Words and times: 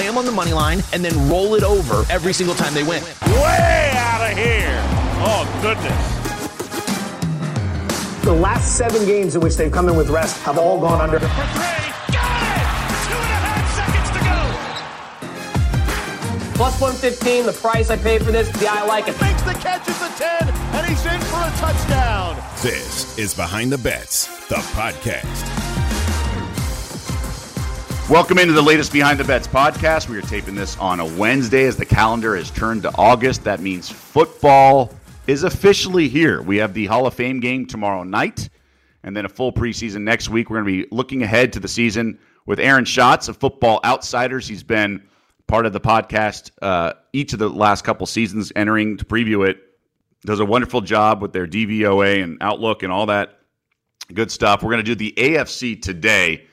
play 0.00 0.08
them 0.08 0.16
on 0.16 0.24
the 0.24 0.32
money 0.32 0.54
line, 0.54 0.82
and 0.94 1.04
then 1.04 1.28
roll 1.28 1.54
it 1.54 1.62
over 1.62 2.10
every 2.10 2.32
single 2.32 2.54
time 2.54 2.72
they 2.72 2.82
win. 2.82 3.02
Way 3.02 3.92
out 3.96 4.30
of 4.30 4.38
here. 4.38 4.80
Oh, 5.22 5.44
goodness. 5.60 5.92
The 8.24 8.32
last 8.32 8.78
seven 8.78 9.04
games 9.04 9.34
in 9.34 9.42
which 9.42 9.56
they've 9.56 9.70
come 9.70 9.90
in 9.90 9.96
with 9.96 10.08
rest 10.08 10.40
have 10.44 10.56
all 10.56 10.80
gone 10.80 11.02
under. 11.02 11.18
For 11.20 11.26
three. 11.26 11.36
Got 12.16 12.40
it! 12.56 12.68
Two 13.04 13.12
and 13.12 13.32
a 13.36 13.40
half 13.44 13.68
seconds 13.76 14.08
to 14.16 14.20
go. 14.24 14.38
Plus 16.56 16.80
115, 16.80 17.44
the 17.44 17.52
price 17.52 17.90
I 17.90 17.98
paid 17.98 18.24
for 18.24 18.32
this, 18.32 18.48
the 18.58 18.68
I 18.68 18.86
like 18.86 19.06
it. 19.06 19.20
Makes 19.20 19.42
the 19.42 19.52
catch 19.52 19.86
at 19.86 19.96
the 20.00 20.08
10, 20.16 20.48
and 20.76 20.86
he's 20.86 21.04
in 21.04 21.20
for 21.28 21.42
a 21.44 21.52
touchdown. 21.58 22.42
This 22.62 23.18
is 23.18 23.34
Behind 23.34 23.70
the 23.70 23.76
Bets, 23.76 24.28
the 24.48 24.62
podcast. 24.72 25.69
Welcome 28.10 28.38
into 28.38 28.54
the 28.54 28.60
latest 28.60 28.92
Behind 28.92 29.20
the 29.20 29.24
Bets 29.24 29.46
podcast. 29.46 30.08
We 30.08 30.18
are 30.18 30.22
taping 30.22 30.56
this 30.56 30.76
on 30.78 30.98
a 30.98 31.04
Wednesday 31.04 31.66
as 31.66 31.76
the 31.76 31.86
calendar 31.86 32.34
is 32.34 32.50
turned 32.50 32.82
to 32.82 32.92
August. 32.96 33.44
That 33.44 33.60
means 33.60 33.88
football 33.88 34.92
is 35.28 35.44
officially 35.44 36.08
here. 36.08 36.42
We 36.42 36.56
have 36.56 36.74
the 36.74 36.86
Hall 36.86 37.06
of 37.06 37.14
Fame 37.14 37.38
game 37.38 37.66
tomorrow 37.66 38.02
night 38.02 38.48
and 39.04 39.16
then 39.16 39.26
a 39.26 39.28
full 39.28 39.52
preseason 39.52 40.00
next 40.00 40.28
week. 40.28 40.50
We're 40.50 40.60
going 40.60 40.76
to 40.76 40.82
be 40.82 40.88
looking 40.90 41.22
ahead 41.22 41.52
to 41.52 41.60
the 41.60 41.68
season 41.68 42.18
with 42.46 42.58
Aaron 42.58 42.84
Schatz 42.84 43.28
of 43.28 43.36
Football 43.36 43.78
Outsiders. 43.84 44.48
He's 44.48 44.64
been 44.64 45.04
part 45.46 45.64
of 45.64 45.72
the 45.72 45.80
podcast 45.80 46.50
uh, 46.62 46.94
each 47.12 47.32
of 47.32 47.38
the 47.38 47.48
last 47.48 47.84
couple 47.84 48.06
seasons, 48.08 48.52
entering 48.56 48.96
to 48.96 49.04
preview 49.04 49.48
it. 49.48 49.58
Does 50.26 50.40
a 50.40 50.44
wonderful 50.44 50.80
job 50.80 51.22
with 51.22 51.32
their 51.32 51.46
DVOA 51.46 52.24
and 52.24 52.38
Outlook 52.40 52.82
and 52.82 52.92
all 52.92 53.06
that 53.06 53.38
good 54.12 54.32
stuff. 54.32 54.64
We're 54.64 54.72
going 54.72 54.84
to 54.84 54.94
do 54.94 54.96
the 54.96 55.14
AFC 55.16 55.80
today 55.80 56.48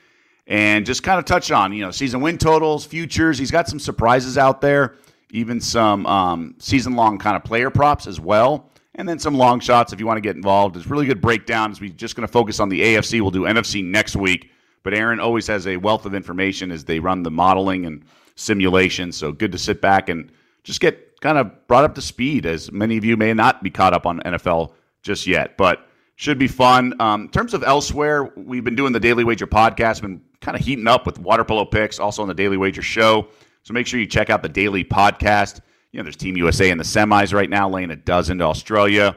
and 0.48 0.86
just 0.86 1.04
kind 1.04 1.20
of 1.20 1.26
touch 1.26 1.52
on 1.52 1.74
you 1.74 1.82
know 1.82 1.92
season 1.92 2.22
win 2.22 2.38
totals, 2.38 2.86
futures. 2.86 3.38
He's 3.38 3.52
got 3.52 3.68
some 3.68 3.80
surprises 3.80 4.38
out 4.38 4.62
there, 4.62 4.96
even 5.30 5.62
some 5.62 6.06
um, 6.06 6.56
season 6.59 6.95
long 6.95 7.17
kind 7.17 7.36
of 7.36 7.44
player 7.44 7.70
props 7.70 8.08
as 8.08 8.20
well, 8.20 8.70
and 8.95 9.08
then 9.08 9.20
some 9.20 9.36
long 9.36 9.59
shots 9.59 9.94
if 9.94 10.00
you 10.00 10.08
want 10.08 10.17
to 10.17 10.22
get 10.22 10.36
involved. 10.36 10.76
It's 10.78 10.88
really 10.88 11.06
good 11.06 11.22
breakdowns. 11.22 11.80
We're 11.81 11.89
just 11.89 12.16
going 12.16 12.28
to 12.28 12.31
focus 12.31 12.59
on 12.59 12.70
the 12.70 12.81
AFC. 12.81 13.22
We'll 13.22 13.31
do 13.31 13.44
NFC 13.44 13.84
next 13.84 14.16
week, 14.16 14.52
but 14.84 14.94
Aaron 14.94 15.20
always 15.20 15.48
has 15.48 15.67
a 15.67 15.78
wealth 15.78 16.06
of 16.06 16.16
information 16.16 16.72
as 16.72 16.86
they 16.86 17.00
run 17.00 17.23
the 17.23 17.32
modeling 17.32 17.86
and 17.86 18.04
simulation. 18.36 19.11
So 19.11 19.32
good 19.32 19.52
to 19.52 19.58
sit 19.58 19.82
back 19.82 20.09
and 20.09 20.32
just 20.64 20.80
get 20.80 21.20
kind 21.20 21.38
of 21.38 21.67
brought 21.67 21.84
up 21.84 21.95
to 21.95 22.02
speed, 22.02 22.45
as 22.45 22.72
many 22.72 22.98
of 22.98 23.04
you 23.04 23.17
may 23.17 23.34
not 23.34 23.64
be 23.64 23.70
caught 23.70 23.94
up 23.94 24.06
on 24.06 24.20
NFL 24.22 24.73
just 25.02 25.26
yet, 25.28 25.58
but 25.58 25.86
should 26.18 26.40
be 26.40 26.48
fun. 26.48 27.00
Um, 27.00 27.22
in 27.22 27.30
terms 27.30 27.54
of 27.54 27.64
elsewhere, 27.64 28.26
we've 28.36 28.64
been 28.64 28.76
doing 28.76 28.92
the 28.92 29.00
Daily 29.00 29.23
Wager 29.23 29.46
podcast, 29.46 30.02
been 30.02 30.20
kind 30.42 30.58
of 30.58 30.66
heating 30.66 30.88
up 30.88 31.06
with 31.06 31.20
water 31.20 31.44
polo 31.44 31.64
picks, 31.64 32.00
also 32.00 32.23
on 32.23 32.28
the 32.28 32.34
Daily 32.34 32.58
Wager 32.58 32.82
show. 32.82 33.28
So 33.62 33.73
make 33.73 33.86
sure 33.86 34.00
you 34.00 34.08
check 34.08 34.32
out 34.32 34.42
the 34.42 34.50
daily 34.50 34.84
podcast. 34.84 35.62
You 35.92 36.00
know, 36.00 36.04
there's 36.04 36.16
Team 36.16 36.36
USA 36.36 36.72
in 36.72 36.80
the 36.80 36.84
semis 36.84 37.34
right 37.34 37.50
now, 37.50 37.70
laying 37.70 37.92
a 37.92 37.95
dozen 37.95 38.40
to 38.40 38.45
Australia. 38.45 39.16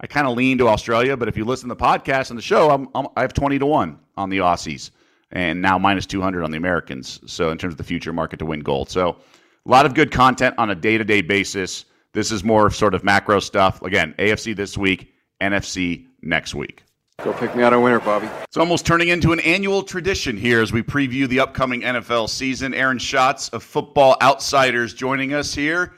I 0.00 0.06
kind 0.06 0.28
of 0.28 0.36
lean 0.36 0.58
to 0.58 0.68
Australia, 0.68 1.16
but 1.16 1.26
if 1.26 1.36
you 1.36 1.44
listen 1.44 1.68
to 1.68 1.74
the 1.74 1.84
podcast 1.84 2.30
and 2.30 2.38
the 2.38 2.42
show, 2.42 2.70
I'm, 2.70 2.88
I'm, 2.94 3.08
I 3.16 3.22
have 3.22 3.34
20 3.34 3.58
to 3.58 3.66
1 3.66 3.98
on 4.16 4.30
the 4.30 4.38
Aussies 4.38 4.92
and 5.32 5.60
now 5.60 5.76
minus 5.76 6.06
200 6.06 6.44
on 6.44 6.52
the 6.52 6.56
Americans. 6.56 7.20
So 7.26 7.50
in 7.50 7.58
terms 7.58 7.74
of 7.74 7.78
the 7.78 7.84
future 7.84 8.12
market 8.12 8.38
to 8.38 8.46
win 8.46 8.60
gold. 8.60 8.90
So 8.90 9.16
a 9.66 9.70
lot 9.70 9.86
of 9.86 9.94
good 9.94 10.12
content 10.12 10.54
on 10.56 10.70
a 10.70 10.74
day 10.76 10.98
to 10.98 11.04
day 11.04 11.20
basis. 11.20 11.84
This 12.12 12.30
is 12.30 12.44
more 12.44 12.70
sort 12.70 12.94
of 12.94 13.02
macro 13.02 13.40
stuff. 13.40 13.82
Again, 13.82 14.14
AFC 14.18 14.54
this 14.54 14.78
week, 14.78 15.12
NFC 15.40 16.06
next 16.22 16.54
week. 16.54 16.84
Go 17.22 17.32
pick 17.32 17.54
me 17.54 17.62
out 17.62 17.72
a 17.72 17.78
winner, 17.78 18.00
Bobby. 18.00 18.28
It's 18.42 18.56
almost 18.56 18.84
turning 18.84 19.08
into 19.08 19.32
an 19.32 19.40
annual 19.40 19.82
tradition 19.82 20.36
here 20.36 20.60
as 20.60 20.72
we 20.72 20.82
preview 20.82 21.28
the 21.28 21.40
upcoming 21.40 21.82
NFL 21.82 22.28
season. 22.28 22.74
Aaron 22.74 22.98
Schatz 22.98 23.48
of 23.50 23.62
Football 23.62 24.16
Outsiders 24.20 24.92
joining 24.92 25.32
us 25.32 25.54
here 25.54 25.94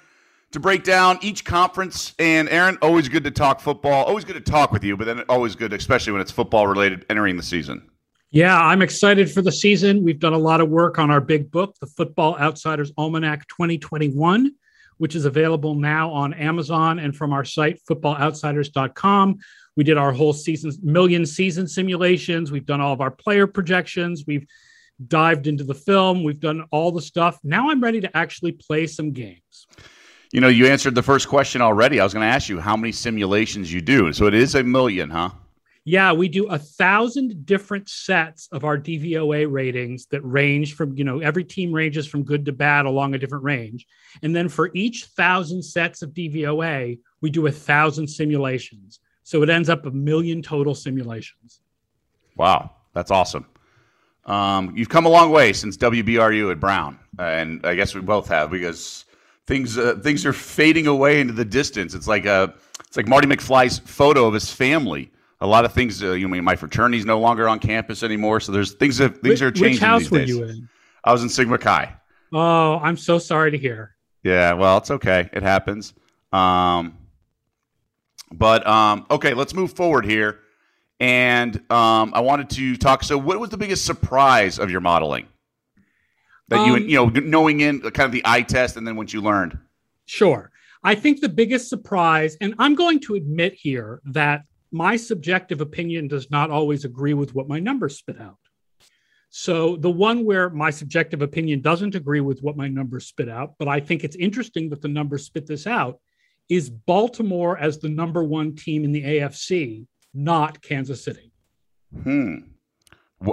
to 0.51 0.61
break 0.61 0.85
down 0.85 1.19
each 1.23 1.45
conference. 1.45 2.15
And 2.19 2.49
Aaron, 2.49 2.77
always 2.83 3.09
good 3.09 3.25
to 3.25 3.31
talk 3.31 3.61
football. 3.61 4.05
Always 4.05 4.25
good 4.25 4.35
to 4.35 4.41
talk 4.53 4.71
with 4.71 4.85
you, 4.85 4.97
but 4.97 5.05
then 5.05 5.21
always 5.29 5.57
good, 5.57 5.73
especially 5.73 6.13
when 6.13 6.21
it's 6.21 6.31
football 6.31 6.67
related, 6.67 7.07
entering 7.09 7.37
the 7.37 7.43
season. 7.43 7.89
Yeah, 8.31 8.61
I'm 8.61 8.83
excited 8.83 9.31
for 9.31 9.43
the 9.43 9.53
season. 9.53 10.05
We've 10.05 10.19
done 10.19 10.33
a 10.33 10.39
lot 10.39 10.61
of 10.61 10.69
work 10.69 10.99
on 10.99 11.11
our 11.11 11.21
big 11.21 11.51
book, 11.51 11.77
the 11.81 11.87
Football 11.87 12.37
Outsiders 12.37 12.93
Almanac 12.99 13.47
2021, 13.49 14.53
which 14.99 15.15
is 15.15 15.25
available 15.25 15.75
now 15.75 16.11
on 16.11 16.35
Amazon 16.35 16.99
and 16.99 17.17
from 17.17 17.33
our 17.33 17.45
site, 17.45 17.81
footballoutsiders.com. 17.89 19.39
We 19.77 19.85
did 19.85 19.99
our 19.99 20.13
whole 20.13 20.33
season, 20.33 20.73
million 20.83 21.27
season 21.27 21.67
simulations. 21.67 22.53
We've 22.53 22.67
done 22.67 22.81
all 22.81 22.93
of 22.93 23.01
our 23.01 23.11
player 23.11 23.47
projections. 23.47 24.25
We've 24.27 24.47
dived 25.09 25.47
into 25.47 25.65
the 25.65 25.75
film. 25.75 26.23
We've 26.23 26.41
done 26.41 26.65
all 26.71 26.93
the 26.93 27.03
stuff. 27.03 27.39
Now 27.43 27.71
I'm 27.71 27.83
ready 27.83 28.01
to 28.01 28.17
actually 28.17 28.53
play 28.53 28.87
some 28.87 29.13
games. 29.13 29.67
You 30.33 30.41
know, 30.41 30.49
you 30.49 30.67
answered 30.67 30.95
the 30.95 31.03
first 31.03 31.29
question 31.29 31.61
already. 31.61 32.01
I 32.01 32.05
was 32.05 32.13
going 32.13 32.27
to 32.27 32.33
ask 32.33 32.49
you 32.49 32.61
how 32.61 32.77
many 32.77 32.93
simulations 32.93 33.73
you 33.73 33.81
do. 33.81 34.13
So 34.13 34.27
it 34.27 34.35
is 34.35 34.55
a 34.55 34.63
million, 34.63 35.11
huh? 35.11 35.31
Yeah, 35.87 36.13
we 36.13 36.29
do 36.29 36.47
a 36.47 36.59
thousand 36.59 37.45
different 37.45 37.91
sets 37.91 38.49
of 38.53 38.65
our 38.65 38.79
DVOA 38.79 39.51
ratings 39.53 40.07
that 40.07 40.23
range 40.23 40.75
from, 40.77 40.97
you 40.97 41.05
know, 41.05 41.21
every 41.21 41.45
team 41.45 41.73
ranges 41.73 42.07
from 42.07 42.23
good 42.23 42.47
to 42.47 42.53
bad 42.53 42.87
along 42.87 43.15
a 43.15 43.19
different 43.19 43.45
range. 43.45 43.87
And 44.23 44.35
then 44.35 44.49
for 44.49 44.71
each 44.73 45.05
thousand 45.17 45.63
sets 45.63 46.01
of 46.01 46.11
DVOA, 46.15 46.99
we 47.21 47.31
do 47.31 47.47
a 47.47 47.53
thousand 47.53 48.09
simulations. 48.09 48.99
So 49.25 49.43
it 49.43 49.51
ends 49.51 49.69
up 49.69 49.85
a 49.87 49.91
million 49.91 50.43
total 50.43 50.75
simulations. 50.75 51.61
Wow, 52.37 52.71
that's 52.93 53.11
awesome. 53.11 53.47
Um, 54.27 54.73
you've 54.77 54.89
come 54.89 55.07
a 55.07 55.09
long 55.09 55.31
way 55.31 55.53
since 55.53 55.77
WBRU 55.77 56.51
at 56.53 56.61
Brown, 56.61 56.99
and 57.19 57.65
I 57.67 57.75
guess 57.75 57.95
we 57.95 58.01
both 58.01 58.29
have 58.29 58.51
because 58.51 59.05
things 59.47 59.77
uh, 59.77 59.97
things 60.03 60.25
are 60.25 60.33
fading 60.33 60.87
away 60.87 61.21
into 61.21 61.33
the 61.35 61.45
distance. 61.45 61.95
It's 61.95 62.09
like 62.09 62.25
a 62.25 62.55
it's 62.87 62.97
like 62.97 63.07
Marty 63.09 63.27
McFly's 63.27 63.79
photo 63.81 64.27
of 64.27 64.35
his 64.35 64.51
family. 64.51 65.11
A 65.41 65.47
lot 65.47 65.65
of 65.67 65.73
things, 65.75 66.03
uh, 66.03 66.13
you 66.13 66.27
know, 66.27 66.41
my 66.41 66.57
fraternity's 66.57 67.05
no 67.05 67.19
longer 67.21 67.49
on 67.49 67.59
campus 67.59 68.03
anymore, 68.03 68.41
so 68.41 68.51
there's 68.53 68.73
things 68.73 68.97
that 68.99 69.19
things 69.19 69.41
Which- 69.41 69.43
are 69.43 69.51
changing. 69.51 69.73
Which 69.73 69.81
house 69.81 70.01
these 70.03 70.11
were 70.11 70.19
days. 70.21 70.29
you 70.29 70.45
in? 70.45 70.69
I 71.05 71.13
was 71.13 71.23
in 71.23 71.29
Sigma 71.29 71.59
Chi. 71.59 71.95
Oh, 72.33 72.79
I'm 72.79 72.97
so 72.97 73.19
sorry 73.19 73.51
to 73.51 73.59
hear. 73.59 73.95
Yeah, 74.23 74.55
well, 74.55 74.79
it's 74.79 74.91
okay. 74.91 75.29
It 75.35 75.43
happens. 75.43 75.93
Um, 76.33 76.97
but 78.33 78.67
um, 78.67 79.07
okay, 79.11 79.35
let's 79.35 79.55
move 79.55 79.73
forward 79.73 80.05
here. 80.05 80.41
And 81.01 81.57
um, 81.71 82.13
I 82.15 82.21
wanted 82.21 82.51
to 82.51 82.77
talk. 82.77 83.03
So, 83.03 83.19
what 83.19 83.41
was 83.41 83.51
the 83.51 83.57
biggest 83.57 83.85
surprise 83.85 84.59
of 84.59 84.71
your 84.71 84.81
modeling 84.81 85.27
that 86.49 86.67
you 86.67 86.75
Um, 86.75 86.89
you 86.89 86.97
know 86.97 87.07
knowing 87.07 87.61
in 87.61 87.81
kind 87.81 88.07
of 88.07 88.13
the 88.13 88.23
eye 88.25 88.43
test, 88.43 88.77
and 88.77 88.87
then 88.87 88.97
what 88.97 89.13
you 89.13 89.21
learned? 89.21 89.59
Sure. 90.07 90.51
I 90.83 90.95
think 90.95 91.21
the 91.21 91.29
biggest 91.29 91.69
surprise, 91.69 92.37
and 92.41 92.55
I'm 92.59 92.75
going 92.75 93.01
to 93.01 93.15
admit 93.15 93.55
here 93.55 94.03
that 94.05 94.43
my 94.71 94.97
subjective 94.97 95.61
opinion 95.61 96.09
does 96.09 96.31
not 96.31 96.51
always 96.51 96.85
agree 96.85 97.15
with 97.15 97.35
what 97.35 97.49
my 97.49 97.59
numbers 97.59 97.97
spit 97.97 98.21
out. 98.21 98.37
So, 99.31 99.77
the 99.77 99.91
one 99.91 100.25
where 100.25 100.49
my 100.51 100.71
subjective 100.71 101.23
opinion 101.23 101.61
doesn't 101.61 101.97
agree 101.97 102.21
with 102.21 102.41
what 102.41 102.57
my 102.57 102.69
numbers 102.69 103.07
spit 103.07 103.29
out, 103.29 103.55
but 103.59 103.67
I 103.67 103.81
think 103.81 104.05
it's 104.05 104.17
interesting 104.17 104.71
that 104.71 104.81
the 104.81 104.89
numbers 104.89 105.25
spit 105.25 105.47
this 105.47 105.67
out, 105.67 105.99
is 106.49 106.71
Baltimore 106.71 107.59
as 107.59 107.79
the 107.79 107.89
number 107.89 108.23
one 108.23 108.55
team 108.55 108.85
in 108.85 108.93
the 108.93 109.03
AFC, 109.03 109.87
not 110.13 110.61
Kansas 110.63 111.05
City. 111.05 111.33
Hmm. 112.03 112.37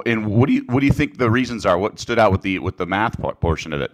And 0.05 0.27
what 0.27 0.47
do 0.47 0.53
you 0.53 0.63
what 0.67 0.79
do 0.79 0.85
you 0.85 0.93
think 0.93 1.17
the 1.17 1.29
reasons 1.29 1.65
are? 1.65 1.77
What 1.77 1.99
stood 1.99 2.19
out 2.19 2.31
with 2.31 2.41
the 2.41 2.59
with 2.59 2.77
the 2.77 2.85
math 2.85 3.19
portion 3.41 3.73
of 3.73 3.81
it? 3.81 3.91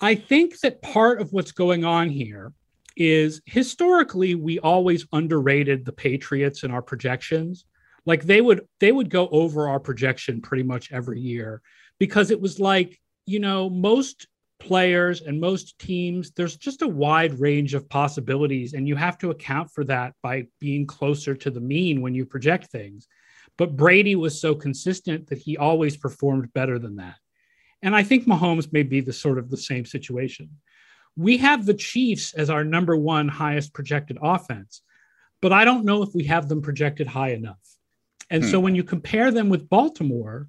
I 0.00 0.14
think 0.14 0.58
that 0.60 0.82
part 0.82 1.20
of 1.20 1.32
what's 1.32 1.52
going 1.52 1.84
on 1.84 2.08
here 2.10 2.52
is 2.96 3.40
historically 3.46 4.34
we 4.34 4.58
always 4.58 5.06
underrated 5.12 5.84
the 5.84 5.92
Patriots 5.92 6.64
in 6.64 6.70
our 6.70 6.82
projections. 6.82 7.64
Like 8.04 8.24
they 8.24 8.40
would 8.40 8.66
they 8.80 8.92
would 8.92 9.08
go 9.08 9.28
over 9.28 9.68
our 9.68 9.80
projection 9.80 10.42
pretty 10.42 10.64
much 10.64 10.92
every 10.92 11.20
year 11.20 11.62
because 11.98 12.30
it 12.30 12.40
was 12.40 12.58
like, 12.58 13.00
you 13.26 13.38
know, 13.38 13.70
most 13.70 14.26
players 14.62 15.22
and 15.22 15.40
most 15.40 15.76
teams 15.80 16.30
there's 16.30 16.56
just 16.56 16.82
a 16.82 16.88
wide 16.88 17.38
range 17.40 17.74
of 17.74 17.88
possibilities 17.88 18.74
and 18.74 18.86
you 18.86 18.94
have 18.94 19.18
to 19.18 19.30
account 19.30 19.68
for 19.72 19.82
that 19.82 20.14
by 20.22 20.46
being 20.60 20.86
closer 20.86 21.34
to 21.34 21.50
the 21.50 21.60
mean 21.60 22.00
when 22.00 22.14
you 22.14 22.24
project 22.24 22.70
things. 22.70 23.08
But 23.58 23.76
Brady 23.76 24.14
was 24.14 24.40
so 24.40 24.54
consistent 24.54 25.26
that 25.26 25.38
he 25.38 25.56
always 25.56 25.96
performed 25.96 26.52
better 26.52 26.78
than 26.78 26.96
that. 26.96 27.16
And 27.82 27.94
I 27.94 28.04
think 28.04 28.24
Mahomes 28.24 28.72
may 28.72 28.84
be 28.84 29.00
the 29.00 29.12
sort 29.12 29.38
of 29.38 29.50
the 29.50 29.56
same 29.56 29.84
situation. 29.84 30.48
We 31.16 31.38
have 31.38 31.66
the 31.66 31.74
Chiefs 31.74 32.32
as 32.32 32.48
our 32.48 32.62
number 32.62 32.96
one 32.96 33.28
highest 33.28 33.74
projected 33.74 34.16
offense, 34.22 34.82
but 35.40 35.52
I 35.52 35.64
don't 35.64 35.84
know 35.84 36.02
if 36.02 36.14
we 36.14 36.24
have 36.24 36.48
them 36.48 36.62
projected 36.62 37.08
high 37.08 37.32
enough. 37.32 37.58
And 38.30 38.44
so 38.44 38.58
hmm. 38.58 38.64
when 38.64 38.74
you 38.76 38.84
compare 38.84 39.32
them 39.32 39.48
with 39.48 39.68
Baltimore, 39.68 40.46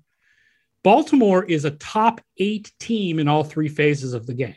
Baltimore 0.84 1.44
is 1.44 1.66
a 1.66 1.72
top 1.72 2.22
eight 2.38 2.72
team 2.80 3.20
in 3.20 3.28
all 3.28 3.44
three 3.44 3.70
phases 3.70 4.14
of 4.14 4.28
the 4.28 4.34
game. 4.34 4.56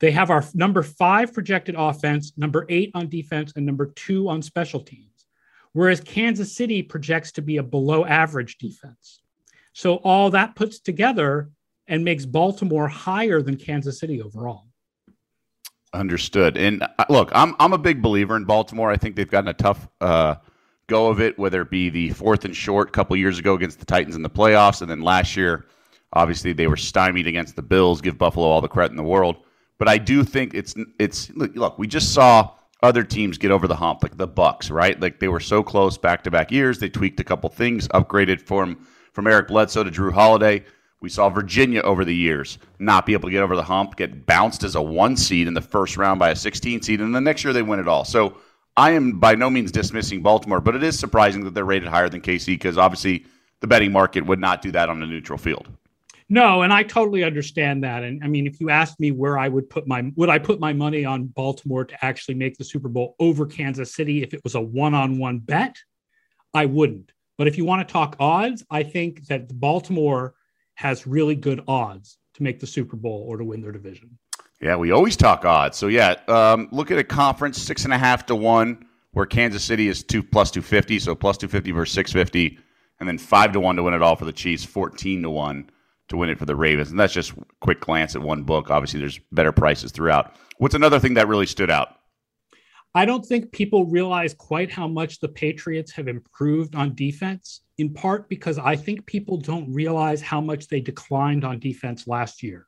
They 0.00 0.12
have 0.12 0.30
our 0.30 0.44
number 0.54 0.82
five 0.82 1.34
projected 1.34 1.74
offense, 1.76 2.32
number 2.36 2.64
eight 2.68 2.92
on 2.94 3.08
defense, 3.08 3.52
and 3.56 3.66
number 3.66 3.86
two 3.86 4.28
on 4.28 4.42
special 4.42 4.80
teams. 4.80 5.26
Whereas 5.72 6.00
Kansas 6.00 6.54
City 6.54 6.82
projects 6.82 7.32
to 7.32 7.42
be 7.42 7.56
a 7.56 7.62
below 7.62 8.04
average 8.04 8.58
defense. 8.58 9.20
So 9.72 9.96
all 9.96 10.30
that 10.30 10.54
puts 10.54 10.78
together, 10.78 11.50
and 11.88 12.04
makes 12.04 12.26
Baltimore 12.26 12.86
higher 12.86 13.42
than 13.42 13.56
Kansas 13.56 13.98
City 13.98 14.22
overall. 14.22 14.66
Understood. 15.94 16.58
And 16.58 16.82
uh, 16.82 17.04
look, 17.08 17.30
I'm 17.32 17.56
I'm 17.58 17.72
a 17.72 17.78
big 17.78 18.02
believer 18.02 18.36
in 18.36 18.44
Baltimore. 18.44 18.90
I 18.90 18.96
think 18.96 19.16
they've 19.16 19.30
gotten 19.30 19.48
a 19.48 19.54
tough 19.54 19.88
uh, 20.00 20.36
go 20.88 21.08
of 21.08 21.20
it, 21.20 21.38
whether 21.38 21.62
it 21.62 21.70
be 21.70 21.88
the 21.90 22.10
fourth 22.10 22.44
and 22.44 22.56
short 22.56 22.88
a 22.88 22.92
couple 22.92 23.16
years 23.16 23.38
ago 23.38 23.54
against 23.54 23.78
the 23.78 23.84
Titans 23.84 24.16
in 24.16 24.22
the 24.22 24.30
playoffs, 24.30 24.80
and 24.82 24.90
then 24.90 25.02
last 25.02 25.36
year, 25.36 25.66
obviously 26.12 26.52
they 26.52 26.66
were 26.66 26.76
stymied 26.76 27.26
against 27.26 27.54
the 27.54 27.62
Bills. 27.62 28.00
Give 28.00 28.18
Buffalo 28.18 28.46
all 28.46 28.60
the 28.60 28.68
credit 28.68 28.90
in 28.90 28.96
the 28.96 29.04
world, 29.04 29.36
but 29.78 29.88
I 29.88 29.98
do 29.98 30.24
think 30.24 30.54
it's 30.54 30.74
it's 30.98 31.30
look. 31.30 31.78
We 31.78 31.86
just 31.86 32.12
saw 32.12 32.50
other 32.82 33.04
teams 33.04 33.38
get 33.38 33.50
over 33.50 33.68
the 33.68 33.76
hump, 33.76 34.02
like 34.02 34.16
the 34.16 34.26
Bucks, 34.26 34.70
right? 34.70 34.98
Like 35.00 35.20
they 35.20 35.28
were 35.28 35.40
so 35.40 35.62
close 35.62 35.98
back 35.98 36.24
to 36.24 36.30
back 36.30 36.50
years. 36.50 36.78
They 36.78 36.88
tweaked 36.88 37.20
a 37.20 37.24
couple 37.24 37.50
things, 37.50 37.86
upgraded 37.88 38.40
from 38.40 38.86
from 39.12 39.26
Eric 39.26 39.48
Bledsoe 39.48 39.84
to 39.84 39.90
Jrue 39.90 40.12
Holiday. 40.12 40.64
We 41.00 41.08
saw 41.08 41.28
Virginia 41.28 41.80
over 41.82 42.04
the 42.04 42.14
years 42.14 42.58
not 42.80 43.06
be 43.06 43.12
able 43.12 43.28
to 43.28 43.32
get 43.32 43.42
over 43.42 43.54
the 43.54 43.62
hump, 43.62 43.94
get 43.96 44.26
bounced 44.26 44.64
as 44.64 44.74
a 44.74 44.82
one 44.82 45.16
seed 45.16 45.46
in 45.46 45.54
the 45.54 45.60
first 45.60 45.96
round 45.96 46.18
by 46.18 46.30
a 46.30 46.36
16 46.36 46.82
seed, 46.82 47.00
and 47.00 47.14
the 47.14 47.20
next 47.20 47.44
year 47.44 47.52
they 47.52 47.62
win 47.62 47.78
it 47.78 47.86
all. 47.86 48.04
So 48.04 48.38
I 48.78 48.92
am 48.92 49.18
by 49.18 49.34
no 49.34 49.50
means 49.50 49.72
dismissing 49.72 50.22
Baltimore, 50.22 50.60
but 50.60 50.76
it 50.76 50.84
is 50.84 50.96
surprising 50.96 51.42
that 51.42 51.52
they're 51.52 51.64
rated 51.64 51.88
higher 51.88 52.08
than 52.08 52.20
KC 52.20 52.46
because 52.46 52.78
obviously 52.78 53.26
the 53.58 53.66
betting 53.66 53.90
market 53.90 54.24
would 54.24 54.38
not 54.38 54.62
do 54.62 54.70
that 54.70 54.88
on 54.88 55.02
a 55.02 55.06
neutral 55.06 55.36
field. 55.36 55.66
No, 56.28 56.62
and 56.62 56.72
I 56.72 56.84
totally 56.84 57.24
understand 57.24 57.82
that. 57.82 58.04
And 58.04 58.22
I 58.22 58.28
mean, 58.28 58.46
if 58.46 58.60
you 58.60 58.70
asked 58.70 59.00
me 59.00 59.10
where 59.10 59.36
I 59.36 59.48
would 59.48 59.68
put 59.68 59.88
my 59.88 60.12
would 60.14 60.28
I 60.28 60.38
put 60.38 60.60
my 60.60 60.72
money 60.72 61.04
on 61.04 61.24
Baltimore 61.24 61.84
to 61.86 62.04
actually 62.04 62.36
make 62.36 62.56
the 62.56 62.62
Super 62.62 62.88
Bowl 62.88 63.16
over 63.18 63.46
Kansas 63.46 63.96
City 63.96 64.22
if 64.22 64.32
it 64.32 64.44
was 64.44 64.54
a 64.54 64.60
one-on-one 64.60 65.40
bet, 65.40 65.74
I 66.54 66.66
wouldn't. 66.66 67.10
But 67.36 67.48
if 67.48 67.58
you 67.58 67.64
want 67.64 67.86
to 67.86 67.92
talk 67.92 68.14
odds, 68.20 68.64
I 68.70 68.84
think 68.84 69.26
that 69.26 69.58
Baltimore 69.58 70.34
has 70.74 71.04
really 71.04 71.34
good 71.34 71.64
odds 71.66 72.16
to 72.34 72.44
make 72.44 72.60
the 72.60 72.66
Super 72.68 72.94
Bowl 72.94 73.24
or 73.26 73.38
to 73.38 73.44
win 73.44 73.60
their 73.60 73.72
division. 73.72 74.18
Yeah, 74.60 74.76
we 74.76 74.90
always 74.90 75.16
talk 75.16 75.44
odds. 75.44 75.76
So 75.76 75.86
yeah, 75.86 76.16
um, 76.26 76.68
look 76.72 76.90
at 76.90 76.98
a 76.98 77.04
conference 77.04 77.62
six 77.62 77.84
and 77.84 77.94
a 77.94 77.98
half 77.98 78.26
to 78.26 78.34
one, 78.34 78.84
where 79.12 79.26
Kansas 79.26 79.62
City 79.62 79.88
is 79.88 80.02
two 80.02 80.22
plus 80.22 80.50
two 80.50 80.62
fifty, 80.62 80.98
so 80.98 81.14
plus 81.14 81.38
two 81.38 81.48
fifty 81.48 81.70
versus 81.70 81.94
six 81.94 82.12
fifty, 82.12 82.58
and 82.98 83.08
then 83.08 83.18
five 83.18 83.52
to 83.52 83.60
one 83.60 83.76
to 83.76 83.82
win 83.82 83.94
it 83.94 84.02
all 84.02 84.16
for 84.16 84.24
the 84.24 84.32
Chiefs, 84.32 84.64
fourteen 84.64 85.22
to 85.22 85.30
one 85.30 85.70
to 86.08 86.16
win 86.16 86.30
it 86.30 86.38
for 86.38 86.46
the 86.46 86.56
Ravens. 86.56 86.90
And 86.90 86.98
that's 86.98 87.12
just 87.12 87.32
a 87.32 87.44
quick 87.60 87.80
glance 87.80 88.16
at 88.16 88.22
one 88.22 88.42
book. 88.42 88.70
Obviously, 88.70 88.98
there's 88.98 89.20
better 89.30 89.52
prices 89.52 89.92
throughout. 89.92 90.34
What's 90.56 90.74
another 90.74 90.98
thing 90.98 91.14
that 91.14 91.28
really 91.28 91.46
stood 91.46 91.70
out? 91.70 91.94
I 92.94 93.04
don't 93.04 93.24
think 93.24 93.52
people 93.52 93.84
realize 93.84 94.34
quite 94.34 94.72
how 94.72 94.88
much 94.88 95.20
the 95.20 95.28
Patriots 95.28 95.92
have 95.92 96.08
improved 96.08 96.74
on 96.74 96.94
defense, 96.94 97.60
in 97.76 97.92
part 97.92 98.28
because 98.28 98.58
I 98.58 98.74
think 98.74 99.06
people 99.06 99.36
don't 99.36 99.72
realize 99.72 100.20
how 100.22 100.40
much 100.40 100.66
they 100.66 100.80
declined 100.80 101.44
on 101.44 101.60
defense 101.60 102.08
last 102.08 102.42
year. 102.42 102.66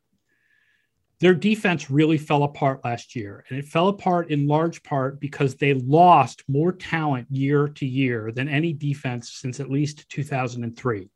Their 1.21 1.35
defense 1.35 1.91
really 1.91 2.17
fell 2.17 2.45
apart 2.45 2.83
last 2.83 3.15
year, 3.15 3.45
and 3.49 3.59
it 3.59 3.67
fell 3.67 3.89
apart 3.89 4.31
in 4.31 4.47
large 4.47 4.83
part 4.83 5.21
because 5.21 5.55
they 5.55 5.75
lost 5.75 6.43
more 6.49 6.73
talent 6.73 7.27
year 7.31 7.69
to 7.69 7.87
year 7.87 8.33
than 8.33 8.49
any 8.49 8.73
defense 8.73 9.31
since 9.33 9.61
at 9.61 9.71
least 9.71 10.09
2003. 10.09 11.11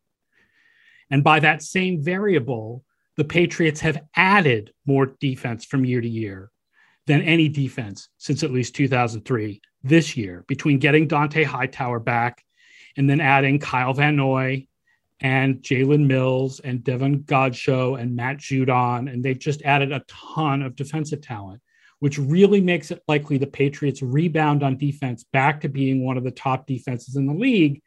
And 1.11 1.25
by 1.25 1.41
that 1.41 1.63
same 1.63 2.03
variable, 2.03 2.85
the 3.17 3.25
Patriots 3.25 3.81
have 3.81 4.03
added 4.15 4.73
more 4.87 5.15
defense 5.21 5.65
from 5.65 5.87
year 5.87 6.03
to 6.03 6.09
year 6.09 6.51
than 7.07 7.23
any 7.23 7.49
defense 7.49 8.09
since 8.19 8.43
at 8.43 8.53
least 8.53 8.75
2003 8.75 9.61
this 9.83 10.17
year 10.17 10.45
between 10.49 10.79
getting 10.79 11.09
Dont'a 11.09 11.45
Hightower 11.45 12.01
back 12.01 12.43
and 12.97 13.09
then 13.09 13.21
adding 13.21 13.59
Kyle 13.59 13.95
Van 13.95 14.17
Noy 14.17 14.67
and 15.25 15.63
Jalen 15.63 16.07
Mills 16.07 16.61
and 16.61 16.85
Davon 16.85 17.21
Godchaux 17.21 17.99
and 17.99 18.15
Matt 18.15 18.37
Judon. 18.37 19.11
And 19.11 19.25
they've 19.25 19.39
just 19.39 19.63
added 19.63 19.91
a 19.91 20.05
ton 20.07 20.61
of 20.61 20.77
defensive 20.77 21.23
talent, 21.23 21.63
which 22.01 22.19
really 22.19 22.61
makes 22.61 22.91
it 22.91 23.03
likely 23.09 23.39
the 23.39 23.47
Patriots 23.47 24.03
rebound 24.03 24.63
on 24.63 24.77
defense 24.77 25.25
back 25.25 25.63
to 25.63 25.71
being 25.71 26.05
one 26.05 26.19
of 26.19 26.25
the 26.25 26.31
top 26.31 26.67
defenses 26.67 27.17
in 27.17 27.27
the 27.27 27.33
league. 27.33 27.81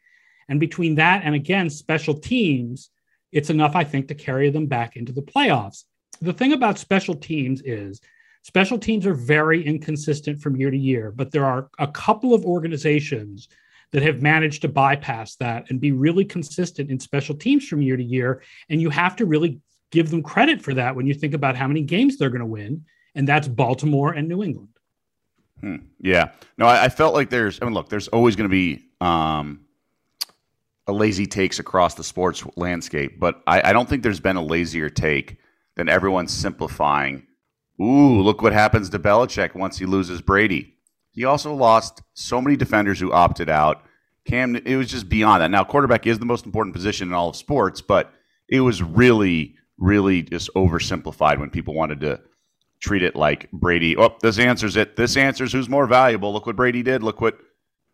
And 0.48 0.58
between 0.58 0.96
that 0.96 1.22
and 1.24 1.36
again, 1.36 1.70
special 1.70 2.14
teams, 2.14 2.90
it's 3.30 3.50
enough, 3.50 3.76
I 3.76 3.84
think, 3.84 4.08
to 4.08 4.16
carry 4.16 4.50
them 4.50 4.66
back 4.66 4.96
into 4.96 5.12
the 5.12 5.22
playoffs. 5.22 5.84
The 6.20 6.32
thing 6.32 6.52
about 6.52 6.76
special 6.76 7.14
teams 7.14 7.62
is 7.64 8.00
Special 8.42 8.78
teams 8.78 9.04
are 9.04 9.14
very 9.14 9.62
inconsistent 9.62 10.40
from 10.40 10.56
year 10.56 10.70
to 10.70 10.78
year, 10.78 11.12
but 11.14 11.32
there 11.32 11.44
are 11.44 11.68
a 11.78 11.88
couple 11.88 12.32
of 12.32 12.46
organizations 12.46 13.48
that 13.92 14.02
have 14.02 14.22
managed 14.22 14.62
to 14.62 14.68
bypass 14.68 15.36
that 15.36 15.70
and 15.70 15.80
be 15.80 15.92
really 15.92 16.24
consistent 16.24 16.90
in 16.90 17.00
special 17.00 17.34
teams 17.34 17.66
from 17.66 17.80
year 17.80 17.96
to 17.96 18.02
year. 18.02 18.42
And 18.68 18.80
you 18.80 18.90
have 18.90 19.16
to 19.16 19.26
really 19.26 19.60
give 19.90 20.10
them 20.10 20.22
credit 20.22 20.60
for 20.60 20.74
that 20.74 20.94
when 20.94 21.06
you 21.06 21.14
think 21.14 21.34
about 21.34 21.56
how 21.56 21.66
many 21.66 21.82
games 21.82 22.18
they're 22.18 22.30
going 22.30 22.40
to 22.40 22.46
win. 22.46 22.84
And 23.14 23.26
that's 23.26 23.48
Baltimore 23.48 24.12
and 24.12 24.28
New 24.28 24.42
England. 24.42 24.68
Hmm. 25.60 25.76
Yeah. 26.00 26.30
No, 26.56 26.66
I, 26.66 26.84
I, 26.84 26.88
felt 26.88 27.14
like 27.14 27.30
there's, 27.30 27.58
I 27.60 27.64
mean, 27.64 27.74
look, 27.74 27.88
there's 27.88 28.08
always 28.08 28.36
going 28.36 28.48
to 28.48 28.52
be 28.52 28.84
um, 29.00 29.64
a 30.86 30.92
lazy 30.92 31.26
takes 31.26 31.58
across 31.58 31.94
the 31.94 32.04
sports 32.04 32.44
landscape, 32.56 33.18
but 33.18 33.42
I, 33.46 33.70
I 33.70 33.72
don't 33.72 33.88
think 33.88 34.04
there's 34.04 34.20
been 34.20 34.36
a 34.36 34.42
lazier 34.42 34.88
take 34.88 35.38
than 35.74 35.88
everyone 35.88 36.28
simplifying 36.28 37.26
Ooh, 37.80 38.22
look 38.22 38.42
what 38.42 38.52
happens 38.52 38.90
to 38.90 38.98
Belichick 38.98 39.54
once 39.54 39.78
he 39.78 39.86
loses 39.86 40.20
Brady. 40.20 40.74
He 41.18 41.24
also 41.24 41.52
lost 41.52 42.00
so 42.14 42.40
many 42.40 42.56
defenders 42.56 43.00
who 43.00 43.10
opted 43.10 43.50
out. 43.50 43.82
Cam, 44.24 44.54
it 44.54 44.76
was 44.76 44.88
just 44.88 45.08
beyond 45.08 45.42
that. 45.42 45.50
Now, 45.50 45.64
quarterback 45.64 46.06
is 46.06 46.20
the 46.20 46.24
most 46.24 46.46
important 46.46 46.76
position 46.76 47.08
in 47.08 47.14
all 47.14 47.30
of 47.30 47.34
sports, 47.34 47.80
but 47.80 48.12
it 48.48 48.60
was 48.60 48.84
really, 48.84 49.56
really 49.78 50.22
just 50.22 50.48
oversimplified 50.54 51.40
when 51.40 51.50
people 51.50 51.74
wanted 51.74 51.98
to 52.02 52.20
treat 52.78 53.02
it 53.02 53.16
like 53.16 53.50
Brady. 53.50 53.96
Oh, 53.96 54.14
this 54.22 54.38
answers 54.38 54.76
it. 54.76 54.94
This 54.94 55.16
answers 55.16 55.52
who's 55.52 55.68
more 55.68 55.88
valuable. 55.88 56.32
Look 56.32 56.46
what 56.46 56.54
Brady 56.54 56.84
did. 56.84 57.02
Look 57.02 57.20
what 57.20 57.36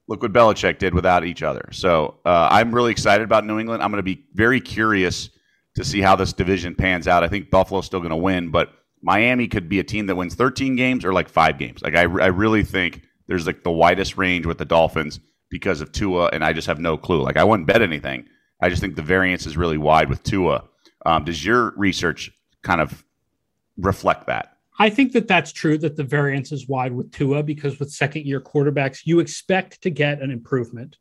look 0.07 0.21
what 0.21 0.35
Belichick 0.35 0.79
did 0.79 0.93
without 0.93 1.25
each 1.25 1.43
other. 1.43 1.67
So 1.73 2.19
uh, 2.27 2.49
I'm 2.51 2.75
really 2.75 2.93
excited 2.93 3.25
about 3.25 3.47
New 3.47 3.59
England. 3.59 3.83
I'm 3.83 3.91
going 3.91 4.01
to 4.01 4.03
be 4.03 4.27
very 4.35 4.61
curious 4.61 5.31
to 5.77 5.83
see 5.83 6.03
how 6.03 6.15
this 6.15 6.35
division 6.35 6.75
pans 6.75 7.09
out. 7.09 7.25
I 7.25 7.29
think 7.29 7.51
Buffalo's 7.51 7.87
still 7.87 8.01
going 8.01 8.11
to 8.11 8.17
win, 8.17 8.51
but 8.51 8.75
Miami 9.01 9.49
could 9.49 9.71
be 9.71 9.79
a 9.79 9.85
team 9.85 10.05
that 10.09 10.17
wins 10.17 10.35
13 10.35 10.77
games 10.77 11.07
or 11.07 11.15
like 11.15 11.31
five 11.31 11.57
games. 11.57 11.81
Like 11.81 11.95
I, 11.95 12.03
I 12.03 12.27
really 12.27 12.63
think 12.65 13.01
there's 13.27 13.47
like 13.47 13.65
the 13.65 13.71
widest 13.71 14.17
range 14.17 14.47
with 14.47 14.59
the 14.59 14.65
Dolphins 14.65 15.21
because 15.51 15.81
of 15.81 15.93
Tua, 15.93 16.31
and 16.33 16.45
I 16.45 16.53
just 16.53 16.67
have 16.67 16.79
no 16.79 16.97
clue. 16.97 17.23
Like 17.23 17.37
I 17.37 17.45
wouldn't 17.45 17.67
bet 17.67 17.83
anything. 17.83 18.27
I 18.61 18.69
just 18.69 18.81
think 18.81 18.97
the 18.97 19.03
variance 19.03 19.47
is 19.47 19.57
really 19.57 19.79
wide 19.79 20.09
with 20.09 20.23
Tua. 20.23 20.65
Um, 21.07 21.25
does 21.25 21.45
your 21.45 21.75
research 21.77 22.31
kind 22.63 22.81
of 22.81 23.05
reflect 23.77 24.27
that? 24.27 24.57
I 24.79 24.91
think 24.91 25.13
that 25.13 25.29
that's 25.29 25.53
true 25.53 25.79
that 25.79 25.97
the 25.97 26.03
variance 26.03 26.51
is 26.51 26.69
wide 26.69 26.93
with 26.93 27.13
Tua 27.13 27.43
because 27.43 27.79
with 27.79 27.93
second 27.93 28.27
year 28.27 28.41
quarterbacks, 28.41 29.03
you 29.05 29.21
expect 29.21 29.81
to 29.83 29.91
get 29.91 30.21
an 30.21 30.31
improvement. 30.31 30.97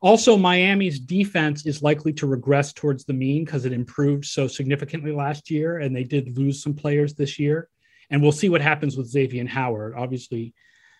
Also, 0.00 0.36
Miami's 0.36 1.00
defense 1.00 1.66
is 1.66 1.82
likely 1.82 2.12
to 2.12 2.26
regress 2.28 2.72
towards 2.72 3.04
the 3.04 3.12
mean 3.12 3.44
because 3.44 3.64
it 3.64 3.72
improved 3.72 4.24
so 4.24 4.46
significantly 4.46 5.10
last 5.10 5.50
year, 5.50 5.78
and 5.78 5.94
they 5.94 6.04
did 6.04 6.38
lose 6.38 6.62
some 6.62 6.74
players 6.74 7.14
this 7.14 7.38
year. 7.38 7.68
And 8.10 8.22
we'll 8.22 8.32
see 8.32 8.48
what 8.48 8.60
happens 8.60 8.96
with 8.96 9.08
Xavier 9.08 9.46
Howard. 9.46 9.94
Obviously, 9.96 10.54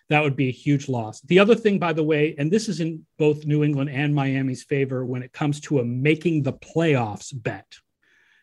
that 0.09 0.23
would 0.23 0.35
be 0.35 0.49
a 0.49 0.51
huge 0.51 0.89
loss. 0.89 1.21
The 1.21 1.39
other 1.39 1.55
thing, 1.55 1.79
by 1.79 1.93
the 1.93 2.03
way, 2.03 2.35
and 2.37 2.51
this 2.51 2.67
is 2.67 2.79
in 2.79 3.05
both 3.17 3.45
New 3.45 3.63
England 3.63 3.89
and 3.91 4.13
Miami's 4.13 4.63
favor 4.63 5.05
when 5.05 5.23
it 5.23 5.33
comes 5.33 5.59
to 5.61 5.79
a 5.79 5.85
making 5.85 6.43
the 6.43 6.53
playoffs 6.53 7.31
bet, 7.33 7.67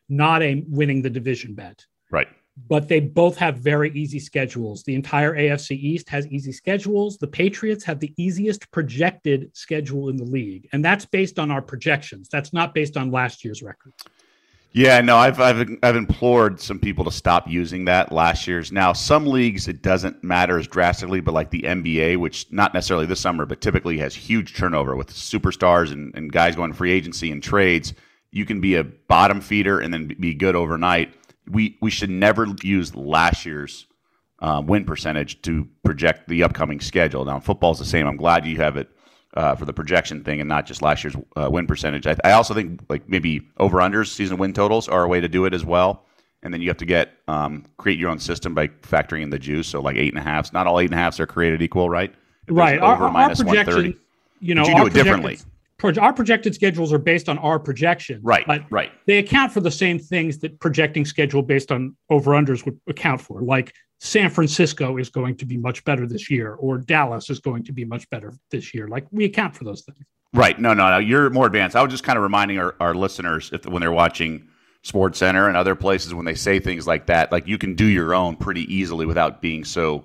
not 0.08 0.42
a 0.42 0.64
winning 0.68 1.02
the 1.02 1.10
division 1.10 1.54
bet. 1.54 1.84
Right 2.10 2.28
but 2.68 2.88
they 2.88 3.00
both 3.00 3.36
have 3.36 3.58
very 3.58 3.90
easy 3.92 4.18
schedules. 4.18 4.82
The 4.82 4.94
entire 4.94 5.36
AFC 5.36 5.72
East 5.72 6.08
has 6.08 6.26
easy 6.28 6.52
schedules. 6.52 7.18
The 7.18 7.26
Patriots 7.26 7.84
have 7.84 8.00
the 8.00 8.14
easiest 8.16 8.70
projected 8.70 9.54
schedule 9.54 10.08
in 10.08 10.16
the 10.16 10.24
league, 10.24 10.68
and 10.72 10.84
that's 10.84 11.04
based 11.04 11.38
on 11.38 11.50
our 11.50 11.62
projections. 11.62 12.28
That's 12.28 12.52
not 12.52 12.74
based 12.74 12.96
on 12.96 13.10
last 13.10 13.44
year's 13.44 13.62
record. 13.62 13.92
Yeah, 14.72 15.00
no, 15.00 15.16
I've, 15.16 15.40
I've 15.40 15.70
I've 15.82 15.96
implored 15.96 16.60
some 16.60 16.78
people 16.78 17.04
to 17.06 17.10
stop 17.10 17.48
using 17.48 17.86
that 17.86 18.12
last 18.12 18.46
year's. 18.46 18.70
Now, 18.70 18.92
some 18.92 19.24
leagues 19.26 19.68
it 19.68 19.80
doesn't 19.80 20.22
matter 20.22 20.58
as 20.58 20.66
drastically, 20.66 21.20
but 21.20 21.32
like 21.32 21.50
the 21.50 21.62
NBA, 21.62 22.18
which 22.18 22.46
not 22.52 22.74
necessarily 22.74 23.06
this 23.06 23.20
summer, 23.20 23.46
but 23.46 23.62
typically 23.62 23.96
has 23.98 24.14
huge 24.14 24.54
turnover 24.54 24.94
with 24.94 25.08
superstars 25.08 25.92
and, 25.92 26.14
and 26.14 26.30
guys 26.30 26.56
going 26.56 26.74
free 26.74 26.92
agency 26.92 27.32
and 27.32 27.42
trades. 27.42 27.94
You 28.32 28.44
can 28.44 28.60
be 28.60 28.74
a 28.74 28.84
bottom 28.84 29.40
feeder 29.40 29.80
and 29.80 29.94
then 29.94 30.08
be 30.08 30.34
good 30.34 30.54
overnight 30.54 31.14
we 31.48 31.76
we 31.80 31.90
should 31.90 32.10
never 32.10 32.46
use 32.62 32.94
last 32.94 33.46
year's 33.46 33.86
um, 34.40 34.66
win 34.66 34.84
percentage 34.84 35.40
to 35.42 35.68
project 35.84 36.28
the 36.28 36.42
upcoming 36.42 36.80
schedule. 36.80 37.24
Now, 37.24 37.40
football's 37.40 37.78
the 37.78 37.84
same. 37.84 38.06
I'm 38.06 38.16
glad 38.16 38.46
you 38.46 38.56
have 38.56 38.76
it 38.76 38.88
uh, 39.36 39.54
for 39.54 39.64
the 39.66 39.72
projection 39.72 40.24
thing 40.24 40.40
and 40.40 40.48
not 40.48 40.66
just 40.66 40.82
last 40.82 41.04
year's 41.04 41.14
uh, 41.36 41.48
win 41.50 41.66
percentage. 41.66 42.06
I, 42.06 42.16
I, 42.24 42.32
also 42.32 42.54
think 42.54 42.80
like 42.88 43.08
maybe 43.08 43.46
over 43.58 43.78
unders 43.78 44.08
season 44.08 44.38
win 44.38 44.52
totals 44.52 44.88
are 44.88 45.04
a 45.04 45.08
way 45.08 45.20
to 45.20 45.28
do 45.28 45.44
it 45.44 45.54
as 45.54 45.64
well. 45.64 46.04
And 46.42 46.52
then 46.52 46.60
you 46.60 46.68
have 46.68 46.76
to 46.78 46.86
get 46.86 47.12
um, 47.28 47.64
create 47.76 47.98
your 47.98 48.08
own 48.08 48.18
system 48.18 48.54
by 48.54 48.68
factoring 48.68 49.22
in 49.22 49.30
the 49.30 49.38
juice. 49.38 49.68
So 49.68 49.80
like 49.80 49.96
eight 49.96 50.12
and 50.12 50.18
a 50.18 50.22
halfs. 50.22 50.52
Not 50.52 50.66
all 50.66 50.80
eight 50.80 50.86
and 50.86 50.94
a 50.94 50.98
halfs 50.98 51.20
are 51.20 51.26
created 51.26 51.60
equal, 51.60 51.90
right? 51.90 52.14
If 52.46 52.56
right. 52.56 52.78
Over 52.78 53.04
our, 53.04 53.16
our 53.16 53.34
projection, 53.34 53.98
you 54.40 54.54
know, 54.54 54.62
but 54.62 54.70
you 54.70 54.76
do 54.76 54.86
it 54.86 54.92
differently. 54.92 55.38
our 55.98 56.12
projected 56.12 56.54
schedules 56.54 56.92
are 56.92 56.98
based 56.98 57.28
on 57.28 57.38
our 57.38 57.58
projection. 57.58 58.20
Right. 58.22 58.46
But 58.46 58.64
right. 58.70 58.92
They 59.06 59.18
account 59.18 59.52
for 59.52 59.60
the 59.60 59.70
same 59.70 59.98
things 59.98 60.38
that 60.38 60.58
projecting 60.60 61.04
schedule 61.04 61.42
based 61.42 61.72
on 61.72 61.96
over 62.10 62.32
unders 62.32 62.64
would 62.64 62.78
account 62.86 63.20
for, 63.20 63.42
like 63.42 63.74
San 63.98 64.28
Francisco 64.30 64.98
is 64.98 65.08
going 65.08 65.36
to 65.36 65.46
be 65.46 65.56
much 65.56 65.84
better 65.84 66.06
this 66.06 66.30
year, 66.30 66.54
or 66.54 66.78
Dallas 66.78 67.30
is 67.30 67.40
going 67.40 67.64
to 67.64 67.72
be 67.72 67.84
much 67.84 68.08
better 68.10 68.32
this 68.50 68.74
year. 68.74 68.88
Like 68.88 69.06
we 69.10 69.24
account 69.24 69.56
for 69.56 69.64
those 69.64 69.82
things. 69.82 69.98
Right. 70.32 70.60
No, 70.60 70.74
no, 70.74 70.90
no. 70.90 70.98
You're 70.98 71.30
more 71.30 71.46
advanced. 71.46 71.76
I 71.76 71.82
was 71.82 71.90
just 71.90 72.04
kind 72.04 72.18
of 72.18 72.22
reminding 72.22 72.58
our, 72.58 72.74
our 72.78 72.94
listeners 72.94 73.50
if 73.52 73.64
when 73.66 73.80
they're 73.80 73.92
watching 73.92 74.48
Sports 74.82 75.18
Center 75.18 75.48
and 75.48 75.56
other 75.56 75.74
places 75.74 76.14
when 76.14 76.26
they 76.26 76.34
say 76.34 76.60
things 76.60 76.86
like 76.86 77.06
that, 77.06 77.32
like 77.32 77.46
you 77.46 77.58
can 77.58 77.74
do 77.74 77.86
your 77.86 78.14
own 78.14 78.36
pretty 78.36 78.72
easily 78.72 79.06
without 79.06 79.40
being 79.40 79.64
so, 79.64 80.04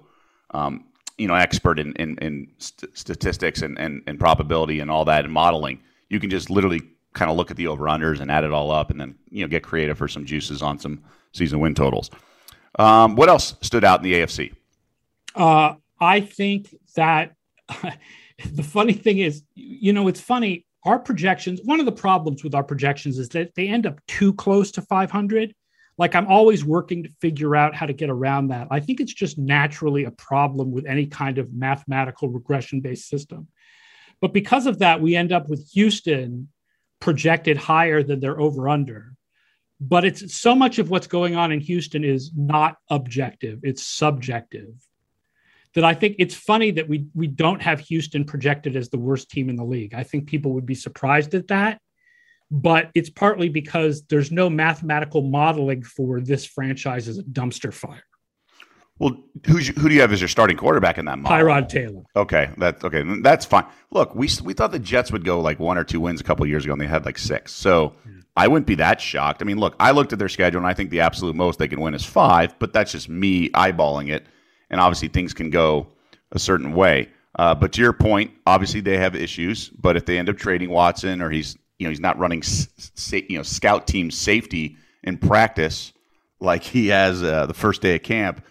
um, 0.51 0.86
you 1.17 1.27
know, 1.27 1.36
expert 1.36 1.79
in 1.79 1.93
in, 1.98 2.17
in 2.19 2.48
st- 2.60 2.98
statistics 2.98 3.62
and, 3.62 3.77
and 3.77 4.01
and 4.07 4.19
probability 4.19 4.79
and 4.79 4.89
all 4.89 5.05
that 5.05 5.25
and 5.25 5.33
modeling. 5.33 5.81
You 6.10 6.19
can 6.19 6.29
just 6.29 6.50
literally 6.50 6.81
kind 7.13 7.29
of 7.29 7.36
look 7.36 7.51
at 7.51 7.57
the 7.57 7.67
over 7.67 7.86
unders 7.86 8.21
and 8.21 8.31
add 8.31 8.43
it 8.43 8.51
all 8.51 8.71
up, 8.71 8.89
and 8.89 9.00
then 9.00 9.15
you 9.29 9.43
know 9.43 9.50
get 9.50 9.63
creative 9.63 9.98
for 9.98 10.07
some 10.07 10.25
juices 10.25 10.62
on 10.62 10.79
some 10.79 11.03
season 11.33 11.60
win 11.60 11.75
totals. 11.75 12.10
Um, 12.78 13.16
what 13.16 13.30
else 13.30 13.56
stood 13.62 13.84
out 13.84 14.00
in 14.00 14.04
the 14.04 14.13
AFC? 14.13 14.54
Uh, 15.36 15.75
I 16.00 16.22
think 16.22 16.75
that 16.96 17.36
the 18.54 18.63
funny 18.63 18.94
thing 18.94 19.20
is, 19.20 19.44
you 19.56 19.94
know, 19.94 20.08
it's 20.08 20.22
funny. 20.22 20.66
Our 20.84 20.98
projections, 20.98 21.62
one 21.63 21.80
of 21.80 21.86
the 21.86 21.92
problems 21.92 22.44
with 22.44 22.56
our 22.56 22.63
projections 22.63 23.20
is 23.20 23.30
that 23.30 23.54
they 23.56 23.68
end 23.68 23.86
up 23.86 24.00
too 24.08 24.34
close 24.34 24.72
to 24.72 24.82
500. 24.82 25.54
Like 25.98 26.16
I'm 26.16 26.25
always 26.28 26.66
working 26.66 27.04
to 27.04 27.10
figure 27.22 27.56
out 27.56 27.75
how 27.75 27.86
to 27.86 27.94
get 27.94 28.10
around 28.10 28.48
that. 28.48 28.68
I 28.72 28.80
think 28.80 29.00
it's 29.00 29.13
just 29.13 29.38
naturally 29.38 30.06
a 30.06 30.12
problem 30.12 30.72
with 30.72 30.88
any 30.88 31.06
kind 31.06 31.38
of 31.38 31.54
mathematical 31.54 32.30
regression 32.30 32.82
based 32.82 33.08
system. 33.08 33.48
But 34.22 34.34
because 34.34 34.66
of 34.66 34.80
that, 34.80 35.01
we 35.01 35.16
end 35.16 35.32
up 35.32 35.50
with 35.50 35.70
Houston 35.74 36.50
projected 37.00 37.58
higher 37.58 38.01
than 38.01 38.20
their 38.20 38.40
over 38.40 38.68
under 38.68 39.13
but 39.82 40.06
it's 40.06 40.36
so 40.36 40.54
much 40.54 40.78
of 40.78 40.92
what's 40.92 41.08
going 41.08 41.36
on 41.36 41.52
in 41.52 41.60
Houston 41.60 42.04
is 42.04 42.32
not 42.36 42.78
objective, 42.92 43.60
it's 43.64 43.84
subjective. 43.84 44.70
That 45.74 45.84
I 45.84 45.96
think 45.96 46.18
it's 46.20 46.36
funny 46.36 46.72
that 46.72 46.88
we 46.88 47.08
we 47.16 47.28
don't 47.28 47.62
have 47.62 47.80
Houston 47.80 48.26
projected 48.26 48.76
as 48.76 48.90
the 48.90 49.00
worst 49.00 49.30
team 49.32 49.50
in 49.50 49.56
the 49.56 49.64
league. 49.64 49.94
I 49.94 50.04
think 50.04 50.28
people 50.28 50.54
would 50.54 50.66
be 50.66 50.76
surprised 50.76 51.34
at 51.34 51.48
that, 51.48 51.82
but 52.52 52.92
it's 52.94 53.10
partly 53.10 53.50
because 53.50 54.04
there's 54.04 54.32
no 54.32 54.50
mathematical 54.50 55.22
modeling 55.22 55.82
for 55.82 56.22
this 56.22 56.46
franchise 56.46 57.08
as 57.08 57.18
a 57.18 57.24
dumpster 57.24 57.74
fire. 57.74 58.04
Well, 59.01 59.17
who's, 59.48 59.67
who 59.67 59.89
do 59.89 59.96
you 59.96 60.01
have 60.01 60.13
as 60.13 60.22
your 60.22 60.27
starting 60.27 60.58
quarterback 60.58 61.00
in 61.00 61.05
that 61.05 61.17
model? 61.17 61.36
Tyrod 61.36 61.70
Taylor. 61.70 62.03
Okay, 62.15 62.51
that's 62.58 62.84
okay. 62.84 63.03
That's 63.22 63.48
fine. 63.48 63.65
Look, 63.89 64.13
we 64.13 64.29
we 64.43 64.53
thought 64.53 64.72
the 64.72 64.77
Jets 64.77 65.12
would 65.12 65.25
go 65.25 65.41
like 65.41 65.60
one 65.60 65.79
or 65.79 65.84
two 65.84 66.00
wins 66.00 66.22
a 66.22 66.24
couple 66.24 66.46
years 66.46 66.65
ago, 66.65 66.74
and 66.74 66.79
they 66.79 66.86
had 66.86 67.03
like 67.03 67.17
six. 67.17 67.51
So 67.51 67.96
I 68.38 68.48
wouldn't 68.48 68.67
be 68.67 68.75
that 68.75 69.01
shocked. 69.01 69.41
I 69.41 69.46
mean, 69.46 69.58
look, 69.58 69.75
I 69.79 69.89
looked 69.89 70.13
at 70.13 70.20
their 70.20 70.29
schedule 70.29 70.60
and 70.60 70.67
I 70.67 70.75
think 70.75 70.91
the 70.91 71.01
absolute 71.01 71.36
most 71.36 71.58
they 71.58 71.67
can 71.67 71.81
win 71.81 71.96
is 71.96 72.05
five, 72.05 72.58
but 72.60 72.74
that's 72.74 72.91
just 72.91 73.10
me 73.10 73.50
eyeballing 73.50 74.12
it. 74.12 74.27
And 74.70 74.79
obviously, 74.79 75.08
things 75.08 75.34
can 75.34 75.50
go 75.50 75.88
a 76.31 76.38
certain 76.38 76.74
way. 76.75 77.10
Uh, 77.39 77.55
but 77.55 77.72
to 77.74 77.81
your 77.81 77.93
point, 77.93 78.31
obviously 78.46 78.81
they 78.81 78.98
have 78.98 79.15
issues. 79.15 79.70
But 79.70 79.98
if 79.98 80.05
they 80.05 80.20
end 80.20 80.29
up 80.29 80.38
trading 80.38 80.70
Watson 80.70 81.24
or 81.24 81.31
he's 81.31 81.58
you 81.79 81.88
know 81.88 81.89
he's 81.89 82.00
not 82.00 82.20
running 82.20 82.43
you 83.10 83.38
know 83.38 83.43
scout 83.43 83.88
team 83.88 84.12
safety 84.12 84.77
in 85.03 85.17
practice 85.17 85.91
like 86.39 86.63
he 86.63 86.88
has 86.89 87.24
uh, 87.24 87.46
the 87.48 87.53
first 87.53 87.81
day 87.81 87.96
of 87.96 88.03
camp, 88.03 88.46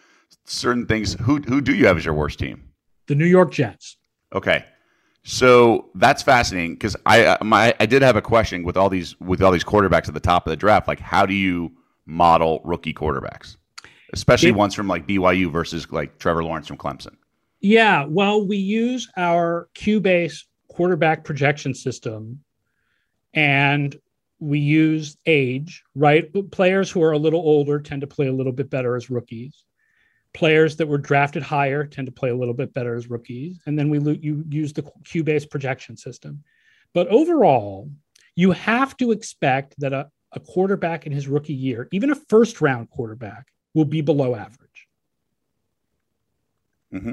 certain 0.51 0.87
things. 0.87 1.15
Who 1.15 1.39
who 1.39 1.61
do 1.61 1.75
you 1.75 1.87
have 1.87 1.97
as 1.97 2.05
your 2.05 2.15
worst 2.15 2.39
team? 2.39 2.63
The 3.07 3.15
New 3.15 3.27
York 3.27 3.53
Jets. 3.53 3.97
Okay. 4.35 4.65
So 5.23 5.91
that's 5.95 6.23
fascinating 6.23 6.75
because 6.75 6.97
I 7.07 7.25
uh, 7.25 7.39
my 7.43 7.75
I 7.79 7.87
did 7.87 8.03
have 8.03 8.17
a 8.17 8.23
question 8.23 8.65
with 8.65 8.77
all 8.77 8.89
these 8.89 9.19
with 9.21 9.43
all 9.43 9.53
these 9.53 9.65
quarterbacks 9.65 10.09
at 10.09 10.15
the 10.15 10.21
top 10.21 10.47
of 10.47 10.51
the 10.51 10.57
draft. 10.57 10.89
Like, 10.89 11.01
how 11.01 11.27
do 11.27 11.35
you 11.35 11.73
model 12.07 12.61
rookie 12.65 12.95
quarterbacks, 12.95 13.57
especially 14.13 14.49
it, 14.49 14.57
ones 14.57 14.75
from 14.75 14.89
like 14.89 15.07
BYU 15.07 15.51
versus 15.51 15.91
like 15.93 16.19
Trevor 16.19 16.43
Lawrence 16.43 16.67
from 16.67 16.79
Clemson? 16.79 17.17
Yeah, 17.61 18.07
well, 18.09 18.47
we 18.47 18.57
use 18.57 19.11
our 19.19 19.69
QBASE 19.75 20.45
quarterback 20.69 21.25
projection 21.25 21.75
system, 21.75 22.41
and 23.35 23.95
we 24.39 24.59
use 24.59 25.19
age. 25.27 25.85
Right, 25.95 26.33
players 26.51 26.91
who 26.91 27.03
are 27.03 27.13
a 27.13 27.19
little 27.19 27.41
older 27.41 27.79
tend 27.79 28.01
to 28.01 28.07
play 28.07 28.29
a 28.29 28.33
little 28.33 28.53
bit 28.53 28.71
better 28.71 28.97
as 28.97 29.11
rookies 29.11 29.65
players 30.33 30.77
that 30.77 30.87
were 30.87 30.99
drafted 30.99 31.43
higher 31.43 31.85
tend 31.85 32.07
to 32.07 32.13
play 32.13 32.31
a 32.31 32.37
little 32.37 32.55
bit 32.55 32.73
better 32.73 32.95
as 32.95 33.11
rookies. 33.11 33.59
And 33.67 33.79
then 33.79 33.91
we 33.91 33.99
you 34.21 34.45
use 34.49 34.73
the 34.73 34.83
QBASE 34.83 35.51
projection 35.51 35.97
system. 35.97 36.43
But 36.95 37.09
overall, 37.09 37.91
you 38.37 38.53
have 38.53 38.97
to 38.99 39.13
expect 39.13 39.75
that 39.79 39.93
a, 39.93 40.09
a 40.33 40.41
quarterback 40.41 41.07
in 41.07 41.13
his 41.13 41.29
rookie 41.29 41.55
year, 41.55 41.89
even 41.93 42.11
a 42.11 42.15
first 42.15 42.61
round 42.61 42.91
quarterback, 42.91 43.49
will 43.75 43.85
be 43.85 44.01
below 44.01 44.35
average. 44.35 44.89
Mm-hmm. 46.93 47.13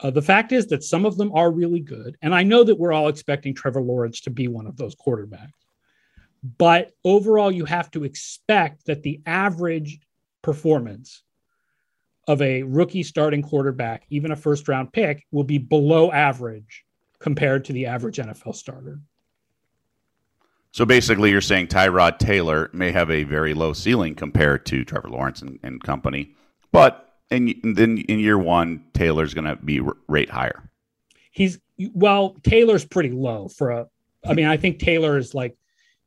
Uh, 0.00 0.10
the 0.10 0.22
fact 0.22 0.52
is 0.52 0.66
that 0.66 0.84
some 0.84 1.06
of 1.06 1.16
them 1.16 1.32
are 1.32 1.50
really 1.50 1.80
good. 1.80 2.16
And 2.22 2.34
I 2.34 2.42
know 2.42 2.64
that 2.64 2.78
we're 2.78 2.92
all 2.92 3.08
expecting 3.08 3.54
Trevor 3.54 3.80
Lawrence 3.80 4.20
to 4.22 4.30
be 4.30 4.48
one 4.48 4.66
of 4.66 4.76
those 4.76 4.94
quarterbacks. 4.94 5.50
But 6.58 6.92
overall, 7.04 7.50
you 7.50 7.64
have 7.64 7.90
to 7.92 8.04
expect 8.04 8.86
that 8.86 9.02
the 9.02 9.20
average 9.24 10.00
performance 10.42 11.23
of 12.26 12.40
a 12.42 12.62
rookie 12.62 13.02
starting 13.02 13.42
quarterback, 13.42 14.04
even 14.10 14.32
a 14.32 14.36
first 14.36 14.68
round 14.68 14.92
pick, 14.92 15.26
will 15.30 15.44
be 15.44 15.58
below 15.58 16.10
average 16.12 16.84
compared 17.18 17.64
to 17.66 17.72
the 17.72 17.86
average 17.86 18.16
NFL 18.16 18.54
starter. 18.54 19.00
So 20.72 20.84
basically, 20.84 21.30
you're 21.30 21.40
saying 21.40 21.68
Tyrod 21.68 22.18
Taylor 22.18 22.68
may 22.72 22.90
have 22.90 23.10
a 23.10 23.22
very 23.22 23.54
low 23.54 23.72
ceiling 23.72 24.14
compared 24.14 24.66
to 24.66 24.84
Trevor 24.84 25.08
Lawrence 25.08 25.40
and, 25.40 25.58
and 25.62 25.82
company, 25.82 26.34
but 26.72 27.14
in, 27.30 27.54
then 27.62 27.98
in 27.98 28.18
year 28.18 28.38
one, 28.38 28.84
Taylor's 28.92 29.34
going 29.34 29.44
to 29.44 29.56
be 29.56 29.80
rate 30.08 30.30
higher. 30.30 30.68
He's 31.30 31.58
well, 31.92 32.36
Taylor's 32.42 32.84
pretty 32.84 33.10
low 33.10 33.48
for 33.48 33.70
a. 33.70 33.86
I 34.26 34.34
mean, 34.34 34.46
I 34.46 34.56
think 34.56 34.78
Taylor 34.78 35.18
is 35.18 35.34
like 35.34 35.56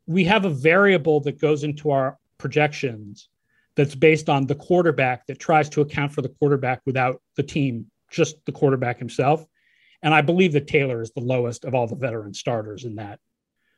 we 0.05 0.23
have 0.25 0.45
a 0.45 0.49
variable 0.49 1.19
that 1.21 1.39
goes 1.39 1.63
into 1.63 1.91
our 1.91 2.17
projections 2.37 3.29
that's 3.77 3.95
based 3.95 4.27
on 4.27 4.47
the 4.47 4.55
quarterback 4.55 5.27
that 5.27 5.39
tries 5.39 5.69
to 5.69 5.81
account 5.81 6.11
for 6.11 6.23
the 6.23 6.29
quarterback 6.29 6.81
without 6.85 7.21
the 7.35 7.43
team, 7.43 7.85
just 8.11 8.43
the 8.45 8.51
quarterback 8.51 8.97
himself. 8.97 9.45
And 10.01 10.13
I 10.13 10.21
believe 10.21 10.53
that 10.53 10.67
Taylor 10.67 11.01
is 11.01 11.11
the 11.11 11.21
lowest 11.21 11.63
of 11.63 11.75
all 11.75 11.87
the 11.87 11.95
veteran 11.95 12.33
starters 12.33 12.85
in 12.85 12.95
that 12.95 13.19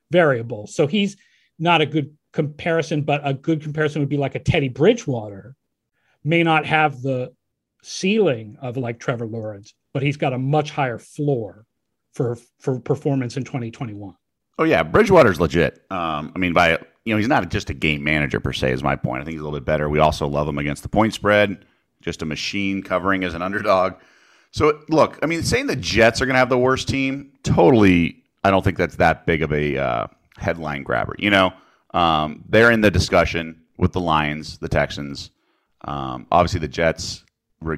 variable. 0.10 0.68
So 0.68 0.88
he's 0.88 1.18
not 1.60 1.82
a 1.82 1.86
good 1.86 2.16
comparison, 2.32 3.02
but 3.02 3.22
a 3.24 3.34
good 3.34 3.62
comparison 3.62 4.02
would 4.02 4.10
be 4.10 4.18
like 4.18 4.36
a 4.36 4.40
Teddy 4.40 4.70
Bridgewater, 4.70 5.56
may 6.24 6.44
not 6.44 6.66
have 6.66 7.02
the 7.02 7.34
ceiling 7.84 8.58
of 8.62 8.78
like 8.78 9.00
Trevor 9.00 9.28
Lawrence, 9.28 9.74
but 9.94 10.02
he's 10.02 10.18
got 10.18 10.34
a 10.34 10.38
much 10.38 10.72
higher 10.72 10.98
floor 10.98 11.66
for 12.14 12.38
for 12.60 12.80
performance 12.80 13.36
in 13.36 13.44
2021. 13.44 14.16
Oh 14.58 14.64
yeah, 14.64 14.84
Bridgewater's 14.84 15.40
legit. 15.40 15.86
Um, 15.90 16.32
I 16.36 16.40
mean, 16.40 16.54
by 16.54 16.80
you 17.10 17.16
know, 17.16 17.18
he's 17.18 17.28
not 17.28 17.50
just 17.50 17.72
a 17.72 17.74
game 17.74 18.04
manager 18.04 18.40
per 18.40 18.54
se. 18.54 18.72
Is 18.72 18.84
my 18.84 18.96
point. 18.96 19.22
I 19.22 19.26
think 19.26 19.34
he's 19.34 19.42
a 19.42 19.44
little 19.44 19.60
bit 19.60 19.66
better. 19.66 19.90
We 19.90 19.98
also 19.98 20.28
love 20.28 20.48
him 20.48 20.60
against 20.60 20.84
the 20.84 20.90
point 20.90 21.16
spread. 21.16 21.66
Just 22.02 22.22
a 22.22 22.26
machine 22.26 22.84
covering 22.84 23.24
as 23.24 23.34
an 23.34 23.42
underdog. 23.42 23.96
So 24.52 24.80
look, 24.90 25.18
I 25.24 25.26
mean, 25.26 25.42
saying 25.42 25.66
the 25.66 25.76
Jets 25.76 26.22
are 26.22 26.28
going 26.28 26.36
to 26.36 26.40
have 26.40 26.50
the 26.50 26.58
worst 26.58 26.88
team, 26.88 27.32
totally. 27.42 28.24
I 28.44 28.52
don't 28.52 28.64
think 28.64 28.78
that's 28.78 28.98
that 28.98 29.26
big 29.26 29.42
of 29.42 29.52
a 29.52 29.76
uh, 29.78 30.08
headline 30.38 30.84
grabber. 30.84 31.16
You 31.18 31.32
know, 31.32 31.52
um, 31.96 32.44
they're 32.48 32.70
in 32.70 32.82
the 32.82 32.92
discussion 32.92 33.60
with 33.78 33.92
the 33.92 34.02
Lions, 34.02 34.60
the 34.60 34.70
Texans. 34.70 35.32
Um, 35.86 36.28
obviously, 36.32 36.60
the 36.60 36.68
Jets 36.68 37.24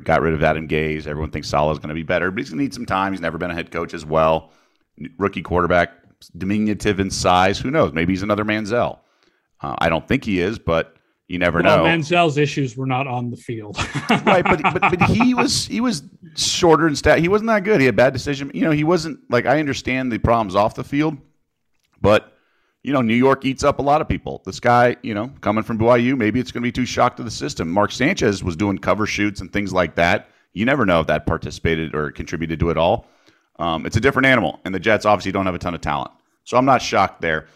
got 0.03 0.21
rid 0.21 0.33
of 0.33 0.43
Adam 0.43 0.67
Gase. 0.67 1.07
Everyone 1.07 1.31
thinks 1.31 1.47
Saleh 1.47 1.71
is 1.71 1.79
going 1.79 1.87
to 1.87 1.95
be 1.95 2.03
better, 2.03 2.31
but 2.31 2.39
he's 2.39 2.49
going 2.49 2.59
to 2.59 2.63
need 2.63 2.73
some 2.73 2.85
time. 2.85 3.13
He's 3.13 3.21
never 3.21 3.37
been 3.37 3.51
a 3.51 3.55
head 3.55 3.71
coach 3.71 3.93
as 3.93 4.05
well. 4.05 4.51
Rookie 5.17 5.41
quarterback 5.41 5.93
diminutive 6.37 6.99
in 6.99 7.09
size. 7.09 7.59
Who 7.59 7.71
knows? 7.71 7.93
Maybe 7.93 8.11
he's 8.11 8.23
another 8.23 8.43
Manziel. 8.43 8.99
Uh, 9.61 9.75
I 9.79 9.89
don't 9.89 10.07
think 10.07 10.23
he 10.23 10.39
is, 10.39 10.59
but 10.59 10.95
you 11.27 11.39
never 11.39 11.61
well, 11.61 11.77
know. 11.77 11.83
Manziel's 11.83 12.37
issues 12.37 12.75
were 12.75 12.85
not 12.85 13.07
on 13.07 13.31
the 13.31 13.37
field, 13.37 13.77
right? 14.25 14.43
But, 14.43 14.61
but 14.63 14.81
but 14.81 15.01
he 15.03 15.33
was 15.33 15.65
he 15.65 15.79
was 15.79 16.03
shorter 16.35 16.87
and 16.87 16.97
stat. 16.97 17.19
He 17.19 17.29
wasn't 17.29 17.47
that 17.47 17.63
good. 17.63 17.79
He 17.79 17.85
had 17.85 17.95
bad 17.95 18.11
decision. 18.13 18.51
You 18.53 18.65
know, 18.65 18.71
he 18.71 18.83
wasn't 18.83 19.19
like 19.29 19.45
I 19.45 19.59
understand 19.59 20.11
the 20.11 20.17
problems 20.17 20.55
off 20.55 20.75
the 20.75 20.83
field, 20.83 21.17
but 22.01 22.33
you 22.83 22.91
know, 22.91 23.01
New 23.01 23.15
York 23.15 23.45
eats 23.45 23.63
up 23.63 23.79
a 23.79 23.81
lot 23.81 24.01
of 24.01 24.09
people. 24.09 24.41
This 24.45 24.59
guy, 24.59 24.97
you 25.03 25.13
know, 25.13 25.31
coming 25.41 25.63
from 25.63 25.77
BYU, 25.77 26.17
maybe 26.17 26.39
it's 26.39 26.51
going 26.51 26.63
to 26.63 26.67
be 26.67 26.71
too 26.71 26.85
shocked 26.85 27.17
to 27.17 27.23
the 27.23 27.31
system. 27.31 27.69
Mark 27.69 27.91
Sanchez 27.91 28.43
was 28.43 28.55
doing 28.55 28.77
cover 28.77 29.05
shoots 29.05 29.39
and 29.39 29.53
things 29.53 29.71
like 29.71 29.95
that. 29.95 30.29
You 30.53 30.65
never 30.65 30.85
know 30.85 30.99
if 30.99 31.07
that 31.07 31.25
participated 31.25 31.95
or 31.95 32.11
contributed 32.11 32.59
to 32.59 32.71
it 32.71 32.77
all. 32.77 33.07
Um, 33.59 33.85
it's 33.85 33.95
a 33.95 34.01
different 34.01 34.25
animal, 34.25 34.59
and 34.65 34.75
the 34.75 34.79
Jets 34.79 35.05
obviously 35.05 35.31
don't 35.31 35.45
have 35.45 35.55
a 35.55 35.59
ton 35.59 35.75
of 35.75 35.81
talent, 35.81 36.11
so 36.43 36.57
I'm 36.57 36.65
not 36.65 36.81
shocked 36.81 37.21
there. 37.21 37.47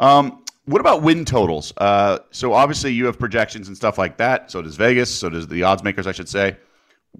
Um, 0.00 0.43
what 0.66 0.80
about 0.80 1.02
win 1.02 1.24
totals? 1.24 1.72
Uh, 1.76 2.18
so 2.30 2.52
obviously 2.52 2.92
you 2.92 3.06
have 3.06 3.18
projections 3.18 3.68
and 3.68 3.76
stuff 3.76 3.98
like 3.98 4.16
that. 4.16 4.50
So 4.50 4.62
does 4.62 4.76
Vegas. 4.76 5.14
So 5.14 5.28
does 5.28 5.46
the 5.46 5.62
odds 5.62 5.82
makers, 5.82 6.06
I 6.06 6.12
should 6.12 6.28
say. 6.28 6.56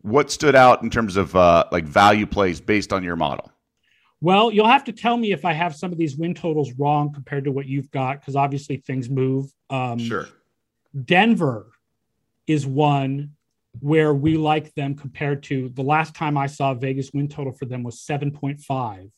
What 0.02 0.30
stood 0.30 0.54
out 0.54 0.82
in 0.82 0.90
terms 0.90 1.16
of 1.16 1.36
uh, 1.36 1.64
like 1.70 1.84
value 1.84 2.26
plays 2.26 2.60
based 2.60 2.92
on 2.92 3.04
your 3.04 3.16
model? 3.16 3.50
Well, 4.20 4.50
you'll 4.50 4.68
have 4.68 4.84
to 4.84 4.92
tell 4.92 5.16
me 5.16 5.32
if 5.32 5.44
I 5.44 5.52
have 5.52 5.76
some 5.76 5.92
of 5.92 5.98
these 5.98 6.16
win 6.16 6.34
totals 6.34 6.72
wrong 6.78 7.12
compared 7.12 7.44
to 7.44 7.52
what 7.52 7.66
you've 7.66 7.90
got, 7.90 8.20
because 8.20 8.36
obviously 8.36 8.78
things 8.78 9.10
move. 9.10 9.52
Um, 9.68 9.98
Sure. 9.98 10.26
Denver 11.04 11.66
is 12.46 12.66
one 12.66 13.32
where 13.80 14.14
we 14.14 14.36
like 14.36 14.72
them 14.74 14.94
compared 14.94 15.42
to 15.42 15.68
the 15.70 15.82
last 15.82 16.14
time 16.14 16.38
I 16.38 16.46
saw 16.46 16.74
Vegas 16.74 17.12
win 17.12 17.28
total 17.28 17.52
for 17.52 17.64
them 17.66 17.82
was 17.82 18.00
7.5. 18.00 19.10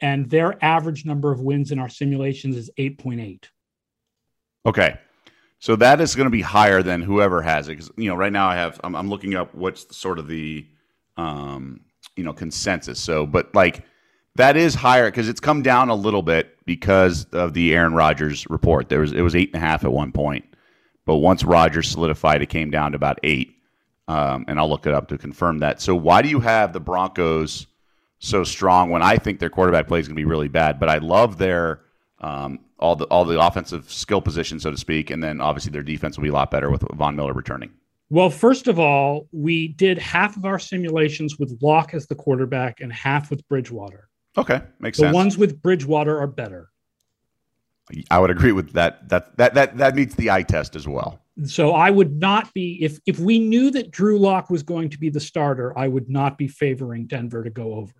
And 0.00 0.28
their 0.28 0.62
average 0.62 1.04
number 1.04 1.32
of 1.32 1.40
wins 1.40 1.72
in 1.72 1.78
our 1.78 1.88
simulations 1.88 2.56
is 2.56 2.70
8.8. 2.78 3.44
Okay. 4.66 4.98
So 5.58 5.76
that 5.76 6.00
is 6.00 6.14
going 6.14 6.26
to 6.26 6.30
be 6.30 6.42
higher 6.42 6.82
than 6.82 7.00
whoever 7.00 7.40
has 7.40 7.68
it. 7.68 7.72
Because, 7.72 7.90
you 7.96 8.08
know, 8.08 8.16
right 8.16 8.32
now 8.32 8.48
I 8.48 8.56
have, 8.56 8.78
I'm, 8.84 8.94
I'm 8.94 9.08
looking 9.08 9.34
up 9.34 9.54
what's 9.54 9.96
sort 9.96 10.18
of 10.18 10.28
the, 10.28 10.66
um, 11.16 11.80
you 12.14 12.24
know, 12.24 12.32
consensus. 12.32 13.00
So, 13.00 13.26
but 13.26 13.54
like 13.54 13.84
that 14.34 14.56
is 14.56 14.74
higher 14.74 15.10
because 15.10 15.28
it's 15.28 15.40
come 15.40 15.62
down 15.62 15.88
a 15.88 15.94
little 15.94 16.22
bit 16.22 16.58
because 16.66 17.24
of 17.32 17.54
the 17.54 17.74
Aaron 17.74 17.94
Rodgers 17.94 18.48
report. 18.50 18.88
There 18.90 19.00
was, 19.00 19.12
it 19.12 19.22
was 19.22 19.34
eight 19.34 19.50
and 19.54 19.62
a 19.62 19.66
half 19.66 19.84
at 19.84 19.92
one 19.92 20.12
point. 20.12 20.44
But 21.06 21.16
once 21.16 21.42
Rodgers 21.42 21.88
solidified, 21.88 22.42
it 22.42 22.48
came 22.48 22.70
down 22.70 22.92
to 22.92 22.96
about 22.96 23.18
eight. 23.22 23.54
Um, 24.08 24.44
and 24.46 24.58
I'll 24.58 24.68
look 24.68 24.86
it 24.86 24.92
up 24.92 25.08
to 25.08 25.18
confirm 25.18 25.58
that. 25.58 25.80
So 25.80 25.94
why 25.94 26.22
do 26.22 26.28
you 26.28 26.40
have 26.40 26.72
the 26.72 26.80
Broncos 26.80 27.66
so 28.18 28.44
strong 28.44 28.90
when 28.90 29.02
I 29.02 29.16
think 29.16 29.40
their 29.40 29.50
quarterback 29.50 29.88
play 29.88 30.00
is 30.00 30.08
going 30.08 30.16
to 30.16 30.20
be 30.20 30.24
really 30.24 30.48
bad? 30.48 30.78
But 30.80 30.88
I 30.88 30.98
love 30.98 31.38
their 31.38 31.80
um, 32.20 32.60
all 32.78 32.96
the 32.96 33.04
all 33.06 33.24
the 33.24 33.40
offensive 33.40 33.90
skill 33.90 34.20
position, 34.20 34.60
so 34.60 34.70
to 34.70 34.76
speak, 34.76 35.10
and 35.10 35.22
then 35.22 35.40
obviously 35.40 35.72
their 35.72 35.82
defense 35.82 36.16
will 36.16 36.22
be 36.22 36.28
a 36.28 36.32
lot 36.32 36.50
better 36.50 36.70
with 36.70 36.82
Von 36.94 37.16
Miller 37.16 37.32
returning. 37.32 37.70
Well, 38.08 38.30
first 38.30 38.68
of 38.68 38.78
all, 38.78 39.28
we 39.32 39.68
did 39.68 39.98
half 39.98 40.36
of 40.36 40.44
our 40.44 40.58
simulations 40.58 41.38
with 41.38 41.58
Lock 41.60 41.92
as 41.92 42.06
the 42.06 42.14
quarterback 42.14 42.80
and 42.80 42.92
half 42.92 43.30
with 43.30 43.46
Bridgewater. 43.48 44.08
Okay, 44.38 44.60
makes 44.78 44.98
The 44.98 45.04
sense. 45.04 45.12
The 45.12 45.16
ones 45.16 45.38
with 45.38 45.60
Bridgewater 45.60 46.18
are 46.18 46.26
better. 46.26 46.70
I 48.10 48.18
would 48.18 48.30
agree 48.30 48.52
with 48.52 48.72
that. 48.72 49.08
That 49.08 49.36
that 49.36 49.54
that 49.54 49.76
that 49.76 49.94
meets 49.94 50.14
the 50.14 50.30
eye 50.30 50.42
test 50.42 50.76
as 50.76 50.88
well. 50.88 51.20
So 51.44 51.72
I 51.72 51.90
would 51.90 52.16
not 52.16 52.52
be 52.54 52.78
if 52.82 52.98
if 53.06 53.18
we 53.18 53.38
knew 53.38 53.70
that 53.72 53.90
Drew 53.90 54.18
Lock 54.18 54.50
was 54.50 54.62
going 54.62 54.90
to 54.90 54.98
be 54.98 55.08
the 55.08 55.20
starter, 55.20 55.76
I 55.78 55.88
would 55.88 56.08
not 56.08 56.38
be 56.38 56.48
favoring 56.48 57.06
Denver 57.06 57.44
to 57.44 57.50
go 57.50 57.74
over. 57.74 57.92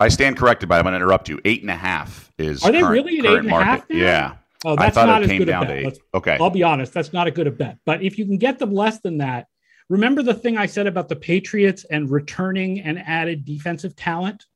I 0.00 0.08
stand 0.08 0.36
corrected, 0.36 0.68
but 0.68 0.76
I'm 0.76 0.84
going 0.84 0.92
to 0.92 0.96
interrupt 0.96 1.28
you. 1.28 1.40
Eight 1.44 1.62
and 1.62 1.70
a 1.70 1.76
half 1.76 2.32
is 2.38 2.62
Are 2.64 2.72
they 2.72 2.80
current- 2.80 2.92
really 2.92 3.18
at 3.20 3.26
eight 3.26 3.38
and 3.38 3.46
a 3.46 3.50
market. 3.50 3.64
half 3.66 3.90
now? 3.90 3.96
Yeah, 3.96 4.34
Oh, 4.64 4.72
I 4.72 4.76
that's 4.86 4.94
thought 4.94 5.06
not 5.06 5.22
it 5.22 5.24
as 5.26 5.30
came 5.30 5.38
good 5.38 5.48
a 5.50 5.60
bet. 5.60 5.68
to 5.68 5.74
eight. 5.74 5.84
Let's- 5.84 5.98
Okay, 6.14 6.36
I'll 6.40 6.50
be 6.50 6.62
honest, 6.62 6.92
that's 6.92 7.12
not 7.12 7.26
a 7.26 7.30
good 7.30 7.46
a 7.46 7.50
bet. 7.52 7.78
But 7.84 8.02
if 8.02 8.18
you 8.18 8.24
can 8.26 8.38
get 8.38 8.58
them 8.58 8.72
less 8.72 9.00
than 9.00 9.18
that, 9.18 9.46
remember 9.88 10.22
the 10.22 10.34
thing 10.34 10.56
I 10.56 10.66
said 10.66 10.86
about 10.86 11.08
the 11.08 11.16
Patriots 11.16 11.84
and 11.90 12.10
returning 12.10 12.80
and 12.80 12.98
added 12.98 13.44
defensive 13.44 13.94
talent? 13.94 14.46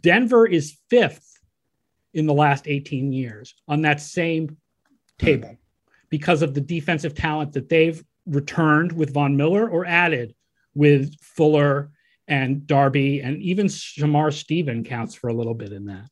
Denver 0.00 0.46
is 0.46 0.76
fifth 0.90 1.38
in 2.14 2.26
the 2.26 2.34
last 2.34 2.66
18 2.68 3.12
years 3.12 3.54
on 3.68 3.82
that 3.82 4.00
same 4.00 4.56
table 5.18 5.56
because 6.10 6.42
of 6.42 6.54
the 6.54 6.60
defensive 6.60 7.14
talent 7.14 7.52
that 7.52 7.68
they've 7.68 8.02
returned 8.26 8.92
with 8.92 9.12
Von 9.14 9.36
Miller 9.36 9.68
or 9.68 9.84
added 9.86 10.34
with 10.74 11.14
Fuller 11.20 11.90
and 12.28 12.66
Darby 12.66 13.20
and 13.20 13.40
even 13.40 13.66
Shamar 13.66 14.32
Stephen 14.32 14.84
counts 14.84 15.14
for 15.14 15.28
a 15.28 15.34
little 15.34 15.54
bit 15.54 15.72
in 15.72 15.86
that. 15.86 16.08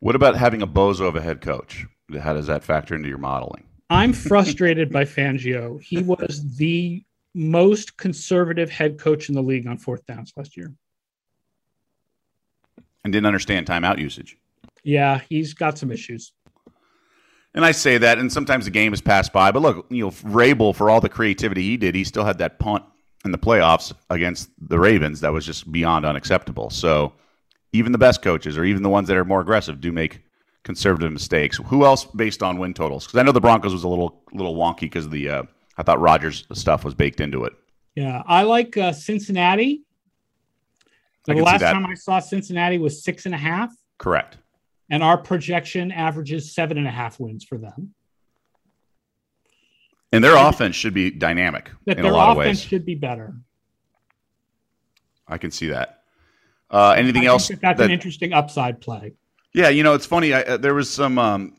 what 0.00 0.14
about 0.14 0.36
having 0.36 0.62
a 0.62 0.66
bozo 0.66 1.06
of 1.08 1.16
a 1.16 1.20
head 1.20 1.40
coach? 1.40 1.86
How 2.20 2.34
does 2.34 2.46
that 2.46 2.62
factor 2.62 2.94
into 2.94 3.08
your 3.08 3.18
modeling? 3.18 3.64
I'm 3.90 4.12
frustrated 4.12 4.92
by 4.92 5.04
Fangio. 5.04 5.80
He 5.80 6.02
was 6.02 6.56
the 6.56 7.04
most 7.34 7.96
conservative 7.96 8.70
head 8.70 8.98
coach 8.98 9.28
in 9.28 9.34
the 9.34 9.42
league 9.42 9.66
on 9.66 9.78
fourth 9.78 10.04
downs 10.06 10.32
last 10.36 10.56
year. 10.56 10.72
And 13.04 13.12
didn't 13.12 13.26
understand 13.26 13.66
timeout 13.66 13.98
usage. 13.98 14.36
Yeah, 14.82 15.20
he's 15.28 15.54
got 15.54 15.78
some 15.78 15.92
issues. 15.92 16.32
And 17.54 17.64
I 17.64 17.72
say 17.72 17.98
that, 17.98 18.18
and 18.18 18.32
sometimes 18.32 18.66
the 18.66 18.70
game 18.70 18.92
has 18.92 19.00
passed 19.00 19.32
by. 19.32 19.50
But 19.50 19.62
look, 19.62 19.86
you 19.90 20.04
know, 20.04 20.10
Vrabel 20.10 20.74
for 20.74 20.90
all 20.90 21.00
the 21.00 21.08
creativity 21.08 21.62
he 21.62 21.76
did, 21.76 21.94
he 21.94 22.04
still 22.04 22.24
had 22.24 22.38
that 22.38 22.58
punt 22.58 22.84
in 23.26 23.32
the 23.32 23.38
playoffs 23.38 23.92
against 24.08 24.48
the 24.68 24.78
Ravens 24.78 25.20
that 25.20 25.32
was 25.32 25.44
just 25.44 25.70
beyond 25.70 26.06
unacceptable. 26.06 26.70
So 26.70 27.12
even 27.72 27.92
the 27.92 27.98
best 27.98 28.22
coaches, 28.22 28.56
or 28.56 28.64
even 28.64 28.82
the 28.82 28.88
ones 28.88 29.08
that 29.08 29.16
are 29.16 29.24
more 29.24 29.40
aggressive, 29.40 29.80
do 29.80 29.92
make 29.92 30.22
conservative 30.62 31.12
mistakes. 31.12 31.58
Who 31.66 31.84
else 31.84 32.04
based 32.04 32.42
on 32.42 32.58
win 32.58 32.72
totals? 32.72 33.06
Because 33.06 33.18
I 33.18 33.22
know 33.22 33.32
the 33.32 33.40
Broncos 33.40 33.72
was 33.72 33.84
a 33.84 33.88
little 33.88 34.22
little 34.32 34.56
wonky 34.56 34.80
because 34.80 35.08
the 35.10 35.28
uh, 35.28 35.42
I 35.76 35.82
thought 35.82 36.00
Rodgers 36.00 36.46
stuff 36.52 36.84
was 36.84 36.94
baked 36.94 37.20
into 37.20 37.44
it. 37.44 37.52
Yeah, 37.94 38.22
I 38.26 38.42
like 38.44 38.76
uh, 38.76 38.92
Cincinnati. 38.92 39.82
The 41.26 41.34
last 41.34 41.60
time 41.60 41.84
I 41.84 41.94
saw 41.94 42.20
Cincinnati 42.20 42.78
was 42.78 43.02
six 43.02 43.26
and 43.26 43.34
a 43.34 43.38
half, 43.38 43.74
Correct. 43.98 44.38
and 44.90 45.02
our 45.02 45.18
projection 45.18 45.90
averages 45.90 46.54
seven 46.54 46.78
and 46.78 46.86
a 46.86 46.90
half 46.90 47.18
wins 47.18 47.44
for 47.44 47.58
them. 47.58 47.94
And 50.12 50.22
their 50.22 50.36
offense 50.36 50.76
should 50.76 50.94
be 50.94 51.10
dynamic 51.10 51.70
That 51.86 51.98
in 51.98 52.04
their 52.04 52.12
a 52.12 52.16
lot 52.16 52.30
of 52.30 52.38
offense 52.38 52.58
ways. 52.60 52.68
should 52.68 52.86
be 52.86 52.94
better. 52.94 53.34
I 55.28 55.38
can 55.38 55.50
see 55.50 55.68
that. 55.68 56.02
Uh, 56.70 56.94
anything 56.96 57.22
I 57.24 57.26
else? 57.26 57.48
that 57.48 57.60
that's 57.60 57.78
that- 57.78 57.84
an 57.86 57.90
interesting 57.90 58.32
upside 58.32 58.80
play. 58.80 59.14
Yeah, 59.52 59.68
you 59.70 59.82
know, 59.82 59.94
it's 59.94 60.04
funny. 60.06 60.34
I, 60.34 60.42
uh, 60.42 60.56
there 60.58 60.74
was 60.74 60.90
some 60.90 61.18
um, 61.18 61.56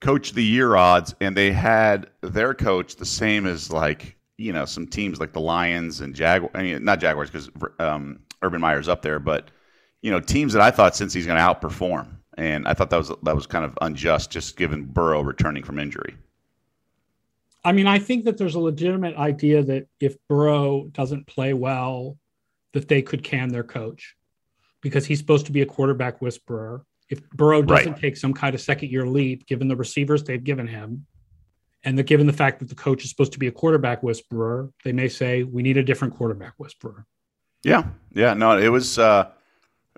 coach 0.00 0.30
of 0.30 0.34
the 0.36 0.42
year 0.44 0.74
odds, 0.74 1.14
and 1.20 1.36
they 1.36 1.52
had 1.52 2.08
their 2.20 2.54
coach 2.54 2.96
the 2.96 3.06
same 3.06 3.46
as 3.46 3.70
like 3.70 4.16
you 4.36 4.52
know 4.52 4.64
some 4.64 4.86
teams 4.86 5.20
like 5.20 5.32
the 5.32 5.40
Lions 5.40 6.00
and 6.00 6.12
Jaguars. 6.14 6.50
I 6.56 6.62
mean, 6.62 6.84
not 6.84 6.98
Jaguars 6.98 7.30
because 7.30 7.48
um, 7.78 8.18
Urban 8.42 8.60
Meyer's 8.60 8.88
up 8.88 9.00
there, 9.02 9.20
but 9.20 9.50
you 10.02 10.10
know 10.10 10.18
teams 10.18 10.52
that 10.54 10.62
I 10.62 10.72
thought 10.72 10.96
since 10.96 11.12
he's 11.12 11.24
going 11.24 11.38
to 11.38 11.42
outperform, 11.42 12.08
and 12.36 12.66
I 12.66 12.74
thought 12.74 12.90
that 12.90 12.96
was 12.96 13.12
that 13.22 13.36
was 13.36 13.46
kind 13.46 13.64
of 13.64 13.78
unjust, 13.80 14.30
just 14.32 14.56
given 14.56 14.84
Burrow 14.84 15.20
returning 15.22 15.62
from 15.62 15.78
injury. 15.78 16.16
I 17.66 17.72
mean, 17.72 17.88
I 17.88 17.98
think 17.98 18.24
that 18.26 18.38
there's 18.38 18.54
a 18.54 18.60
legitimate 18.60 19.16
idea 19.16 19.60
that 19.64 19.88
if 19.98 20.16
Burrow 20.28 20.84
doesn't 20.92 21.26
play 21.26 21.52
well, 21.52 22.16
that 22.74 22.86
they 22.86 23.02
could 23.02 23.24
can 23.24 23.48
their 23.48 23.64
coach 23.64 24.14
because 24.82 25.04
he's 25.04 25.18
supposed 25.18 25.46
to 25.46 25.52
be 25.52 25.62
a 25.62 25.66
quarterback 25.66 26.22
whisperer. 26.22 26.84
If 27.10 27.28
Burrow 27.30 27.62
doesn't 27.62 27.94
Right. 27.94 28.00
take 28.00 28.16
some 28.16 28.32
kind 28.32 28.54
of 28.54 28.60
second 28.60 28.92
year 28.92 29.04
leap, 29.04 29.46
given 29.46 29.66
the 29.66 29.74
receivers 29.74 30.22
they've 30.22 30.42
given 30.42 30.68
him, 30.68 31.06
and 31.82 31.98
the, 31.98 32.04
given 32.04 32.28
the 32.28 32.32
fact 32.32 32.60
that 32.60 32.68
the 32.68 32.76
coach 32.76 33.02
is 33.02 33.10
supposed 33.10 33.32
to 33.32 33.38
be 33.40 33.48
a 33.48 33.52
quarterback 33.52 34.00
whisperer, 34.00 34.70
they 34.84 34.92
may 34.92 35.08
say 35.08 35.42
we 35.42 35.64
need 35.64 35.76
a 35.76 35.82
different 35.82 36.14
quarterback 36.14 36.54
whisperer. 36.58 37.04
Yeah, 37.64 37.88
yeah, 38.14 38.34
no, 38.34 38.56
it 38.56 38.68
was 38.68 38.96
uh, 38.96 39.28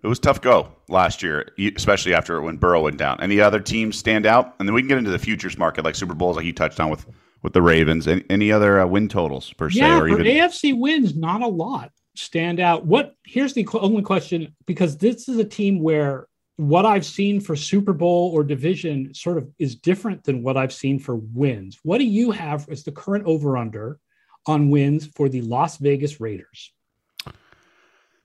it 0.03 0.07
was 0.07 0.19
tough 0.19 0.41
go 0.41 0.73
last 0.89 1.23
year, 1.23 1.53
especially 1.77 2.15
after 2.15 2.41
when 2.41 2.57
Burrow 2.57 2.81
went 2.81 2.97
down. 2.97 3.21
Any 3.21 3.43
other 3.43 3.61
teams 3.61 3.99
stand 3.99 4.25
out? 4.25 4.55
And 4.59 4.67
then 4.67 4.75
we 4.75 4.81
can 4.81 4.89
get 4.89 4.97
into 4.97 5.11
the 5.11 5.19
futures 5.19 5.59
market, 5.59 5.85
like 5.85 5.97
Super 5.97 6.15
Bowls, 6.15 6.37
like 6.37 6.47
you 6.47 6.55
touched 6.55 6.81
on 6.81 6.89
with 6.89 7.05
with 7.43 7.53
the 7.53 7.63
Ravens. 7.63 8.07
Any, 8.07 8.25
any 8.31 8.53
other 8.53 8.81
uh, 8.81 8.87
win 8.87 9.09
totals 9.09 9.53
per 9.55 9.71
se, 9.71 9.81
yeah, 9.81 9.99
or 9.99 10.09
even 10.09 10.27
AFC 10.27 10.79
wins, 10.79 11.17
not 11.17 11.43
a 11.43 11.47
lot 11.47 11.93
stand 12.15 12.61
out. 12.61 12.85
What 12.85 13.15
here's 13.25 13.55
the 13.55 13.67
only 13.75 14.03
question 14.03 14.55
because 14.67 14.97
this 14.97 15.29
is 15.29 15.39
a 15.39 15.45
team 15.45 15.81
where 15.81 16.27
what 16.57 16.85
I've 16.85 17.07
seen 17.07 17.41
for 17.41 17.55
Super 17.55 17.93
Bowl 17.93 18.33
or 18.35 18.43
division 18.43 19.15
sort 19.15 19.39
of 19.39 19.49
is 19.59 19.77
different 19.77 20.25
than 20.25 20.43
what 20.43 20.57
I've 20.57 20.73
seen 20.73 20.99
for 20.99 21.15
wins. 21.15 21.79
What 21.85 21.99
do 21.99 22.05
you 22.05 22.33
have 22.33 22.69
as 22.69 22.83
the 22.83 22.91
current 22.91 23.25
over 23.27 23.57
under 23.57 24.01
on 24.47 24.71
wins 24.71 25.09
for 25.15 25.29
the 25.29 25.43
Las 25.43 25.77
Vegas 25.77 26.21
Raiders? 26.21 26.73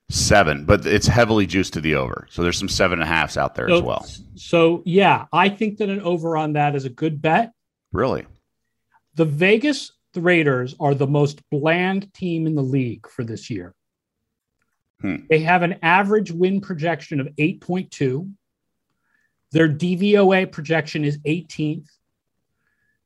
seven, 0.09 0.65
but 0.65 0.85
it's 0.85 1.07
heavily 1.07 1.45
juiced 1.45 1.73
to 1.73 1.81
the 1.81 1.95
over. 1.95 2.27
So 2.29 2.43
there's 2.43 2.57
some 2.57 2.69
seven 2.69 2.99
and 2.99 3.03
a 3.03 3.11
halfs 3.11 3.35
out 3.35 3.55
there 3.55 3.69
as 3.69 3.81
well. 3.81 4.05
So 4.35 4.83
yeah, 4.85 5.25
I 5.33 5.49
think 5.49 5.77
that 5.77 5.89
an 5.89 6.01
over 6.01 6.37
on 6.37 6.53
that 6.53 6.75
is 6.75 6.85
a 6.85 6.89
good 6.89 7.21
bet. 7.21 7.51
Really? 7.91 8.25
The 9.15 9.25
Vegas 9.25 9.91
Raiders 10.15 10.75
are 10.79 10.95
the 10.95 11.07
most 11.07 11.41
bland 11.49 12.13
team 12.13 12.47
in 12.47 12.55
the 12.55 12.63
league 12.63 13.07
for 13.07 13.23
this 13.23 13.49
year. 13.49 13.73
Hmm. 15.01 15.17
They 15.29 15.39
have 15.39 15.63
an 15.63 15.77
average 15.81 16.31
win 16.31 16.61
projection 16.61 17.19
of 17.19 17.27
8.2. 17.37 18.31
Their 19.51 19.69
DVOA 19.69 20.51
projection 20.51 21.03
is 21.03 21.17
18th. 21.19 21.87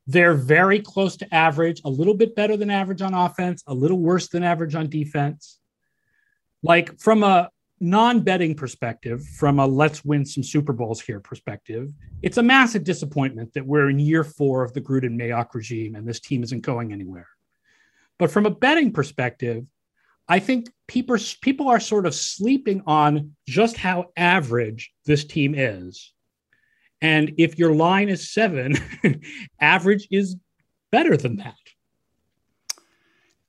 They're 0.06 0.34
very 0.34 0.80
close 0.80 1.18
to 1.18 1.34
average, 1.34 1.82
a 1.84 1.90
little 1.90 2.14
bit 2.14 2.36
better 2.36 2.56
than 2.56 2.70
average 2.70 3.02
on 3.02 3.14
offense, 3.14 3.64
a 3.68 3.74
little 3.74 4.00
worse 4.00 4.30
than 4.30 4.44
average 4.44 4.76
on 4.76 4.90
defense. 4.90 5.60
Like 6.64 7.00
from 7.00 7.24
a 7.24 7.50
non 7.80 8.22
betting 8.22 8.56
perspective, 8.56 9.26
from 9.26 9.60
a 9.60 9.68
let's 9.68 10.04
win 10.04 10.26
some 10.26 10.44
Super 10.44 10.74
Bowls 10.74 11.02
here 11.02 11.20
perspective, 11.20 11.92
it's 12.22 12.38
a 12.38 12.44
massive 12.44 12.84
disappointment 12.84 13.54
that 13.54 13.66
we're 13.66 13.90
in 13.90 14.00
year 14.00 14.24
four 14.24 14.64
of 14.64 14.74
the 14.74 14.82
Gruden 14.82 15.16
Mayock 15.16 15.54
regime 15.54 15.96
and 15.96 16.08
this 16.08 16.20
team 16.20 16.44
isn't 16.44 16.62
going 16.62 16.92
anywhere. 16.92 17.28
But 18.20 18.32
from 18.32 18.46
a 18.46 18.52
betting 18.52 18.92
perspective, 18.92 19.66
I 20.28 20.40
think 20.40 20.70
people 20.88 21.18
people 21.42 21.70
are 21.70 21.80
sort 21.80 22.06
of 22.06 22.14
sleeping 22.14 22.82
on 22.86 23.36
just 23.48 23.78
how 23.78 24.12
average 24.18 24.92
this 25.06 25.24
team 25.24 25.56
is. 25.56 26.14
And 27.02 27.34
if 27.38 27.60
your 27.60 27.74
line 27.74 28.10
is 28.10 28.32
seven, 28.32 28.76
average 29.62 30.08
is 30.12 30.36
better 30.92 31.16
than 31.16 31.38
that. 31.38 31.56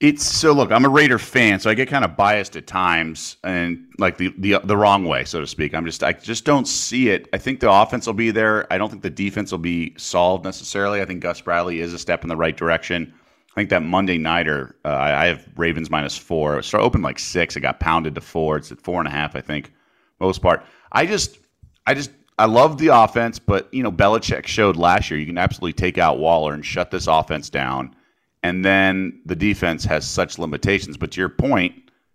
It's 0.01 0.25
so 0.25 0.53
look, 0.53 0.71
I'm 0.71 0.85
a 0.85 0.89
Raider 0.89 1.19
fan, 1.19 1.59
so 1.59 1.69
I 1.69 1.75
get 1.75 1.89
kind 1.89 2.05
of 2.05 2.17
biased 2.17 2.55
at 2.55 2.69
times 2.69 3.37
and 3.43 3.85
like 3.99 4.17
the, 4.17 4.33
the 4.39 4.61
the 4.63 4.77
wrong 4.77 5.05
way, 5.05 5.25
so 5.25 5.41
to 5.41 5.47
speak. 5.47 5.75
I'm 5.75 5.85
just 5.85 6.05
I 6.05 6.13
just 6.13 6.45
don't 6.45 6.69
see 6.69 7.09
it. 7.09 7.29
I 7.33 7.39
think 7.39 7.59
the 7.59 7.71
offense 7.71 8.07
will 8.07 8.15
be 8.15 8.31
there. 8.31 8.73
I 8.73 8.79
don't 8.79 8.91
think 8.91 9.03
the 9.03 9.11
defense 9.11 9.51
will 9.51 9.59
be 9.59 9.95
solved 9.99 10.45
necessarily. 10.45 11.03
I 11.03 11.05
think 11.05 11.21
Gus 11.21 11.41
Bradley 11.41 11.81
is 11.81 11.95
a 11.95 11.99
step 11.99 12.23
in 12.23 12.29
the 12.29 12.37
right 12.37 12.57
direction. 12.57 13.13
I 13.51 13.55
think 13.57 13.71
that 13.71 13.83
Monday 13.83 14.19
nighter, 14.19 14.77
uh, 14.85 14.95
I 14.95 15.27
have 15.27 15.45
Ravens 15.57 15.91
minus 15.91 16.17
four. 16.17 16.61
It 16.61 16.65
started 16.65 16.85
open 16.85 17.03
like 17.03 17.19
six. 17.19 17.57
It 17.57 17.61
got 17.63 17.81
pounded 17.81 18.15
to 18.15 18.21
four. 18.21 18.57
It's 18.57 18.71
at 18.71 18.81
four 18.81 19.01
and 19.01 19.09
a 19.09 19.11
half, 19.11 19.35
I 19.35 19.41
think, 19.41 19.73
most 20.21 20.41
part. 20.43 20.65
I 20.93 21.07
just, 21.07 21.41
I 21.89 21.95
just, 21.95 22.13
I 22.39 22.45
love 22.45 22.79
the 22.79 22.89
offense, 22.89 23.41
but 23.41 23.69
you 23.75 23.83
know, 23.83 23.91
Belichick 23.91 24.47
showed 24.47 24.77
last 24.77 25.11
year 25.11 25.19
you 25.19 25.27
can 25.27 25.39
absolutely 25.39 25.73
take 25.73 25.99
out 25.99 26.21
Waller 26.21 26.55
and 26.55 26.65
shut 26.65 26.93
this 26.93 27.09
offense 27.09 27.51
down 27.51 27.97
and 28.43 28.65
then 28.65 29.21
the 29.27 29.37
defense 29.37 29.85
has 29.85 30.07
such 30.07 30.39
limitations. 30.39 30.97
But 30.97 31.13
to 31.13 31.21
your 31.21 31.29
point, 31.29 31.75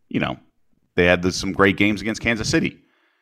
you 0.10 0.20
know, 0.20 0.38
they 0.96 1.06
had 1.06 1.34
some 1.34 1.52
great 1.52 1.78
games 1.78 2.02
against 2.02 2.22
Kansas 2.22 2.50
City. 2.50 2.78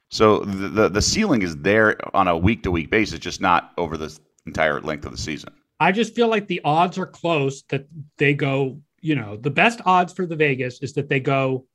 So 0.09 0.39
the, 0.39 0.67
the, 0.67 0.89
the 0.89 1.01
ceiling 1.01 1.41
is 1.41 1.55
there 1.57 1.97
on 2.15 2.27
a 2.27 2.37
week 2.37 2.63
to 2.63 2.71
week 2.71 2.91
basis, 2.91 3.19
just 3.19 3.39
not 3.39 3.71
over 3.77 3.97
the 3.97 4.17
entire 4.45 4.81
length 4.81 5.05
of 5.05 5.11
the 5.11 5.17
season. 5.17 5.53
I 5.79 5.91
just 5.91 6.13
feel 6.13 6.27
like 6.27 6.47
the 6.47 6.61
odds 6.63 6.97
are 6.97 7.05
close 7.05 7.63
that 7.69 7.87
they 8.17 8.33
go, 8.33 8.81
you 8.99 9.15
know, 9.15 9.37
the 9.37 9.49
best 9.49 9.79
odds 9.85 10.13
for 10.13 10.25
the 10.25 10.35
Vegas 10.35 10.81
is 10.81 10.93
that 10.93 11.09
they 11.09 11.19
go 11.19 11.65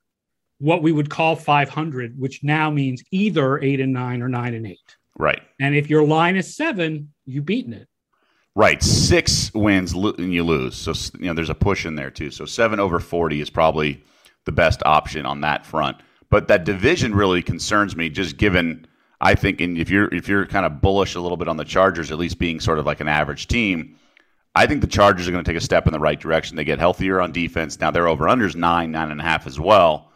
what 0.59 0.81
we 0.81 0.91
would 0.91 1.09
call 1.09 1.35
500, 1.35 2.17
which 2.17 2.43
now 2.43 2.69
means 2.69 3.03
either 3.11 3.61
eight 3.61 3.79
and 3.79 3.91
nine 3.91 4.21
or 4.21 4.29
nine 4.29 4.53
and 4.53 4.65
eight. 4.65 4.95
Right. 5.17 5.41
And 5.59 5.75
if 5.75 5.89
your 5.89 6.05
line 6.05 6.35
is 6.35 6.55
seven, 6.55 7.11
you've 7.25 7.45
beaten 7.45 7.73
it. 7.73 7.87
Right, 8.57 8.81
six 8.81 9.53
wins 9.53 9.93
and 9.93 10.33
you 10.33 10.43
lose. 10.43 10.75
So 10.75 10.91
you 11.19 11.27
know 11.27 11.35
there's 11.35 11.51
a 11.51 11.53
push 11.53 11.85
in 11.85 11.93
there 11.93 12.09
too. 12.09 12.31
So 12.31 12.45
seven 12.45 12.79
over 12.79 12.99
forty 12.99 13.39
is 13.39 13.51
probably 13.51 14.03
the 14.45 14.51
best 14.51 14.81
option 14.83 15.27
on 15.27 15.41
that 15.41 15.63
front. 15.63 15.97
But 16.31 16.47
that 16.47 16.63
division 16.63 17.13
really 17.13 17.43
concerns 17.43 17.95
me, 17.95 18.09
just 18.09 18.37
given 18.37 18.87
I 19.21 19.35
think, 19.35 19.61
and 19.61 19.77
if 19.77 19.91
you're 19.91 20.11
if 20.11 20.27
you're 20.27 20.47
kind 20.47 20.65
of 20.65 20.81
bullish 20.81 21.13
a 21.13 21.21
little 21.21 21.37
bit 21.37 21.47
on 21.47 21.57
the 21.57 21.65
Chargers, 21.65 22.11
at 22.11 22.17
least 22.17 22.39
being 22.39 22.59
sort 22.59 22.79
of 22.79 22.87
like 22.87 22.99
an 22.99 23.07
average 23.07 23.45
team, 23.45 23.95
I 24.55 24.65
think 24.65 24.81
the 24.81 24.87
Chargers 24.87 25.27
are 25.27 25.31
going 25.31 25.43
to 25.43 25.51
take 25.51 25.61
a 25.61 25.63
step 25.63 25.85
in 25.85 25.93
the 25.93 25.99
right 25.99 26.19
direction. 26.19 26.57
They 26.57 26.63
get 26.63 26.79
healthier 26.79 27.21
on 27.21 27.31
defense. 27.31 27.79
Now 27.79 27.91
their 27.91 28.07
over 28.07 28.25
unders 28.25 28.55
nine 28.55 28.91
nine 28.91 29.11
and 29.11 29.21
a 29.21 29.23
half 29.23 29.45
as 29.45 29.59
well. 29.59 30.11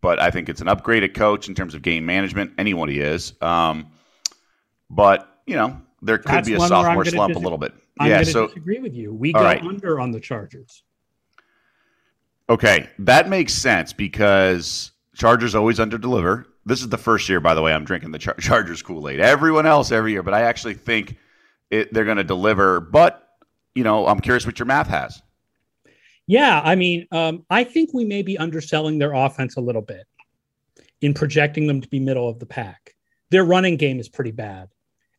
But 0.00 0.20
I 0.20 0.30
think 0.30 0.48
it's 0.48 0.60
an 0.60 0.68
upgraded 0.68 1.14
coach 1.14 1.48
in 1.48 1.56
terms 1.56 1.74
of 1.74 1.82
game 1.82 2.06
management. 2.06 2.52
Anyone 2.56 2.88
he 2.88 3.00
is. 3.00 3.32
Um, 3.40 3.88
but 4.88 5.28
you 5.44 5.56
know 5.56 5.82
there 6.02 6.18
could 6.18 6.28
That's 6.28 6.48
be 6.48 6.54
a 6.54 6.60
sophomore 6.60 7.04
slump 7.04 7.34
dis- 7.34 7.40
a 7.40 7.44
little 7.44 7.58
bit. 7.58 7.74
I'm 7.98 8.08
yeah, 8.08 8.22
so 8.22 8.46
disagree 8.46 8.78
with 8.78 8.94
you. 8.94 9.12
We 9.12 9.32
go 9.32 9.42
right. 9.42 9.62
under 9.62 10.00
on 10.00 10.10
the 10.10 10.20
Chargers. 10.20 10.82
Okay, 12.48 12.88
that 13.00 13.28
makes 13.28 13.52
sense 13.52 13.92
because 13.92 14.92
Chargers 15.14 15.54
always 15.54 15.78
under 15.78 15.98
deliver. 15.98 16.46
This 16.66 16.80
is 16.80 16.88
the 16.88 16.98
first 16.98 17.28
year, 17.28 17.40
by 17.40 17.54
the 17.54 17.62
way, 17.62 17.72
I'm 17.72 17.84
drinking 17.84 18.12
the 18.12 18.18
Char- 18.18 18.34
Chargers 18.40 18.82
Kool 18.82 19.08
Aid. 19.08 19.20
Everyone 19.20 19.66
else 19.66 19.92
every 19.92 20.12
year, 20.12 20.22
but 20.22 20.34
I 20.34 20.42
actually 20.42 20.74
think 20.74 21.16
it, 21.70 21.92
they're 21.92 22.04
going 22.04 22.16
to 22.16 22.24
deliver. 22.24 22.80
But 22.80 23.28
you 23.74 23.84
know, 23.84 24.06
I'm 24.06 24.20
curious 24.20 24.46
what 24.46 24.58
your 24.58 24.66
math 24.66 24.88
has. 24.88 25.22
Yeah, 26.26 26.60
I 26.64 26.76
mean, 26.76 27.06
um, 27.12 27.44
I 27.50 27.64
think 27.64 27.92
we 27.92 28.04
may 28.04 28.22
be 28.22 28.38
underselling 28.38 28.98
their 28.98 29.12
offense 29.12 29.56
a 29.56 29.60
little 29.60 29.82
bit 29.82 30.06
in 31.00 31.14
projecting 31.14 31.66
them 31.66 31.80
to 31.80 31.88
be 31.88 31.98
middle 31.98 32.28
of 32.28 32.38
the 32.38 32.46
pack. 32.46 32.94
Their 33.30 33.44
running 33.44 33.76
game 33.76 33.98
is 33.98 34.08
pretty 34.08 34.30
bad. 34.32 34.68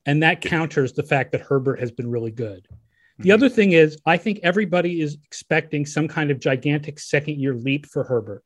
And 0.05 0.23
that 0.23 0.41
counters 0.41 0.93
the 0.93 1.03
fact 1.03 1.31
that 1.31 1.41
Herbert 1.41 1.79
has 1.79 1.91
been 1.91 2.09
really 2.09 2.31
good. 2.31 2.67
The 3.17 3.29
mm-hmm. 3.29 3.33
other 3.33 3.49
thing 3.49 3.73
is, 3.73 3.97
I 4.05 4.17
think 4.17 4.39
everybody 4.41 5.01
is 5.01 5.17
expecting 5.25 5.85
some 5.85 6.07
kind 6.07 6.31
of 6.31 6.39
gigantic 6.39 6.99
second 6.99 7.39
year 7.39 7.53
leap 7.53 7.85
for 7.85 8.03
Herbert. 8.03 8.43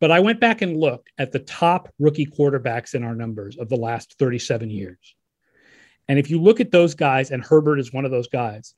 But 0.00 0.10
I 0.10 0.20
went 0.20 0.40
back 0.40 0.62
and 0.62 0.76
looked 0.76 1.10
at 1.18 1.32
the 1.32 1.40
top 1.40 1.92
rookie 1.98 2.26
quarterbacks 2.26 2.94
in 2.94 3.02
our 3.02 3.14
numbers 3.14 3.56
of 3.56 3.68
the 3.68 3.76
last 3.76 4.16
37 4.18 4.70
years. 4.70 5.14
And 6.08 6.18
if 6.18 6.30
you 6.30 6.40
look 6.40 6.60
at 6.60 6.70
those 6.70 6.94
guys, 6.94 7.30
and 7.30 7.44
Herbert 7.44 7.78
is 7.78 7.92
one 7.92 8.04
of 8.04 8.10
those 8.10 8.28
guys, 8.28 8.74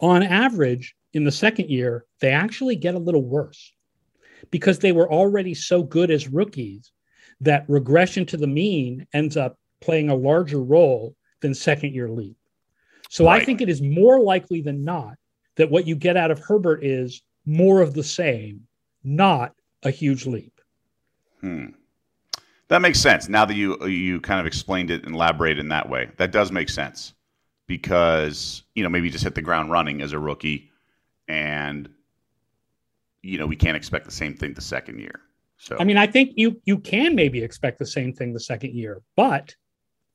on 0.00 0.22
average, 0.22 0.94
in 1.14 1.24
the 1.24 1.32
second 1.32 1.70
year, 1.70 2.04
they 2.20 2.30
actually 2.30 2.76
get 2.76 2.94
a 2.94 2.98
little 2.98 3.24
worse 3.24 3.72
because 4.50 4.78
they 4.78 4.92
were 4.92 5.10
already 5.10 5.54
so 5.54 5.82
good 5.82 6.10
as 6.10 6.28
rookies 6.28 6.92
that 7.40 7.64
regression 7.68 8.26
to 8.26 8.36
the 8.36 8.46
mean 8.46 9.06
ends 9.12 9.36
up 9.36 9.58
playing 9.80 10.10
a 10.10 10.14
larger 10.14 10.62
role 10.62 11.14
than 11.40 11.54
second 11.54 11.94
year 11.94 12.08
leap. 12.08 12.36
So 13.08 13.24
right. 13.24 13.40
I 13.40 13.44
think 13.44 13.60
it 13.60 13.68
is 13.68 13.80
more 13.80 14.20
likely 14.20 14.60
than 14.60 14.84
not 14.84 15.16
that 15.56 15.70
what 15.70 15.86
you 15.86 15.96
get 15.96 16.16
out 16.16 16.30
of 16.30 16.38
Herbert 16.38 16.84
is 16.84 17.22
more 17.46 17.80
of 17.80 17.94
the 17.94 18.04
same, 18.04 18.66
not 19.02 19.54
a 19.82 19.90
huge 19.90 20.26
leap. 20.26 20.60
Hmm. 21.40 21.66
That 22.68 22.82
makes 22.82 23.00
sense. 23.00 23.28
Now 23.28 23.44
that 23.46 23.54
you 23.54 23.82
you 23.86 24.20
kind 24.20 24.40
of 24.40 24.46
explained 24.46 24.90
it 24.90 25.04
and 25.04 25.14
elaborated 25.14 25.58
in 25.58 25.68
that 25.70 25.88
way, 25.88 26.10
that 26.18 26.32
does 26.32 26.52
make 26.52 26.68
sense 26.68 27.14
because 27.66 28.62
you 28.74 28.82
know 28.82 28.90
maybe 28.90 29.08
just 29.08 29.24
hit 29.24 29.34
the 29.34 29.42
ground 29.42 29.70
running 29.70 30.02
as 30.02 30.12
a 30.12 30.18
rookie, 30.18 30.70
and 31.28 31.88
you 33.22 33.38
know 33.38 33.46
we 33.46 33.56
can't 33.56 33.76
expect 33.76 34.04
the 34.04 34.10
same 34.10 34.34
thing 34.34 34.52
the 34.52 34.60
second 34.60 34.98
year. 34.98 35.20
So 35.56 35.76
I 35.80 35.84
mean, 35.84 35.96
I 35.96 36.06
think 36.06 36.32
you 36.36 36.60
you 36.66 36.78
can 36.78 37.14
maybe 37.14 37.42
expect 37.42 37.78
the 37.78 37.86
same 37.86 38.12
thing 38.12 38.34
the 38.34 38.40
second 38.40 38.74
year, 38.74 39.00
but 39.16 39.54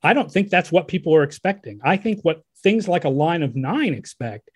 I 0.04 0.12
don't 0.12 0.30
think 0.30 0.50
that's 0.50 0.70
what 0.70 0.86
people 0.86 1.16
are 1.16 1.22
expecting. 1.22 1.80
I 1.82 1.96
think 1.96 2.20
what 2.22 2.42
things 2.62 2.86
like 2.86 3.04
a 3.04 3.08
line 3.08 3.42
of 3.42 3.56
nine 3.56 3.94
expect 3.94 4.50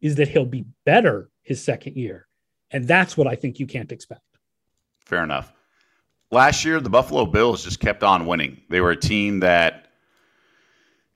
is 0.00 0.14
that 0.14 0.28
he'll 0.28 0.44
be 0.44 0.64
better 0.86 1.28
his 1.42 1.62
second 1.62 1.96
year. 1.96 2.28
And 2.70 2.86
that's 2.86 3.16
what 3.16 3.26
I 3.26 3.34
think 3.34 3.58
you 3.58 3.66
can't 3.66 3.90
expect. 3.90 4.22
Fair 5.04 5.24
enough. 5.24 5.52
Last 6.30 6.64
year, 6.64 6.80
the 6.80 6.88
Buffalo 6.88 7.26
Bills 7.26 7.64
just 7.64 7.80
kept 7.80 8.04
on 8.04 8.26
winning. 8.26 8.62
They 8.70 8.80
were 8.80 8.92
a 8.92 8.96
team 8.96 9.40
that, 9.40 9.88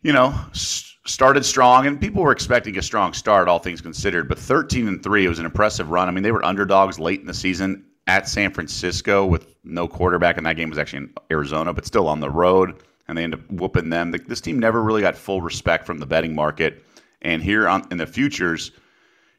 you 0.02 0.12
know, 0.12 0.34
started 0.52 1.44
strong, 1.44 1.86
and 1.86 2.00
people 2.00 2.22
were 2.22 2.32
expecting 2.32 2.76
a 2.76 2.82
strong 2.82 3.12
start, 3.12 3.48
all 3.48 3.60
things 3.60 3.80
considered. 3.80 4.28
But 4.28 4.38
13 4.38 4.88
and 4.88 5.02
3, 5.02 5.24
it 5.24 5.28
was 5.28 5.38
an 5.38 5.46
impressive 5.46 5.90
run. 5.90 6.08
I 6.08 6.10
mean, 6.10 6.24
they 6.24 6.32
were 6.32 6.44
underdogs 6.44 6.98
late 6.98 7.20
in 7.20 7.26
the 7.26 7.34
season 7.34 7.84
at 8.08 8.28
San 8.28 8.52
Francisco 8.52 9.24
with 9.24 9.54
no 9.64 9.88
quarterback, 9.88 10.36
and 10.36 10.44
that 10.44 10.56
game 10.56 10.68
was 10.68 10.78
actually 10.78 11.04
in 11.04 11.14
Arizona, 11.30 11.72
but 11.72 11.86
still 11.86 12.08
on 12.08 12.20
the 12.20 12.28
road 12.28 12.82
and 13.08 13.16
they 13.16 13.24
end 13.24 13.34
up 13.34 13.50
whooping 13.50 13.90
them. 13.90 14.12
This 14.26 14.40
team 14.40 14.58
never 14.58 14.82
really 14.82 15.02
got 15.02 15.16
full 15.16 15.40
respect 15.40 15.86
from 15.86 15.98
the 15.98 16.06
betting 16.06 16.34
market. 16.34 16.84
And 17.22 17.42
here 17.42 17.68
on, 17.68 17.86
in 17.90 17.98
the 17.98 18.06
futures, 18.06 18.72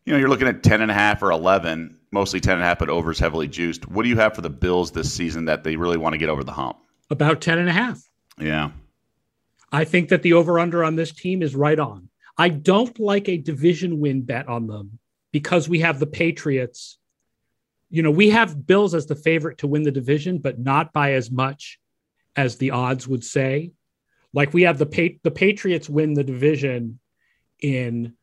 you 0.05 0.13
know, 0.13 0.19
you're 0.19 0.29
looking 0.29 0.47
at 0.47 0.63
10 0.63 0.81
and 0.81 0.91
a 0.91 0.93
half 0.93 1.21
or 1.21 1.31
11, 1.31 1.97
mostly 2.11 2.39
10 2.39 2.53
and 2.53 2.63
a 2.63 2.65
half, 2.65 2.79
but 2.79 2.89
overs 2.89 3.19
heavily 3.19 3.47
juiced. 3.47 3.89
What 3.89 4.03
do 4.03 4.09
you 4.09 4.15
have 4.17 4.35
for 4.35 4.41
the 4.41 4.49
Bills 4.49 4.91
this 4.91 5.11
season 5.13 5.45
that 5.45 5.63
they 5.63 5.75
really 5.75 5.97
want 5.97 6.13
to 6.13 6.17
get 6.17 6.29
over 6.29 6.43
the 6.43 6.51
hump? 6.51 6.77
About 7.09 7.41
10 7.41 7.57
and 7.57 7.69
a 7.69 7.73
half. 7.73 8.01
Yeah. 8.39 8.71
I 9.71 9.83
think 9.83 10.09
that 10.09 10.21
the 10.21 10.33
over 10.33 10.59
under 10.59 10.83
on 10.83 10.95
this 10.95 11.11
team 11.11 11.41
is 11.41 11.55
right 11.55 11.77
on. 11.77 12.09
I 12.37 12.49
don't 12.49 12.97
like 12.99 13.27
a 13.27 13.37
division 13.37 13.99
win 13.99 14.21
bet 14.21 14.47
on 14.47 14.67
them 14.67 14.99
because 15.31 15.67
we 15.67 15.79
have 15.79 15.99
the 15.99 16.07
Patriots. 16.07 16.97
You 17.89 18.01
know, 18.01 18.11
we 18.11 18.29
have 18.29 18.65
Bills 18.65 18.93
as 18.93 19.07
the 19.07 19.15
favorite 19.15 19.57
to 19.59 19.67
win 19.67 19.83
the 19.83 19.91
division, 19.91 20.37
but 20.37 20.59
not 20.59 20.93
by 20.93 21.13
as 21.13 21.31
much 21.31 21.79
as 22.37 22.57
the 22.57 22.71
odds 22.71 23.07
would 23.07 23.23
say. 23.23 23.73
Like 24.33 24.53
we 24.53 24.61
have 24.63 24.77
the 24.77 24.85
pa- 24.85 25.17
the 25.23 25.31
Patriots 25.31 25.89
win 25.89 26.13
the 26.13 26.23
division 26.23 26.99
in 27.59 28.13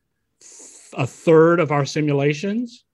a 0.93 1.05
third 1.05 1.59
of 1.59 1.71
our 1.71 1.85
simulations. 1.85 2.85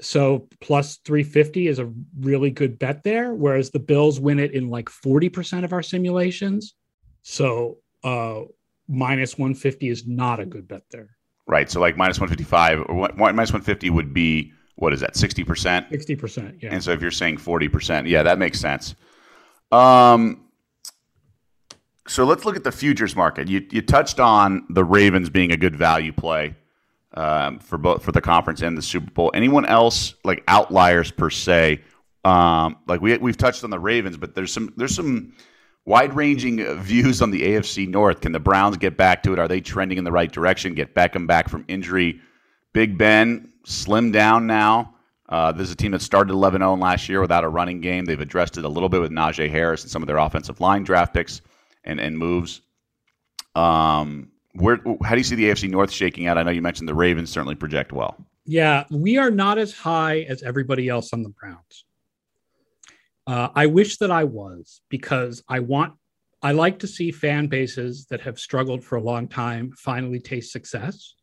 So 0.00 0.48
plus 0.60 0.98
350 1.04 1.66
is 1.66 1.80
a 1.80 1.92
really 2.20 2.52
good 2.52 2.78
bet 2.78 3.02
there, 3.02 3.34
whereas 3.34 3.70
the 3.70 3.80
Bills 3.80 4.20
win 4.20 4.38
it 4.38 4.52
in 4.52 4.70
like 4.70 4.88
40% 4.88 5.64
of 5.64 5.72
our 5.72 5.82
simulations. 5.82 6.74
So 7.22 7.78
uh, 8.04 8.42
minus 8.86 9.36
150 9.36 9.88
is 9.88 10.06
not 10.06 10.38
a 10.38 10.46
good 10.46 10.68
bet 10.68 10.84
there. 10.90 11.16
Right. 11.48 11.68
So 11.68 11.80
like 11.80 11.96
minus 11.96 12.20
155 12.20 12.84
or 12.88 13.08
minus 13.16 13.50
150 13.50 13.90
would 13.90 14.14
be 14.14 14.52
what 14.76 14.92
is 14.92 15.00
that 15.00 15.14
60%? 15.14 15.90
60%, 15.90 16.62
yeah. 16.62 16.68
And 16.72 16.84
so 16.84 16.92
if 16.92 17.02
you're 17.02 17.10
saying 17.10 17.38
40%, 17.38 18.08
yeah, 18.08 18.22
that 18.22 18.38
makes 18.38 18.60
sense. 18.60 18.94
Um, 19.70 20.44
so 22.06 22.24
let's 22.24 22.44
look 22.44 22.56
at 22.56 22.64
the 22.64 22.72
futures 22.72 23.14
market. 23.14 23.48
You, 23.48 23.66
you 23.70 23.82
touched 23.82 24.18
on 24.18 24.64
the 24.70 24.84
Ravens 24.84 25.28
being 25.28 25.52
a 25.52 25.56
good 25.56 25.76
value 25.76 26.12
play 26.12 26.54
um, 27.14 27.58
for 27.58 27.78
both 27.78 28.02
for 28.02 28.12
the 28.12 28.20
conference 28.20 28.62
and 28.62 28.76
the 28.76 28.82
Super 28.82 29.10
Bowl. 29.10 29.30
Anyone 29.34 29.66
else 29.66 30.14
like 30.24 30.42
outliers 30.48 31.10
per 31.10 31.30
se? 31.30 31.82
Um, 32.24 32.76
like 32.86 33.00
we 33.00 33.16
we've 33.18 33.36
touched 33.36 33.64
on 33.64 33.70
the 33.70 33.78
Ravens, 33.78 34.16
but 34.16 34.34
there's 34.34 34.52
some 34.52 34.72
there's 34.76 34.94
some 34.94 35.34
wide 35.84 36.14
ranging 36.14 36.62
views 36.80 37.22
on 37.22 37.30
the 37.30 37.42
AFC 37.42 37.88
North. 37.88 38.20
Can 38.20 38.32
the 38.32 38.40
Browns 38.40 38.76
get 38.76 38.96
back 38.96 39.22
to 39.24 39.32
it? 39.32 39.38
Are 39.38 39.48
they 39.48 39.60
trending 39.60 39.98
in 39.98 40.04
the 40.04 40.12
right 40.12 40.30
direction? 40.30 40.74
Get 40.74 40.94
Beckham 40.94 41.26
back 41.26 41.48
from 41.48 41.64
injury. 41.68 42.20
Big 42.72 42.98
Ben 42.98 43.52
slim 43.64 44.12
down 44.12 44.46
now. 44.46 44.94
Uh, 45.28 45.52
this 45.52 45.66
is 45.66 45.72
a 45.72 45.76
team 45.76 45.92
that 45.92 46.00
started 46.00 46.32
11 46.32 46.60
0 46.60 46.76
last 46.76 47.08
year 47.08 47.20
without 47.20 47.44
a 47.44 47.48
running 47.48 47.80
game. 47.80 48.04
They've 48.04 48.20
addressed 48.20 48.56
it 48.56 48.64
a 48.64 48.68
little 48.68 48.88
bit 48.88 49.00
with 49.00 49.10
Najee 49.10 49.50
Harris 49.50 49.82
and 49.82 49.90
some 49.90 50.02
of 50.02 50.06
their 50.06 50.16
offensive 50.16 50.60
line 50.60 50.84
draft 50.84 51.12
picks 51.12 51.42
and, 51.84 52.00
and 52.00 52.16
moves. 52.16 52.62
Um, 53.54 54.30
where, 54.54 54.78
how 55.04 55.10
do 55.10 55.18
you 55.18 55.24
see 55.24 55.34
the 55.34 55.50
AFC 55.50 55.68
North 55.68 55.90
shaking 55.90 56.26
out? 56.26 56.38
I 56.38 56.42
know 56.42 56.50
you 56.50 56.62
mentioned 56.62 56.88
the 56.88 56.94
Ravens 56.94 57.30
certainly 57.30 57.54
project 57.54 57.92
well. 57.92 58.16
Yeah, 58.46 58.84
we 58.90 59.18
are 59.18 59.30
not 59.30 59.58
as 59.58 59.74
high 59.74 60.20
as 60.20 60.42
everybody 60.42 60.88
else 60.88 61.12
on 61.12 61.22
the 61.22 61.28
Browns. 61.28 61.84
Uh, 63.26 63.48
I 63.54 63.66
wish 63.66 63.98
that 63.98 64.10
I 64.10 64.24
was 64.24 64.80
because 64.88 65.42
I 65.48 65.60
want, 65.60 65.92
I 66.40 66.52
like 66.52 66.78
to 66.78 66.86
see 66.86 67.10
fan 67.10 67.48
bases 67.48 68.06
that 68.06 68.22
have 68.22 68.38
struggled 68.38 68.82
for 68.82 68.96
a 68.96 69.02
long 69.02 69.28
time 69.28 69.72
finally 69.76 70.18
taste 70.18 70.50
success. 70.50 71.14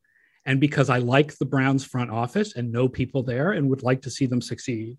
And 0.45 0.59
because 0.59 0.89
I 0.89 0.99
like 0.99 1.37
the 1.37 1.45
Browns 1.45 1.83
front 1.83 2.11
office 2.11 2.55
and 2.55 2.71
know 2.71 2.87
people 2.87 3.23
there 3.23 3.51
and 3.51 3.69
would 3.69 3.83
like 3.83 4.01
to 4.03 4.11
see 4.11 4.25
them 4.25 4.41
succeed. 4.41 4.97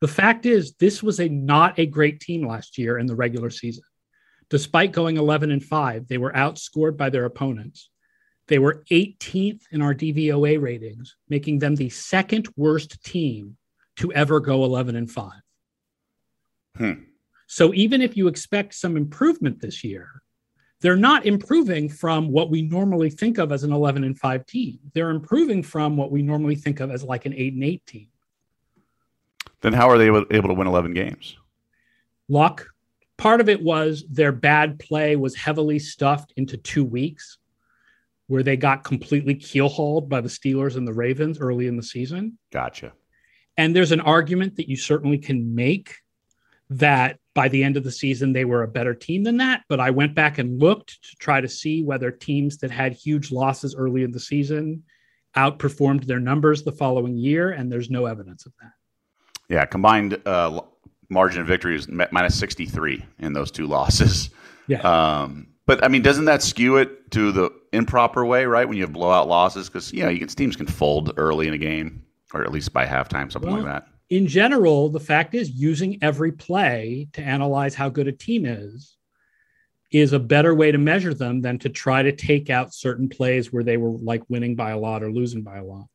The 0.00 0.08
fact 0.08 0.46
is, 0.46 0.74
this 0.74 1.02
was 1.02 1.18
a 1.20 1.28
not 1.28 1.78
a 1.78 1.86
great 1.86 2.20
team 2.20 2.46
last 2.46 2.78
year 2.78 2.98
in 2.98 3.06
the 3.06 3.16
regular 3.16 3.50
season. 3.50 3.84
Despite 4.50 4.92
going 4.92 5.16
11 5.16 5.50
and 5.50 5.64
5, 5.64 6.08
they 6.08 6.18
were 6.18 6.32
outscored 6.32 6.96
by 6.96 7.10
their 7.10 7.24
opponents. 7.24 7.90
They 8.46 8.58
were 8.58 8.84
18th 8.90 9.62
in 9.72 9.82
our 9.82 9.94
DVOA 9.94 10.60
ratings, 10.60 11.16
making 11.28 11.58
them 11.58 11.74
the 11.74 11.90
second 11.90 12.48
worst 12.56 13.02
team 13.04 13.56
to 13.96 14.12
ever 14.12 14.40
go 14.40 14.64
11 14.64 14.96
and 14.96 15.10
5. 15.10 15.32
Hmm. 16.76 16.92
So 17.46 17.74
even 17.74 18.00
if 18.00 18.16
you 18.16 18.28
expect 18.28 18.74
some 18.74 18.96
improvement 18.96 19.60
this 19.60 19.82
year, 19.82 20.22
they're 20.80 20.96
not 20.96 21.26
improving 21.26 21.88
from 21.88 22.28
what 22.28 22.50
we 22.50 22.62
normally 22.62 23.10
think 23.10 23.38
of 23.38 23.50
as 23.50 23.64
an 23.64 23.72
11 23.72 24.04
and 24.04 24.18
5 24.18 24.46
team. 24.46 24.78
They're 24.92 25.10
improving 25.10 25.62
from 25.62 25.96
what 25.96 26.12
we 26.12 26.22
normally 26.22 26.54
think 26.54 26.80
of 26.80 26.90
as 26.90 27.02
like 27.02 27.26
an 27.26 27.34
8 27.34 27.54
and 27.54 27.64
8 27.64 27.86
team. 27.86 28.06
Then 29.60 29.72
how 29.72 29.90
are 29.90 29.98
they 29.98 30.06
able, 30.06 30.24
able 30.30 30.48
to 30.48 30.54
win 30.54 30.68
11 30.68 30.94
games? 30.94 31.36
Luck. 32.28 32.68
Part 33.16 33.40
of 33.40 33.48
it 33.48 33.60
was 33.60 34.04
their 34.08 34.30
bad 34.30 34.78
play 34.78 35.16
was 35.16 35.34
heavily 35.34 35.80
stuffed 35.80 36.32
into 36.36 36.56
two 36.56 36.84
weeks 36.84 37.38
where 38.28 38.44
they 38.44 38.56
got 38.56 38.84
completely 38.84 39.34
keelhauled 39.34 40.08
by 40.08 40.20
the 40.20 40.28
Steelers 40.28 40.76
and 40.76 40.86
the 40.86 40.92
Ravens 40.92 41.40
early 41.40 41.66
in 41.66 41.76
the 41.76 41.82
season. 41.82 42.38
Gotcha. 42.52 42.92
And 43.56 43.74
there's 43.74 43.90
an 43.90 44.02
argument 44.02 44.54
that 44.56 44.68
you 44.68 44.76
certainly 44.76 45.18
can 45.18 45.56
make 45.56 45.96
that 46.70 47.18
by 47.38 47.46
the 47.46 47.62
end 47.62 47.76
of 47.76 47.84
the 47.84 47.92
season 47.92 48.32
they 48.32 48.44
were 48.44 48.64
a 48.64 48.66
better 48.66 48.92
team 48.92 49.22
than 49.22 49.36
that. 49.36 49.62
But 49.68 49.78
I 49.78 49.90
went 49.90 50.12
back 50.12 50.38
and 50.38 50.60
looked 50.60 51.00
to 51.04 51.16
try 51.20 51.40
to 51.40 51.46
see 51.46 51.84
whether 51.84 52.10
teams 52.10 52.58
that 52.58 52.72
had 52.72 52.92
huge 52.92 53.30
losses 53.30 53.76
early 53.78 54.02
in 54.02 54.10
the 54.10 54.18
season 54.18 54.82
outperformed 55.36 56.06
their 56.06 56.18
numbers 56.18 56.64
the 56.64 56.72
following 56.72 57.16
year, 57.16 57.50
and 57.50 57.70
there's 57.70 57.90
no 57.90 58.06
evidence 58.06 58.44
of 58.44 58.52
that. 58.60 58.72
Yeah, 59.48 59.64
combined 59.66 60.20
uh, 60.26 60.62
margin 61.10 61.40
of 61.42 61.46
victory 61.46 61.76
is 61.76 61.86
minus 61.86 62.36
63 62.36 63.04
in 63.20 63.34
those 63.34 63.52
two 63.52 63.68
losses. 63.68 64.30
Yeah. 64.70 64.82
Um, 64.82 65.46
but 65.64 65.82
I 65.82 65.88
mean, 65.88 66.02
doesn't 66.02 66.26
that 66.26 66.42
skew 66.42 66.76
it 66.76 67.10
to 67.12 67.32
the 67.32 67.50
improper 67.72 68.26
way, 68.26 68.44
right? 68.44 68.68
When 68.68 68.76
you 68.76 68.82
have 68.82 68.92
blowout 68.92 69.26
losses, 69.26 69.70
because 69.70 69.94
you 69.94 70.02
know 70.02 70.10
you 70.10 70.18
can, 70.18 70.28
teams 70.28 70.56
can 70.56 70.66
fold 70.66 71.14
early 71.16 71.48
in 71.48 71.54
a 71.54 71.58
game, 71.58 72.04
or 72.34 72.44
at 72.44 72.52
least 72.52 72.74
by 72.74 72.84
halftime, 72.84 73.32
something 73.32 73.50
Well, 73.50 73.62
like 73.62 73.72
that. 73.72 73.88
In 74.10 74.26
general, 74.26 74.88
the 74.88 75.00
fact 75.00 75.34
is 75.34 75.50
using 75.50 75.98
every 76.02 76.32
play 76.32 77.08
to 77.12 77.22
analyze 77.22 77.74
how 77.74 77.88
good 77.88 78.08
a 78.08 78.12
team 78.12 78.46
is 78.46 78.96
is 79.90 80.12
a 80.12 80.18
better 80.18 80.54
way 80.54 80.70
to 80.70 80.76
measure 80.78 81.14
them 81.14 81.40
than 81.40 81.58
to 81.58 81.68
try 81.68 82.02
to 82.02 82.12
take 82.12 82.50
out 82.50 82.74
certain 82.74 83.08
plays 83.08 83.52
where 83.52 83.64
they 83.64 83.78
were 83.78 83.96
like 83.98 84.22
winning 84.28 84.54
by 84.54 84.70
a 84.70 84.78
lot 84.78 85.02
or 85.02 85.10
losing 85.10 85.42
by 85.42 85.56
a 85.56 85.64
lot. 85.64 85.86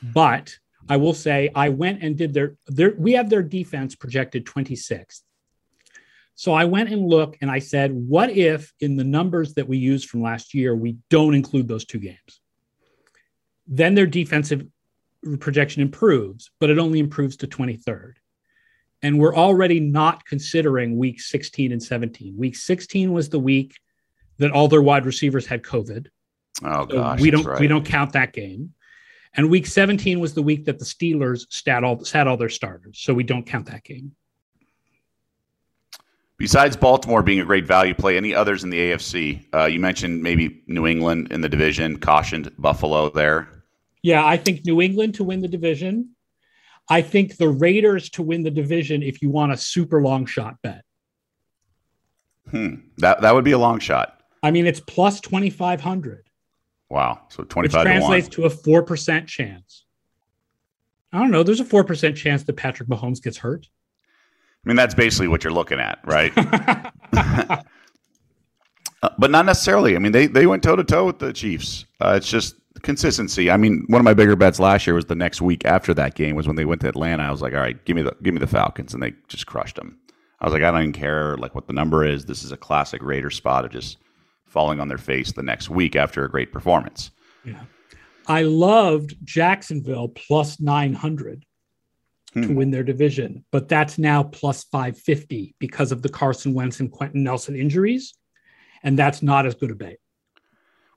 Hmm. 0.00 0.12
But 0.12 0.58
I 0.88 0.98
will 0.98 1.14
say 1.14 1.50
I 1.54 1.70
went 1.70 2.02
and 2.02 2.16
did 2.16 2.34
their 2.34 2.56
their 2.66 2.94
we 2.96 3.12
have 3.12 3.30
their 3.30 3.42
defense 3.42 3.94
projected 3.94 4.46
26th. 4.46 5.20
So 6.34 6.54
I 6.54 6.64
went 6.64 6.90
and 6.90 7.06
looked 7.06 7.36
and 7.42 7.50
I 7.50 7.58
said, 7.58 7.92
what 7.92 8.30
if 8.30 8.72
in 8.80 8.96
the 8.96 9.04
numbers 9.04 9.54
that 9.54 9.68
we 9.68 9.76
used 9.76 10.08
from 10.08 10.22
last 10.22 10.54
year, 10.54 10.74
we 10.74 10.96
don't 11.10 11.34
include 11.34 11.68
those 11.68 11.84
two 11.84 11.98
games? 11.98 12.40
Then 13.66 13.94
their 13.94 14.06
defensive 14.06 14.66
projection 15.38 15.82
improves, 15.82 16.50
but 16.60 16.70
it 16.70 16.78
only 16.78 16.98
improves 16.98 17.36
to 17.38 17.46
23rd. 17.46 18.14
And 19.02 19.18
we're 19.18 19.34
already 19.34 19.80
not 19.80 20.24
considering 20.26 20.98
week 20.98 21.20
16 21.20 21.72
and 21.72 21.82
17. 21.82 22.36
Week 22.36 22.54
16 22.56 23.12
was 23.12 23.28
the 23.28 23.38
week 23.38 23.76
that 24.38 24.50
all 24.50 24.68
their 24.68 24.82
wide 24.82 25.06
receivers 25.06 25.46
had 25.46 25.62
COVID. 25.62 26.08
Oh 26.62 26.86
So 26.88 26.96
gosh, 26.96 27.20
we 27.20 27.30
don't 27.30 27.46
right. 27.46 27.60
we 27.60 27.66
don't 27.66 27.84
count 27.84 28.12
that 28.12 28.32
game. 28.32 28.74
And 29.34 29.48
week 29.48 29.66
17 29.66 30.18
was 30.18 30.34
the 30.34 30.42
week 30.42 30.64
that 30.64 30.78
the 30.78 30.84
Steelers 30.84 31.46
sat 31.50 31.84
all 31.84 32.04
sat 32.04 32.26
all 32.26 32.36
their 32.36 32.48
starters. 32.48 32.98
So 32.98 33.14
we 33.14 33.22
don't 33.22 33.46
count 33.46 33.66
that 33.66 33.84
game. 33.84 34.12
Besides 36.36 36.74
Baltimore 36.74 37.22
being 37.22 37.40
a 37.40 37.44
great 37.44 37.66
value 37.66 37.94
play, 37.94 38.16
any 38.16 38.34
others 38.34 38.64
in 38.64 38.70
the 38.70 38.78
AFC? 38.78 39.44
Uh, 39.54 39.66
you 39.66 39.78
mentioned 39.78 40.22
maybe 40.22 40.62
New 40.66 40.86
England 40.86 41.30
in 41.30 41.42
the 41.42 41.50
division, 41.50 41.98
cautioned 41.98 42.50
Buffalo 42.58 43.10
there. 43.10 43.59
Yeah, 44.02 44.24
I 44.24 44.36
think 44.36 44.64
New 44.64 44.80
England 44.80 45.14
to 45.16 45.24
win 45.24 45.42
the 45.42 45.48
division. 45.48 46.10
I 46.88 47.02
think 47.02 47.36
the 47.36 47.48
Raiders 47.48 48.10
to 48.10 48.22
win 48.22 48.42
the 48.42 48.50
division 48.50 49.02
if 49.02 49.22
you 49.22 49.30
want 49.30 49.52
a 49.52 49.56
super 49.56 50.02
long 50.02 50.26
shot 50.26 50.56
bet. 50.62 50.84
Hmm. 52.50 52.76
That 52.98 53.20
that 53.20 53.34
would 53.34 53.44
be 53.44 53.52
a 53.52 53.58
long 53.58 53.78
shot. 53.78 54.20
I 54.42 54.50
mean, 54.50 54.66
it's 54.66 54.80
plus 54.80 55.20
2,500, 55.20 56.30
Wow. 56.88 57.20
So 57.28 57.44
twenty 57.44 57.68
five 57.68 57.84
to 57.84 57.90
translates 57.90 58.28
to 58.28 58.46
a 58.46 58.50
4% 58.50 59.26
chance. 59.26 59.84
I 61.12 61.18
don't 61.18 61.30
know. 61.30 61.42
There's 61.42 61.60
a 61.60 61.64
4% 61.64 62.16
chance 62.16 62.42
that 62.44 62.56
Patrick 62.56 62.88
Mahomes 62.88 63.22
gets 63.22 63.36
hurt. 63.36 63.68
I 64.64 64.68
mean, 64.68 64.76
that's 64.76 64.94
basically 64.94 65.28
what 65.28 65.44
you're 65.44 65.52
looking 65.52 65.78
at, 65.78 66.00
right? 66.04 66.32
Uh, 69.02 69.08
but 69.18 69.30
not 69.30 69.46
necessarily. 69.46 69.96
I 69.96 69.98
mean, 69.98 70.12
they 70.12 70.26
they 70.26 70.46
went 70.46 70.62
toe 70.62 70.76
to 70.76 70.84
toe 70.84 71.06
with 71.06 71.18
the 71.18 71.32
Chiefs. 71.32 71.86
Uh, 72.00 72.14
it's 72.18 72.28
just 72.28 72.56
consistency. 72.82 73.50
I 73.50 73.56
mean, 73.56 73.84
one 73.88 74.00
of 74.00 74.04
my 74.04 74.14
bigger 74.14 74.36
bets 74.36 74.58
last 74.60 74.86
year 74.86 74.94
was 74.94 75.06
the 75.06 75.14
next 75.14 75.40
week 75.40 75.64
after 75.64 75.92
that 75.94 76.14
game 76.14 76.36
was 76.36 76.46
when 76.46 76.56
they 76.56 76.64
went 76.64 76.80
to 76.82 76.88
Atlanta. 76.88 77.22
I 77.22 77.30
was 77.30 77.42
like, 77.42 77.52
all 77.54 77.60
right, 77.60 77.82
give 77.84 77.96
me 77.96 78.02
the 78.02 78.14
give 78.22 78.34
me 78.34 78.40
the 78.40 78.46
Falcons, 78.46 78.94
and 78.94 79.02
they 79.02 79.12
just 79.28 79.46
crushed 79.46 79.76
them. 79.76 79.98
I 80.40 80.46
was 80.46 80.52
like, 80.54 80.62
I 80.62 80.70
don't 80.70 80.80
even 80.80 80.92
care 80.92 81.36
like 81.36 81.54
what 81.54 81.66
the 81.66 81.72
number 81.72 82.04
is. 82.04 82.24
This 82.24 82.42
is 82.42 82.52
a 82.52 82.56
classic 82.56 83.02
Raider 83.02 83.30
spot 83.30 83.64
of 83.64 83.70
just 83.72 83.98
falling 84.46 84.80
on 84.80 84.88
their 84.88 84.98
face 84.98 85.32
the 85.32 85.42
next 85.42 85.68
week 85.70 85.94
after 85.96 86.24
a 86.24 86.30
great 86.30 86.52
performance. 86.52 87.10
Yeah, 87.44 87.62
I 88.26 88.42
loved 88.42 89.16
Jacksonville 89.24 90.08
plus 90.08 90.60
900 90.60 91.44
to 92.34 92.46
Hmm. 92.46 92.54
win 92.54 92.70
their 92.70 92.84
division, 92.84 93.44
but 93.50 93.68
that's 93.68 93.98
now 93.98 94.22
plus 94.22 94.62
550 94.64 95.54
because 95.58 95.90
of 95.92 96.02
the 96.02 96.08
Carson 96.08 96.54
Wentz 96.54 96.78
and 96.80 96.90
Quenton 96.90 97.24
Nelson 97.24 97.56
injuries. 97.56 98.14
And 98.84 98.96
that's 98.98 99.20
not 99.20 99.46
as 99.46 99.54
good 99.56 99.70
a 99.72 99.74
bet. 99.74 99.96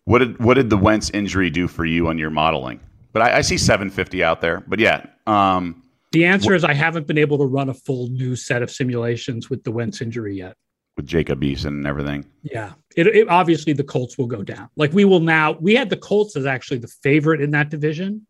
What 0.06 0.20
did 0.20 0.40
what 0.40 0.56
did 0.56 0.70
the 0.70 0.78
Wentz 0.78 1.10
injury 1.12 1.50
do 1.50 1.68
for 1.68 1.86
you 1.86 2.08
on 2.08 2.18
your 2.18 2.30
modeling? 2.30 2.80
But 3.14 3.22
I, 3.22 3.38
I 3.38 3.42
see 3.42 3.58
750 3.58 4.24
out 4.24 4.42
there. 4.42 4.64
But 4.68 4.80
yeah, 4.80 5.06
um, 5.28 5.84
The 6.12 6.26
answer 6.26 6.54
is 6.54 6.64
I 6.64 6.74
haven't 6.74 7.08
been 7.08 7.18
able 7.18 7.38
to 7.38 7.46
run 7.46 7.70
a 7.70 7.74
full 7.74 8.10
new 8.10 8.36
set 8.36 8.62
of 8.62 8.72
simulations 8.72 9.50
with 9.50 9.64
the 9.64 9.72
Wentz 9.72 10.02
injury 10.02 10.36
yet. 10.38 10.56
with 10.98 11.06
Jacob 11.06 11.42
Eason 11.42 11.68
and 11.68 11.88
everything. 11.88 12.26
Yeah. 12.42 12.74
It, 12.96 13.08
it 13.08 13.30
obviously 13.30 13.74
the 13.74 13.84
Colts 13.84 14.18
will 14.18 14.28
go 14.28 14.44
down. 14.44 14.70
Like 14.76 14.94
we 14.94 15.06
will 15.06 15.20
now, 15.20 15.54
we 15.54 15.76
had 15.76 15.90
the 15.90 15.98
Colts 15.98 16.36
as 16.36 16.46
actually 16.46 16.80
the 16.80 16.88
favorite 17.02 17.40
in 17.42 17.52
that 17.52 17.70
division, 17.70 18.28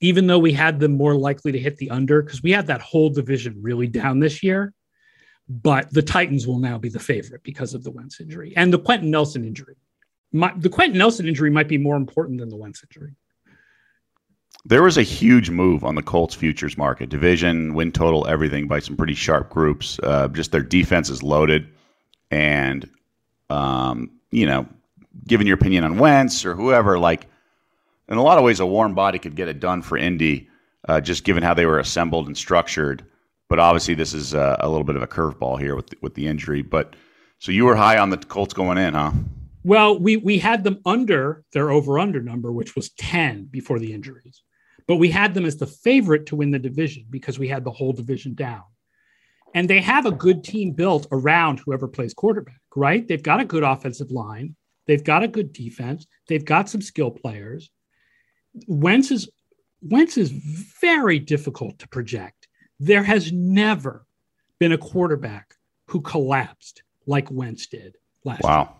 even 0.00 0.26
though 0.26 0.38
we 0.38 0.52
had 0.52 0.80
them 0.80 0.96
more 0.96 1.14
likely 1.14 1.52
to 1.52 1.58
hit 1.58 1.76
the 1.78 1.90
under 1.90 2.22
because 2.22 2.42
we 2.42 2.52
had 2.52 2.66
that 2.68 2.80
whole 2.82 3.10
division 3.10 3.58
really 3.60 3.86
down 3.86 4.20
this 4.20 4.42
year. 4.42 4.72
But 5.48 5.92
the 5.92 6.02
Titans 6.02 6.46
will 6.46 6.58
now 6.60 6.78
be 6.78 6.88
the 6.90 7.00
favorite 7.00 7.42
because 7.42 7.74
of 7.74 7.82
the 7.84 7.90
Wentz 7.90 8.20
injury 8.20 8.52
and 8.56 8.72
the 8.72 8.78
Quenton 8.78 9.10
Nelson 9.10 9.44
injury. 9.44 9.76
My, 10.32 10.52
the 10.56 10.68
Quenton 10.68 10.98
Nelson 10.98 11.26
injury 11.26 11.50
might 11.50 11.68
be 11.68 11.78
more 11.78 11.96
important 11.96 12.38
than 12.38 12.48
the 12.48 12.56
Wentz 12.56 12.82
injury. 12.84 13.14
There 14.64 14.82
was 14.82 14.98
a 14.98 15.02
huge 15.02 15.50
move 15.50 15.84
on 15.84 15.94
the 15.94 16.02
Colts 16.02 16.34
futures 16.34 16.76
market, 16.76 17.08
division, 17.08 17.74
win 17.74 17.92
total, 17.92 18.26
everything 18.26 18.68
by 18.68 18.78
some 18.78 18.96
pretty 18.96 19.14
sharp 19.14 19.48
groups. 19.48 19.98
Uh, 20.02 20.28
just 20.28 20.52
their 20.52 20.62
defense 20.62 21.08
is 21.08 21.22
loaded, 21.22 21.68
and 22.30 22.88
um, 23.48 24.10
you 24.30 24.46
know, 24.46 24.66
given 25.26 25.46
your 25.46 25.54
opinion 25.54 25.84
on 25.84 25.98
Wentz 25.98 26.44
or 26.44 26.54
whoever, 26.54 26.98
like 26.98 27.26
in 28.08 28.18
a 28.18 28.22
lot 28.22 28.38
of 28.38 28.44
ways, 28.44 28.60
a 28.60 28.66
warm 28.66 28.94
body 28.94 29.18
could 29.18 29.34
get 29.34 29.48
it 29.48 29.60
done 29.60 29.80
for 29.80 29.96
Indy, 29.96 30.48
uh, 30.88 31.00
just 31.00 31.24
given 31.24 31.42
how 31.42 31.54
they 31.54 31.66
were 31.66 31.78
assembled 31.78 32.26
and 32.26 32.36
structured. 32.36 33.04
But 33.48 33.58
obviously, 33.58 33.94
this 33.94 34.12
is 34.12 34.34
uh, 34.34 34.56
a 34.60 34.68
little 34.68 34.84
bit 34.84 34.96
of 34.96 35.02
a 35.02 35.06
curveball 35.06 35.58
here 35.58 35.74
with 35.74 35.88
the, 35.88 35.96
with 36.02 36.14
the 36.14 36.26
injury. 36.26 36.62
But 36.62 36.94
so 37.38 37.50
you 37.50 37.64
were 37.64 37.76
high 37.76 37.98
on 37.98 38.10
the 38.10 38.18
Colts 38.18 38.52
going 38.52 38.78
in, 38.78 38.94
huh? 38.94 39.12
Well, 39.62 39.98
we 39.98 40.16
we 40.16 40.38
had 40.38 40.64
them 40.64 40.80
under 40.86 41.44
their 41.52 41.70
over 41.70 41.98
under 41.98 42.22
number, 42.22 42.50
which 42.52 42.74
was 42.74 42.90
10 42.90 43.44
before 43.44 43.78
the 43.78 43.92
injuries. 43.92 44.42
But 44.86 44.96
we 44.96 45.10
had 45.10 45.34
them 45.34 45.44
as 45.44 45.56
the 45.56 45.66
favorite 45.66 46.26
to 46.26 46.36
win 46.36 46.50
the 46.50 46.58
division 46.58 47.06
because 47.10 47.38
we 47.38 47.48
had 47.48 47.64
the 47.64 47.70
whole 47.70 47.92
division 47.92 48.34
down. 48.34 48.64
And 49.54 49.68
they 49.68 49.80
have 49.80 50.06
a 50.06 50.12
good 50.12 50.42
team 50.44 50.72
built 50.72 51.06
around 51.12 51.60
whoever 51.60 51.88
plays 51.88 52.14
quarterback, 52.14 52.60
right? 52.74 53.06
They've 53.06 53.22
got 53.22 53.40
a 53.40 53.44
good 53.44 53.62
offensive 53.62 54.10
line, 54.10 54.56
they've 54.86 55.04
got 55.04 55.22
a 55.22 55.28
good 55.28 55.52
defense, 55.52 56.06
they've 56.28 56.44
got 56.44 56.68
some 56.68 56.80
skill 56.80 57.10
players. 57.10 57.70
Wentz 58.66 59.10
is 59.10 59.28
Wentz 59.82 60.16
is 60.16 60.30
very 60.80 61.18
difficult 61.18 61.78
to 61.78 61.88
project. 61.88 62.48
There 62.78 63.02
has 63.02 63.32
never 63.32 64.06
been 64.58 64.72
a 64.72 64.78
quarterback 64.78 65.54
who 65.86 66.00
collapsed 66.00 66.82
like 67.06 67.30
Wentz 67.30 67.66
did 67.66 67.96
last 68.24 68.42
year 68.44 68.50
Wow. 68.50 68.79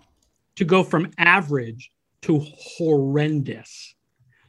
To 0.61 0.67
go 0.67 0.85
from 0.85 1.11
average 1.17 1.91
to 2.21 2.39
horrendous. 2.39 3.95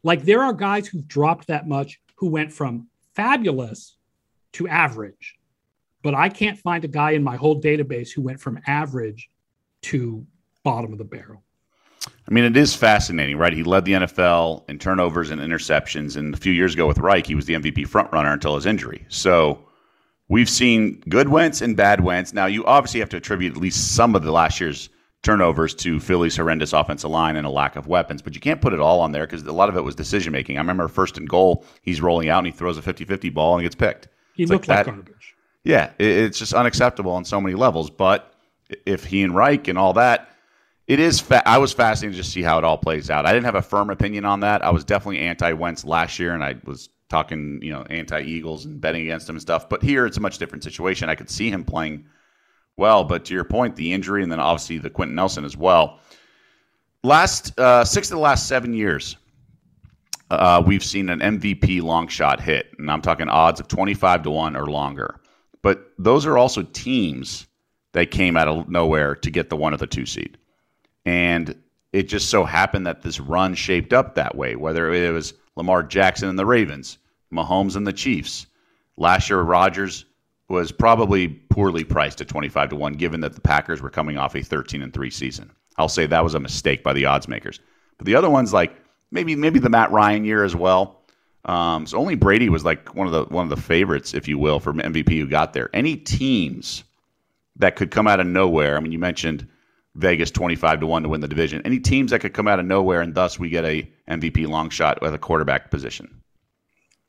Like 0.04 0.24
there 0.24 0.42
are 0.42 0.52
guys 0.52 0.86
who've 0.86 1.08
dropped 1.08 1.48
that 1.48 1.70
much 1.70 2.02
who 2.18 2.28
went 2.28 2.52
from 2.52 2.90
fabulous 3.16 3.96
to 4.52 4.68
average. 4.68 5.38
But 6.04 6.14
I 6.14 6.28
can't 6.28 6.60
find 6.60 6.84
a 6.84 6.90
guy 6.90 7.12
in 7.12 7.24
my 7.24 7.38
whole 7.38 7.62
database 7.62 8.12
who 8.12 8.22
went 8.24 8.42
from 8.42 8.60
average 8.68 9.30
to 9.84 10.28
bottom 10.66 10.92
of 10.92 10.98
the 10.98 11.06
barrel. 11.06 11.44
I 12.06 12.34
mean, 12.34 12.44
it 12.44 12.58
is 12.58 12.76
fascinating, 12.76 13.38
right? 13.38 13.54
He 13.54 13.64
led 13.64 13.86
the 13.86 13.94
NFL 13.94 14.70
in 14.70 14.80
turnovers 14.80 15.32
and 15.32 15.40
interceptions. 15.40 16.18
And 16.18 16.34
a 16.34 16.38
few 16.38 16.52
years 16.52 16.74
ago 16.74 16.88
with 16.88 16.98
Reich, 16.98 17.26
he 17.26 17.36
was 17.36 17.46
the 17.46 17.54
MVP 17.54 17.88
frontrunner 17.88 18.34
until 18.34 18.56
his 18.56 18.66
injury. 18.66 19.06
So 19.08 19.64
we've 20.28 20.50
seen 20.50 21.02
good 21.08 21.30
Wentz 21.30 21.62
and 21.62 21.78
bad 21.78 22.02
Wentz. 22.02 22.34
Now, 22.34 22.48
you 22.48 22.66
obviously 22.66 23.00
have 23.00 23.10
to 23.12 23.18
attribute 23.18 23.56
at 23.56 23.62
least 23.62 23.96
some 23.96 24.14
of 24.14 24.24
the 24.24 24.34
last 24.34 24.60
year's 24.60 24.90
turnovers 25.24 25.76
to 25.76 26.00
Philly's 26.00 26.36
horrendous 26.36 26.74
offensive 26.74 27.10
line 27.10 27.36
and 27.36 27.46
a 27.46 27.50
lack 27.50 27.76
of 27.76 27.88
weapons, 27.88 28.22
but 28.22 28.34
you 28.34 28.42
can't 28.42 28.62
put 28.62 28.74
it 28.74 28.80
all 28.80 29.02
on 29.02 29.12
there 29.12 29.26
because 29.26 29.44
a 29.44 29.52
lot 29.52 29.70
of 29.70 29.78
it 29.78 29.84
was 29.84 29.96
decision 29.96 30.32
making. 30.32 30.58
I 30.58 30.62
remember 30.62 30.88
first 30.88 31.18
and 31.18 31.30
goal, 31.30 31.64
he's 31.84 32.02
rolling 32.02 32.30
out 32.30 32.40
and 32.40 32.48
he 32.48 32.54
throws 32.54 32.78
a 32.78 32.82
50 32.82 33.06
50 33.06 33.30
ball 33.30 33.54
and 33.54 33.62
he 33.62 33.66
gets 33.66 33.76
picked. 33.76 34.08
He 34.34 34.44
it's 34.44 34.52
looked 34.52 34.68
like, 34.68 34.88
like 34.88 34.96
garbage. 34.96 35.36
Yeah, 35.64 35.92
it's 36.00 36.40
just 36.40 36.54
unacceptable 36.54 37.12
on 37.12 37.24
so 37.24 37.40
many 37.40 37.56
levels. 37.56 37.92
But 37.92 38.34
if 38.86 39.04
he 39.04 39.22
and 39.22 39.36
Reich 39.36 39.68
and 39.68 39.78
all 39.78 39.94
that, 39.94 40.30
it 40.88 41.00
is. 41.00 41.20
Fa- 41.20 41.48
I 41.48 41.60
was 41.60 41.72
fascinated 41.72 42.16
to 42.16 42.24
just 42.24 42.34
see 42.34 42.42
how 42.42 42.58
it 42.58 42.64
all 42.64 42.78
plays 42.78 43.12
out. 43.12 43.28
I 43.28 43.32
didn't 43.32 43.46
have 43.46 43.56
a 43.56 43.62
firm 43.62 43.92
opinion 43.92 44.26
on 44.26 44.40
that. 44.40 44.64
I 44.64 44.72
was 44.72 44.84
definitely 44.84 45.20
anti 45.20 45.54
Wentz 45.54 45.86
last 45.86 46.18
year, 46.18 46.34
and 46.34 46.44
I 46.44 46.56
was 46.66 46.90
talking, 47.10 47.60
you 47.62 47.72
know, 47.72 47.84
anti 47.84 48.22
Eagles 48.22 48.66
and 48.66 48.82
betting 48.82 49.04
against 49.04 49.30
him 49.30 49.36
and 49.36 49.42
stuff. 49.42 49.70
But 49.70 49.84
here, 49.84 50.08
it's 50.08 50.18
a 50.18 50.22
much 50.22 50.40
different 50.40 50.64
situation. 50.64 51.10
I 51.10 51.16
could 51.16 51.30
see 51.30 51.52
him 51.52 51.64
playing 51.64 52.06
well. 52.82 53.04
But 53.06 53.24
to 53.26 53.34
your 53.34 53.44
point, 53.46 53.76
the 53.76 53.94
injury 53.94 54.24
and 54.24 54.32
then 54.32 54.40
obviously 54.40 54.80
the 54.80 54.90
Quenton 54.90 55.16
Nelson 55.16 55.46
as 55.46 55.56
well. 55.56 56.00
Last 57.04 57.58
uh, 57.60 57.86
six 57.86 58.10
of 58.10 58.16
the 58.16 58.22
last 58.22 58.48
seven 58.48 58.74
years, 58.74 59.16
uh, 60.32 60.64
we've 60.66 60.84
seen 60.84 61.10
an 61.10 61.20
MVP 61.20 61.82
long 61.82 62.08
shot 62.08 62.42
hit, 62.42 62.72
and 62.78 62.90
I'm 62.90 63.02
talking 63.02 63.30
odds 63.30 63.60
of 63.60 63.68
25 63.68 64.24
to 64.24 64.32
one 64.32 64.56
or 64.56 64.66
longer. 64.66 65.20
But 65.62 65.92
those 66.00 66.26
are 66.26 66.38
also 66.38 66.64
teams 66.64 67.46
that 67.94 68.12
came 68.12 68.36
out 68.36 68.48
of 68.48 68.68
nowhere 68.68 69.16
to 69.16 69.30
get 69.30 69.50
the 69.50 69.58
one 69.58 69.74
or 69.74 69.78
the 69.78 69.88
two 69.88 70.06
seed, 70.06 70.38
and 71.06 71.56
it 71.94 72.04
just 72.04 72.30
so 72.30 72.44
happened 72.44 72.88
that 72.88 73.04
this 73.04 73.20
run 73.20 73.54
shaped 73.54 73.94
up 73.94 74.16
that 74.16 74.36
way. 74.36 74.56
Whether 74.56 74.92
it 74.92 75.12
was 75.12 75.34
Lamar 75.56 75.84
Jackson 75.84 76.30
and 76.30 76.40
the 76.40 76.46
Ravens, 76.46 76.98
Mahomes 77.32 77.76
and 77.76 77.86
the 77.86 77.94
Chiefs, 77.94 78.48
last 78.98 79.30
year 79.30 79.42
Rodgers 79.42 80.06
was 80.52 80.72
probably 80.72 81.28
poorly 81.28 81.84
priced 81.84 82.22
at 82.22 82.28
25 82.28 82.70
to 82.70 82.76
1 82.76 82.94
given 82.94 83.22
that 83.22 83.34
the 83.34 83.42
Packers 83.42 83.82
were 83.82 83.90
coming 83.90 84.18
off 84.18 84.36
a 84.36 84.42
13 84.42 84.82
and 84.82 84.94
3 84.94 85.10
season. 85.10 85.52
I'll 85.78 85.90
say 85.90 86.06
that 86.06 86.24
was 86.24 86.36
a 86.36 86.40
mistake 86.40 86.84
by 86.84 86.94
the 86.94 87.06
odds 87.06 87.28
makers. 87.28 87.60
But 87.98 88.06
the 88.06 88.16
other 88.16 88.30
ones 88.30 88.54
like 88.54 88.76
maybe 89.12 89.36
maybe 89.36 89.60
the 89.60 89.70
Matt 89.70 89.92
Ryan 89.92 90.26
year 90.26 90.44
as 90.44 90.56
well. 90.56 91.02
Um, 91.46 91.88
so 91.88 91.98
only 91.98 92.16
Brady 92.16 92.50
was 92.50 92.64
like 92.64 92.94
one 92.94 93.08
of 93.08 93.14
the 93.14 93.24
one 93.34 93.44
of 93.44 93.50
the 93.50 93.62
favorites, 93.62 94.14
if 94.14 94.28
you 94.28 94.38
will, 94.38 94.60
for 94.60 94.74
MVP 94.74 95.18
who 95.18 95.28
got 95.28 95.54
there. 95.54 95.70
Any 95.74 95.96
teams 95.96 96.84
that 97.58 97.76
could 97.76 97.92
come 97.92 98.08
out 98.08 98.20
of 98.20 98.28
nowhere. 98.28 98.78
I 98.78 98.80
mean, 98.80 98.92
you 98.92 99.00
mentioned 99.00 99.48
Vegas 99.96 100.32
25 100.32 100.82
to 100.82 100.88
1 100.88 101.04
to 101.04 101.10
win 101.10 101.22
the 101.22 101.28
division. 101.28 101.62
Any 101.66 101.80
teams 101.80 102.12
that 102.12 102.20
could 102.20 102.34
come 102.34 102.48
out 102.48 102.60
of 102.60 102.66
nowhere 102.66 103.02
and 103.02 103.14
thus 103.14 103.40
we 103.40 103.50
get 103.50 103.66
a 103.66 103.90
MVP 104.10 104.48
long 104.48 104.70
shot 104.70 105.04
at 105.04 105.14
a 105.14 105.18
quarterback 105.18 105.72
position 105.72 106.21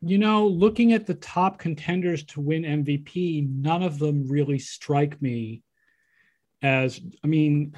you 0.02 0.18
know, 0.18 0.46
looking 0.46 0.92
at 0.92 1.06
the 1.06 1.14
top 1.14 1.58
contenders 1.58 2.24
to 2.24 2.40
win 2.40 2.62
MVP, 2.62 3.48
none 3.48 3.82
of 3.82 3.98
them 3.98 4.26
really 4.28 4.58
strike 4.58 5.20
me 5.22 5.62
as. 6.60 7.00
I 7.22 7.28
mean, 7.28 7.76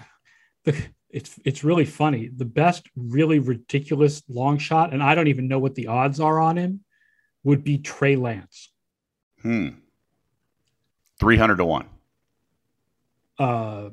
the, 0.64 0.74
it's 1.10 1.38
it's 1.44 1.62
really 1.62 1.84
funny. 1.84 2.30
The 2.34 2.46
best, 2.46 2.88
really 2.96 3.40
ridiculous 3.40 4.22
long 4.28 4.56
shot, 4.56 4.94
and 4.94 5.02
I 5.02 5.14
don't 5.14 5.28
even 5.28 5.48
know 5.48 5.58
what 5.58 5.74
the 5.74 5.86
odds 5.86 6.18
are 6.18 6.40
on 6.40 6.56
him, 6.56 6.80
would 7.42 7.62
be 7.62 7.78
Trey 7.78 8.16
Lance. 8.16 8.70
Hmm. 9.42 9.68
Three 11.20 11.36
hundred 11.36 11.56
to 11.56 11.66
one. 11.66 11.86
Uh, 13.38 13.90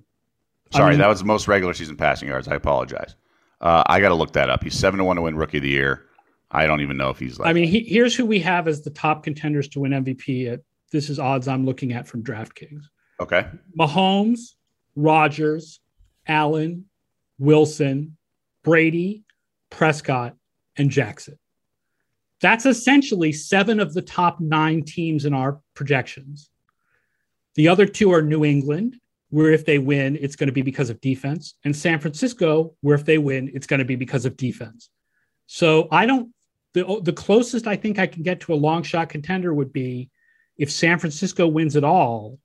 Sorry, 0.71 0.85
I 0.85 0.89
mean, 0.91 0.99
that 0.99 1.07
was 1.07 1.19
the 1.19 1.25
most 1.25 1.49
regular 1.49 1.73
season 1.73 1.97
passing 1.97 2.29
yards. 2.29 2.47
I 2.47 2.55
apologize. 2.55 3.15
Uh, 3.59 3.83
I 3.87 3.99
got 3.99 4.09
to 4.09 4.15
look 4.15 4.33
that 4.33 4.49
up. 4.49 4.63
He's 4.63 4.73
seven 4.73 4.99
to 4.99 5.03
one 5.03 5.17
to 5.17 5.21
win 5.21 5.35
Rookie 5.35 5.57
of 5.57 5.63
the 5.63 5.69
Year. 5.69 6.05
I 6.51 6.67
don't 6.67 6.81
even 6.81 6.97
know 6.97 7.09
if 7.09 7.19
he's 7.19 7.39
like. 7.39 7.49
I 7.49 7.53
mean, 7.53 7.67
he, 7.67 7.81
here's 7.81 8.15
who 8.15 8.25
we 8.25 8.39
have 8.39 8.67
as 8.67 8.81
the 8.81 8.89
top 8.89 9.23
contenders 9.23 9.67
to 9.69 9.79
win 9.79 9.91
MVP. 9.91 10.51
At 10.51 10.61
this 10.91 11.09
is 11.09 11.19
odds 11.19 11.47
I'm 11.47 11.65
looking 11.65 11.93
at 11.93 12.07
from 12.07 12.23
DraftKings. 12.23 12.83
Okay. 13.19 13.47
Mahomes, 13.79 14.55
Rodgers, 14.95 15.79
Allen, 16.27 16.85
Wilson, 17.39 18.17
Brady, 18.63 19.23
Prescott, 19.69 20.35
and 20.77 20.89
Jackson. 20.89 21.37
That's 22.41 22.65
essentially 22.65 23.31
seven 23.31 23.79
of 23.79 23.93
the 23.93 24.01
top 24.01 24.39
nine 24.39 24.83
teams 24.83 25.25
in 25.25 25.33
our 25.33 25.61
projections. 25.75 26.49
The 27.55 27.67
other 27.67 27.85
two 27.85 28.11
are 28.11 28.21
New 28.21 28.43
England, 28.43 28.97
where 29.29 29.51
if 29.51 29.65
they 29.65 29.77
win, 29.77 30.17
it's 30.19 30.35
going 30.35 30.47
to 30.47 30.53
be 30.53 30.61
because 30.61 30.89
of 30.89 30.99
defense, 31.01 31.55
and 31.63 31.75
San 31.75 31.99
Francisco, 31.99 32.75
where 32.81 32.95
if 32.95 33.05
they 33.05 33.17
win, 33.17 33.51
it's 33.53 33.67
going 33.67 33.79
to 33.79 33.85
be 33.85 33.95
because 33.95 34.25
of 34.25 34.35
defense. 34.37 34.89
So 35.45 35.87
I 35.91 36.05
don't 36.05 36.31
the 36.73 36.85
oh, 36.85 36.99
the 36.99 37.13
closest 37.13 37.67
I 37.67 37.75
think 37.75 37.99
I 37.99 38.07
can 38.07 38.23
get 38.23 38.41
to 38.41 38.53
a 38.53 38.55
long 38.55 38.83
shot 38.83 39.09
contender 39.09 39.53
would 39.53 39.73
be 39.73 40.09
if 40.57 40.71
San 40.71 40.99
Francisco 40.99 41.47
wins 41.47 41.75
it 41.75 41.83
all. 41.83 42.39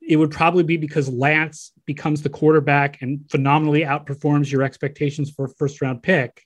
It 0.00 0.16
would 0.16 0.30
probably 0.30 0.62
be 0.62 0.76
because 0.76 1.08
Lance 1.08 1.72
becomes 1.84 2.22
the 2.22 2.28
quarterback 2.28 3.02
and 3.02 3.28
phenomenally 3.28 3.80
outperforms 3.80 4.50
your 4.52 4.62
expectations 4.62 5.30
for 5.30 5.46
a 5.46 5.48
first 5.48 5.82
round 5.82 6.02
pick. 6.02 6.44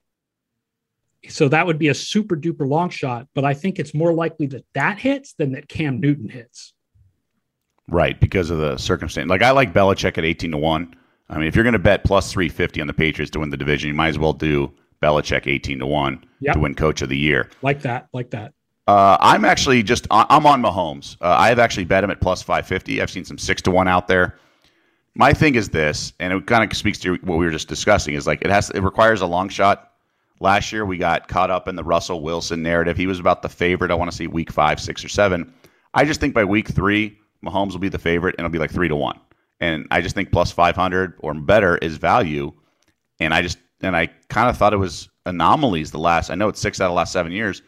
So 1.29 1.49
that 1.49 1.67
would 1.67 1.79
be 1.79 1.89
a 1.89 1.95
super 1.95 2.37
duper 2.37 2.67
long 2.67 2.89
shot, 2.89 3.29
but 3.35 3.45
I 3.45 3.53
think 3.53 3.79
it's 3.79 3.93
more 3.93 4.15
likely 4.15 4.47
that 4.47 4.65
that 4.73 4.99
hits 4.99 5.35
than 5.35 5.53
that 5.53 5.69
Cam 5.69 6.01
Newton 6.01 6.31
hits. 6.31 6.73
Right, 7.89 8.19
because 8.19 8.49
of 8.49 8.59
the 8.59 8.79
circumstance. 8.79 9.29
Like 9.29 9.43
I 9.43 9.51
like 9.51 9.75
Belichick 9.75 10.17
at 10.17 10.25
eighteen 10.25 10.53
to 10.53 10.57
one. 10.57 10.95
I 11.29 11.37
mean, 11.37 11.47
if 11.47 11.55
you're 11.55 11.65
going 11.65 11.75
to 11.75 11.79
bet 11.79 12.05
plus 12.05 12.33
three 12.33 12.49
fifty 12.49 12.81
on 12.81 12.87
the 12.87 12.95
Patriots 12.95 13.31
to 13.33 13.41
win 13.41 13.51
the 13.51 13.57
division, 13.57 13.89
you 13.89 13.95
might 13.95 14.09
as 14.09 14.19
well 14.19 14.33
do 14.33 14.73
Belichick 15.03 15.47
18 15.47 15.79
to 15.79 15.87
1 15.87 16.25
yep. 16.41 16.55
to 16.55 16.61
win 16.61 16.75
coach 16.75 17.03
of 17.03 17.09
the 17.09 17.17
year. 17.17 17.51
Like 17.63 17.83
that. 17.83 18.09
Like 18.13 18.31
that. 18.31 18.55
Uh, 18.87 19.17
I'm 19.21 19.45
actually 19.45 19.83
just 19.83 20.07
I'm 20.11 20.47
on 20.47 20.63
Mahomes. 20.63 21.17
Uh, 21.21 21.37
I 21.39 21.49
have 21.49 21.59
actually 21.59 21.85
bet 21.85 22.03
him 22.03 22.11
at 22.11 22.21
plus 22.21 22.43
550. 22.43 23.01
I've 23.01 23.11
seen 23.11 23.25
some 23.25 23.39
6 23.39 23.63
to 23.63 23.71
1 23.71 23.87
out 23.87 24.09
there. 24.09 24.37
My 25.15 25.33
thing 25.33 25.55
is 25.55 25.69
this, 25.69 26.13
and 26.19 26.33
it 26.33 26.47
kind 26.47 26.69
of 26.69 26.77
speaks 26.77 26.99
to 27.01 27.15
what 27.17 27.39
we 27.39 27.45
were 27.45 27.51
just 27.51 27.69
discussing 27.69 28.15
is 28.15 28.27
like 28.27 28.43
it 28.43 28.51
has 28.51 28.71
it 28.71 28.81
requires 28.81 29.21
a 29.21 29.27
long 29.27 29.49
shot. 29.49 29.93
Last 30.41 30.73
year 30.73 30.87
we 30.87 30.97
got 30.97 31.29
caught 31.29 31.51
up 31.51 31.69
in 31.69 31.77
the 31.77 31.85
Russell 31.85 32.23
Wilson 32.23 32.63
narrative. 32.63 32.97
He 32.97 33.07
was 33.07 33.21
about 33.21 33.43
the 33.43 33.49
favorite. 33.49 33.91
I 33.91 33.95
want 33.95 34.11
to 34.11 34.17
see 34.17 34.27
week 34.27 34.51
5, 34.51 34.81
6 34.81 35.05
or 35.05 35.09
7. 35.09 35.53
I 35.95 36.05
just 36.05 36.19
think 36.19 36.35
by 36.35 36.45
week 36.45 36.69
3 36.69 37.17
Mahomes 37.45 37.73
will 37.73 37.81
be 37.81 37.89
the 37.89 37.99
favorite 37.99 38.35
and 38.39 38.45
it'll 38.45 38.53
be 38.53 38.59
like 38.59 38.71
3 38.71 38.89
to 38.89 38.97
1. 38.97 39.21
And 39.61 39.87
I 39.91 40.01
just 40.01 40.15
think 40.15 40.33
plus 40.33 40.51
500 40.51 41.15
or 41.21 41.35
better 41.35 41.77
is 41.79 41.97
value. 41.97 42.53
And 43.19 43.35
I 43.35 43.43
just 43.43 43.59
and 43.83 43.97
I 43.97 44.07
kind 44.29 44.49
of 44.49 44.57
thought 44.57 44.73
it 44.73 44.79
was 44.79 45.09
anomalies 45.27 45.91
the 45.91 45.99
last. 45.99 46.31
I 46.31 46.35
know 46.35 46.49
it's 46.49 46.61
six 46.61 46.81
out 46.81 46.87
of 46.87 46.91
the 46.91 46.97
last 46.97 47.13
seven 47.13 47.33
years, 47.33 47.63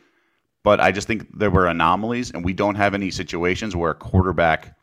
but 0.63 0.81
I 0.81 0.93
just 0.93 1.07
think 1.07 1.39
there 1.39 1.51
were 1.51 1.67
anomalies, 1.67 2.31
and 2.31 2.45
we 2.45 2.53
don't 2.53 2.75
have 2.75 2.95
any 2.95 3.11
situations 3.11 3.75
where 3.75 3.91
a 3.91 3.95
quarterback 3.95 4.77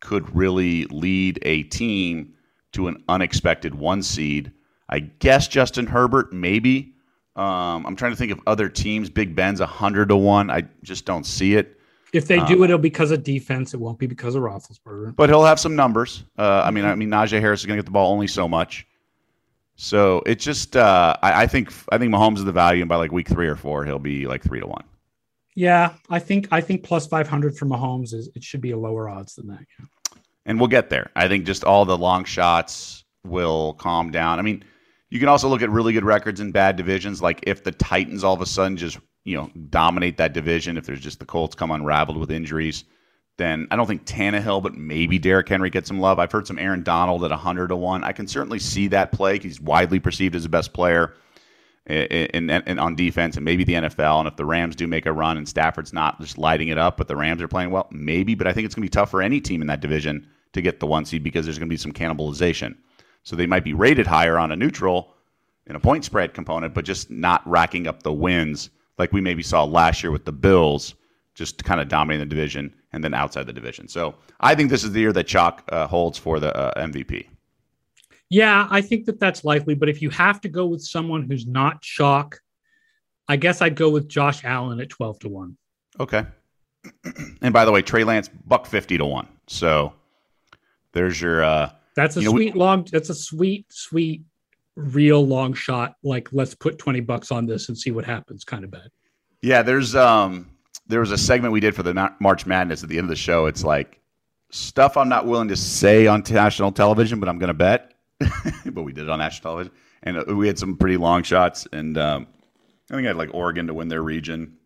could 0.00 0.34
really 0.34 0.86
lead 0.86 1.38
a 1.42 1.64
team 1.64 2.34
to 2.72 2.88
an 2.88 3.02
unexpected 3.08 3.74
one 3.74 4.02
seed. 4.02 4.52
I 4.88 5.00
guess 5.00 5.46
Justin 5.46 5.86
Herbert, 5.86 6.32
maybe. 6.32 6.94
Um, 7.36 7.86
I'm 7.86 7.96
trying 7.96 8.12
to 8.12 8.16
think 8.16 8.32
of 8.32 8.40
other 8.46 8.68
teams. 8.68 9.08
Big 9.08 9.34
Ben's 9.34 9.60
hundred 9.60 10.08
to 10.08 10.16
one. 10.16 10.50
I 10.50 10.62
just 10.82 11.04
don't 11.04 11.24
see 11.24 11.54
it. 11.54 11.78
If 12.12 12.26
they 12.26 12.38
do 12.38 12.42
um, 12.42 12.62
it, 12.62 12.64
it'll 12.64 12.78
be 12.78 12.88
because 12.88 13.12
of 13.12 13.22
defense. 13.22 13.72
It 13.72 13.78
won't 13.78 13.98
be 13.98 14.06
because 14.06 14.34
of 14.34 14.42
Roethlisberger. 14.42 15.14
But 15.14 15.28
he'll 15.28 15.44
have 15.44 15.60
some 15.60 15.76
numbers. 15.76 16.24
Uh, 16.36 16.62
I 16.64 16.72
mean, 16.72 16.84
I 16.84 16.96
mean, 16.96 17.08
Najee 17.08 17.40
Harris 17.40 17.60
is 17.60 17.66
going 17.66 17.76
to 17.76 17.82
get 17.82 17.86
the 17.86 17.92
ball 17.92 18.12
only 18.12 18.26
so 18.26 18.48
much. 18.48 18.84
So 19.82 20.22
it's 20.26 20.44
just 20.44 20.76
uh, 20.76 21.16
I, 21.22 21.44
I, 21.44 21.46
think 21.46 21.72
I 21.90 21.96
think 21.96 22.12
Mahomes 22.12 22.36
is 22.36 22.44
the 22.44 22.52
value, 22.52 22.82
and 22.82 22.88
by 22.90 22.96
like 22.96 23.12
week 23.12 23.26
three 23.26 23.48
or 23.48 23.56
four, 23.56 23.86
he'll 23.86 23.98
be 23.98 24.26
like 24.26 24.42
three 24.42 24.60
to 24.60 24.66
one. 24.66 24.84
Yeah, 25.56 25.94
I 26.10 26.18
think 26.18 26.48
I 26.52 26.60
think 26.60 26.82
plus 26.82 27.06
five 27.06 27.26
hundred 27.26 27.56
for 27.56 27.64
Mahomes 27.64 28.12
is 28.12 28.28
it 28.34 28.44
should 28.44 28.60
be 28.60 28.72
a 28.72 28.76
lower 28.76 29.08
odds 29.08 29.36
than 29.36 29.46
that. 29.46 29.60
Yeah. 29.78 29.86
And 30.44 30.60
we'll 30.60 30.68
get 30.68 30.90
there. 30.90 31.10
I 31.16 31.28
think 31.28 31.46
just 31.46 31.64
all 31.64 31.86
the 31.86 31.96
long 31.96 32.24
shots 32.24 33.04
will 33.24 33.72
calm 33.72 34.10
down. 34.10 34.38
I 34.38 34.42
mean, 34.42 34.62
you 35.08 35.18
can 35.18 35.28
also 35.28 35.48
look 35.48 35.62
at 35.62 35.70
really 35.70 35.94
good 35.94 36.04
records 36.04 36.40
in 36.40 36.52
bad 36.52 36.76
divisions. 36.76 37.22
Like 37.22 37.40
if 37.44 37.64
the 37.64 37.72
Titans 37.72 38.22
all 38.22 38.34
of 38.34 38.42
a 38.42 38.46
sudden 38.46 38.76
just 38.76 38.98
you 39.24 39.34
know 39.34 39.50
dominate 39.70 40.18
that 40.18 40.34
division, 40.34 40.76
if 40.76 40.84
there's 40.84 41.00
just 41.00 41.20
the 41.20 41.24
Colts 41.24 41.54
come 41.54 41.70
unraveled 41.70 42.18
with 42.18 42.30
injuries, 42.30 42.84
then 43.40 43.66
I 43.70 43.76
don't 43.76 43.86
think 43.86 44.04
Tannehill, 44.04 44.62
but 44.62 44.74
maybe 44.76 45.18
Derrick 45.18 45.48
Henry 45.48 45.70
gets 45.70 45.88
some 45.88 46.00
love. 46.00 46.18
I've 46.18 46.30
heard 46.30 46.46
some 46.46 46.58
Aaron 46.58 46.82
Donald 46.82 47.24
at 47.24 47.30
100 47.30 47.68
to 47.68 47.76
1. 47.76 48.04
I 48.04 48.12
can 48.12 48.26
certainly 48.26 48.58
see 48.58 48.88
that 48.88 49.12
play. 49.12 49.38
He's 49.38 49.60
widely 49.60 49.98
perceived 49.98 50.34
as 50.34 50.42
the 50.42 50.48
best 50.48 50.72
player 50.72 51.14
in, 51.86 52.50
in, 52.50 52.50
in, 52.50 52.78
on 52.78 52.94
defense 52.94 53.36
and 53.36 53.44
maybe 53.44 53.64
the 53.64 53.74
NFL. 53.74 54.20
And 54.20 54.28
if 54.28 54.36
the 54.36 54.44
Rams 54.44 54.76
do 54.76 54.86
make 54.86 55.06
a 55.06 55.12
run 55.12 55.36
and 55.36 55.48
Stafford's 55.48 55.92
not 55.92 56.20
just 56.20 56.38
lighting 56.38 56.68
it 56.68 56.78
up, 56.78 56.96
but 56.96 57.08
the 57.08 57.16
Rams 57.16 57.40
are 57.42 57.48
playing 57.48 57.70
well, 57.70 57.88
maybe. 57.90 58.34
But 58.34 58.46
I 58.46 58.52
think 58.52 58.66
it's 58.66 58.74
going 58.74 58.82
to 58.82 58.90
be 58.90 58.90
tough 58.90 59.10
for 59.10 59.22
any 59.22 59.40
team 59.40 59.60
in 59.62 59.66
that 59.68 59.80
division 59.80 60.28
to 60.52 60.62
get 60.62 60.80
the 60.80 60.86
one 60.86 61.04
seed 61.04 61.22
because 61.22 61.46
there's 61.46 61.58
going 61.58 61.68
to 61.68 61.72
be 61.72 61.76
some 61.76 61.92
cannibalization. 61.92 62.76
So 63.22 63.36
they 63.36 63.46
might 63.46 63.64
be 63.64 63.74
rated 63.74 64.06
higher 64.06 64.38
on 64.38 64.52
a 64.52 64.56
neutral 64.56 65.14
in 65.66 65.76
a 65.76 65.80
point 65.80 66.04
spread 66.04 66.34
component, 66.34 66.74
but 66.74 66.84
just 66.84 67.10
not 67.10 67.46
racking 67.48 67.86
up 67.86 68.02
the 68.02 68.12
wins 68.12 68.70
like 68.98 69.12
we 69.12 69.20
maybe 69.20 69.42
saw 69.42 69.64
last 69.64 70.02
year 70.02 70.10
with 70.10 70.24
the 70.24 70.32
Bills, 70.32 70.94
just 71.40 71.64
kind 71.64 71.80
of 71.80 71.88
dominating 71.88 72.28
the 72.28 72.34
division 72.34 72.74
and 72.92 73.02
then 73.02 73.14
outside 73.14 73.46
the 73.46 73.52
division. 73.52 73.88
So 73.88 74.14
I 74.40 74.54
think 74.54 74.68
this 74.68 74.84
is 74.84 74.92
the 74.92 75.00
year 75.00 75.12
that 75.14 75.26
Chalk 75.26 75.64
uh, 75.72 75.86
holds 75.86 76.18
for 76.18 76.38
the 76.38 76.54
uh, 76.54 76.78
MVP. 76.78 77.26
Yeah, 78.28 78.68
I 78.70 78.82
think 78.82 79.06
that 79.06 79.18
that's 79.18 79.42
likely. 79.42 79.74
But 79.74 79.88
if 79.88 80.02
you 80.02 80.10
have 80.10 80.42
to 80.42 80.50
go 80.50 80.66
with 80.66 80.82
someone 80.82 81.22
who's 81.22 81.46
not 81.46 81.80
Chalk, 81.80 82.38
I 83.26 83.36
guess 83.36 83.62
I'd 83.62 83.74
go 83.74 83.88
with 83.88 84.06
Josh 84.06 84.44
Allen 84.44 84.80
at 84.80 84.90
12 84.90 85.20
to 85.20 85.28
1. 85.30 85.56
Okay. 85.98 86.26
And 87.42 87.54
by 87.54 87.64
the 87.64 87.72
way, 87.72 87.80
Trey 87.80 88.04
Lance, 88.04 88.28
buck 88.28 88.66
50 88.66 88.98
to 88.98 89.06
1. 89.06 89.26
So 89.46 89.94
there's 90.92 91.20
your. 91.20 91.42
Uh, 91.42 91.70
that's 91.96 92.18
a 92.18 92.20
you 92.20 92.26
know, 92.26 92.32
sweet 92.32 92.54
we, 92.54 92.60
long, 92.60 92.86
that's 92.92 93.08
a 93.08 93.14
sweet, 93.14 93.64
sweet, 93.70 94.22
real 94.76 95.26
long 95.26 95.54
shot. 95.54 95.94
Like, 96.02 96.28
let's 96.32 96.54
put 96.54 96.78
20 96.78 97.00
bucks 97.00 97.32
on 97.32 97.46
this 97.46 97.70
and 97.70 97.78
see 97.78 97.90
what 97.90 98.04
happens 98.04 98.44
kind 98.44 98.62
of 98.62 98.70
bet. 98.70 98.88
Yeah, 99.40 99.62
there's, 99.62 99.94
um, 99.94 100.49
there 100.90 101.00
was 101.00 101.12
a 101.12 101.18
segment 101.18 101.52
we 101.52 101.60
did 101.60 101.74
for 101.74 101.82
the 101.82 102.12
March 102.20 102.46
Madness 102.46 102.82
at 102.82 102.88
the 102.88 102.98
end 102.98 103.04
of 103.04 103.08
the 103.08 103.16
show. 103.16 103.46
It's 103.46 103.64
like 103.64 104.00
stuff 104.50 104.96
I'm 104.96 105.08
not 105.08 105.26
willing 105.26 105.48
to 105.48 105.56
say 105.56 106.06
on 106.06 106.22
national 106.28 106.72
television, 106.72 107.20
but 107.20 107.28
I'm 107.28 107.38
going 107.38 107.48
to 107.48 107.54
bet. 107.54 107.94
but 108.66 108.82
we 108.82 108.92
did 108.92 109.04
it 109.04 109.10
on 109.10 109.18
national 109.18 109.42
television, 109.42 109.72
and 110.02 110.18
uh, 110.18 110.36
we 110.36 110.46
had 110.46 110.58
some 110.58 110.76
pretty 110.76 110.96
long 110.96 111.22
shots. 111.22 111.66
And 111.72 111.96
um, 111.96 112.26
I 112.90 112.94
think 112.94 113.06
I 113.06 113.08
had 113.08 113.16
like 113.16 113.30
Oregon 113.32 113.66
to 113.68 113.74
win 113.74 113.88
their 113.88 114.02
region. 114.02 114.56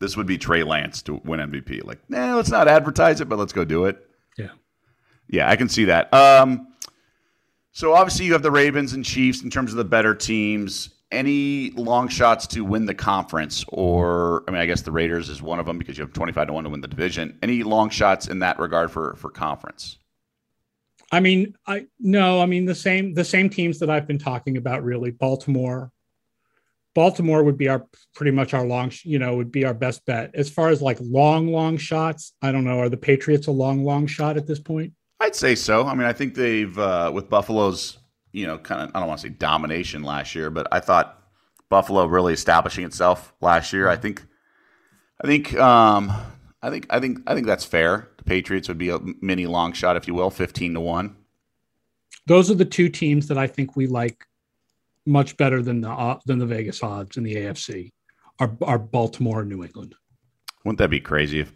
This 0.00 0.16
would 0.16 0.26
be 0.26 0.36
Trey 0.36 0.62
Lance 0.62 1.02
to 1.02 1.14
win 1.24 1.40
MVP. 1.40 1.84
Like, 1.84 1.98
nah, 2.10 2.36
let's 2.36 2.50
not 2.50 2.68
advertise 2.68 3.20
it, 3.20 3.28
but 3.28 3.38
let's 3.38 3.52
go 3.52 3.64
do 3.64 3.84
it. 3.86 4.06
Yeah, 4.36 4.50
yeah, 5.28 5.48
I 5.48 5.56
can 5.56 5.68
see 5.68 5.86
that. 5.86 6.12
Um, 6.12 6.68
so 7.72 7.94
obviously 7.94 8.26
you 8.26 8.32
have 8.32 8.42
the 8.42 8.50
Ravens 8.50 8.92
and 8.92 9.04
Chiefs 9.04 9.42
in 9.42 9.50
terms 9.50 9.70
of 9.70 9.76
the 9.76 9.84
better 9.84 10.14
teams 10.14 10.90
any 11.10 11.70
long 11.72 12.08
shots 12.08 12.46
to 12.46 12.64
win 12.64 12.86
the 12.86 12.94
conference 12.94 13.64
or 13.68 14.44
i 14.46 14.50
mean 14.50 14.60
i 14.60 14.66
guess 14.66 14.82
the 14.82 14.92
raiders 14.92 15.28
is 15.28 15.42
one 15.42 15.58
of 15.58 15.66
them 15.66 15.78
because 15.78 15.98
you 15.98 16.04
have 16.04 16.12
25 16.12 16.48
to 16.48 16.52
1 16.52 16.64
to 16.64 16.70
win 16.70 16.80
the 16.80 16.88
division. 16.88 17.38
Any 17.42 17.62
long 17.62 17.90
shots 17.90 18.28
in 18.28 18.38
that 18.40 18.58
regard 18.58 18.90
for 18.90 19.14
for 19.16 19.30
conference? 19.30 19.98
I 21.10 21.20
mean 21.20 21.56
i 21.66 21.86
no 21.98 22.40
i 22.40 22.46
mean 22.46 22.64
the 22.64 22.74
same 22.74 23.14
the 23.14 23.24
same 23.24 23.50
teams 23.50 23.78
that 23.80 23.90
i've 23.90 24.06
been 24.06 24.18
talking 24.18 24.56
about 24.56 24.84
really 24.84 25.10
baltimore. 25.10 25.90
Baltimore 26.92 27.44
would 27.44 27.56
be 27.56 27.68
our 27.68 27.86
pretty 28.14 28.32
much 28.32 28.52
our 28.52 28.66
long 28.66 28.92
you 29.04 29.18
know 29.18 29.36
would 29.36 29.52
be 29.52 29.64
our 29.64 29.74
best 29.74 30.04
bet. 30.06 30.32
As 30.34 30.50
far 30.50 30.68
as 30.68 30.82
like 30.82 30.98
long 31.00 31.48
long 31.48 31.76
shots 31.76 32.34
i 32.42 32.52
don't 32.52 32.64
know. 32.64 32.78
Are 32.78 32.88
the 32.88 32.96
patriots 32.96 33.48
a 33.48 33.52
long 33.52 33.84
long 33.84 34.06
shot 34.06 34.36
at 34.36 34.46
this 34.46 34.60
point? 34.60 34.92
I'd 35.18 35.34
say 35.34 35.54
so. 35.54 35.86
I 35.86 35.94
mean 35.94 36.06
i 36.06 36.12
think 36.12 36.34
they've 36.34 36.78
uh, 36.78 37.10
with 37.12 37.28
buffalo's 37.28 37.99
you 38.32 38.46
know, 38.46 38.58
kind 38.58 38.82
of, 38.82 38.90
I 38.94 39.00
don't 39.00 39.08
want 39.08 39.20
to 39.20 39.28
say 39.28 39.34
domination 39.34 40.02
last 40.02 40.34
year, 40.34 40.50
but 40.50 40.66
I 40.72 40.80
thought 40.80 41.22
Buffalo 41.68 42.04
really 42.06 42.32
establishing 42.32 42.84
itself 42.84 43.32
last 43.40 43.72
year. 43.72 43.88
I 43.88 43.96
think, 43.96 44.24
I 45.22 45.26
think, 45.26 45.54
um, 45.58 46.12
I 46.62 46.70
think, 46.70 46.86
I 46.90 47.00
think, 47.00 47.20
I 47.26 47.34
think 47.34 47.46
that's 47.46 47.64
fair. 47.64 48.08
The 48.18 48.24
Patriots 48.24 48.68
would 48.68 48.78
be 48.78 48.90
a 48.90 48.98
mini 49.20 49.46
long 49.46 49.72
shot, 49.72 49.96
if 49.96 50.06
you 50.06 50.14
will, 50.14 50.30
15 50.30 50.74
to 50.74 50.80
1. 50.80 51.16
Those 52.26 52.50
are 52.50 52.54
the 52.54 52.64
two 52.64 52.88
teams 52.88 53.28
that 53.28 53.38
I 53.38 53.46
think 53.46 53.76
we 53.76 53.86
like 53.86 54.26
much 55.06 55.36
better 55.36 55.62
than 55.62 55.80
the, 55.80 55.90
uh, 55.90 56.18
than 56.26 56.38
the 56.38 56.46
Vegas 56.46 56.82
odds 56.82 57.16
in 57.16 57.24
the 57.24 57.34
AFC 57.36 57.90
are, 58.38 58.56
are 58.62 58.78
Baltimore 58.78 59.40
and 59.40 59.48
New 59.48 59.64
England. 59.64 59.94
Wouldn't 60.64 60.78
that 60.78 60.90
be 60.90 61.00
crazy 61.00 61.40
if, 61.40 61.52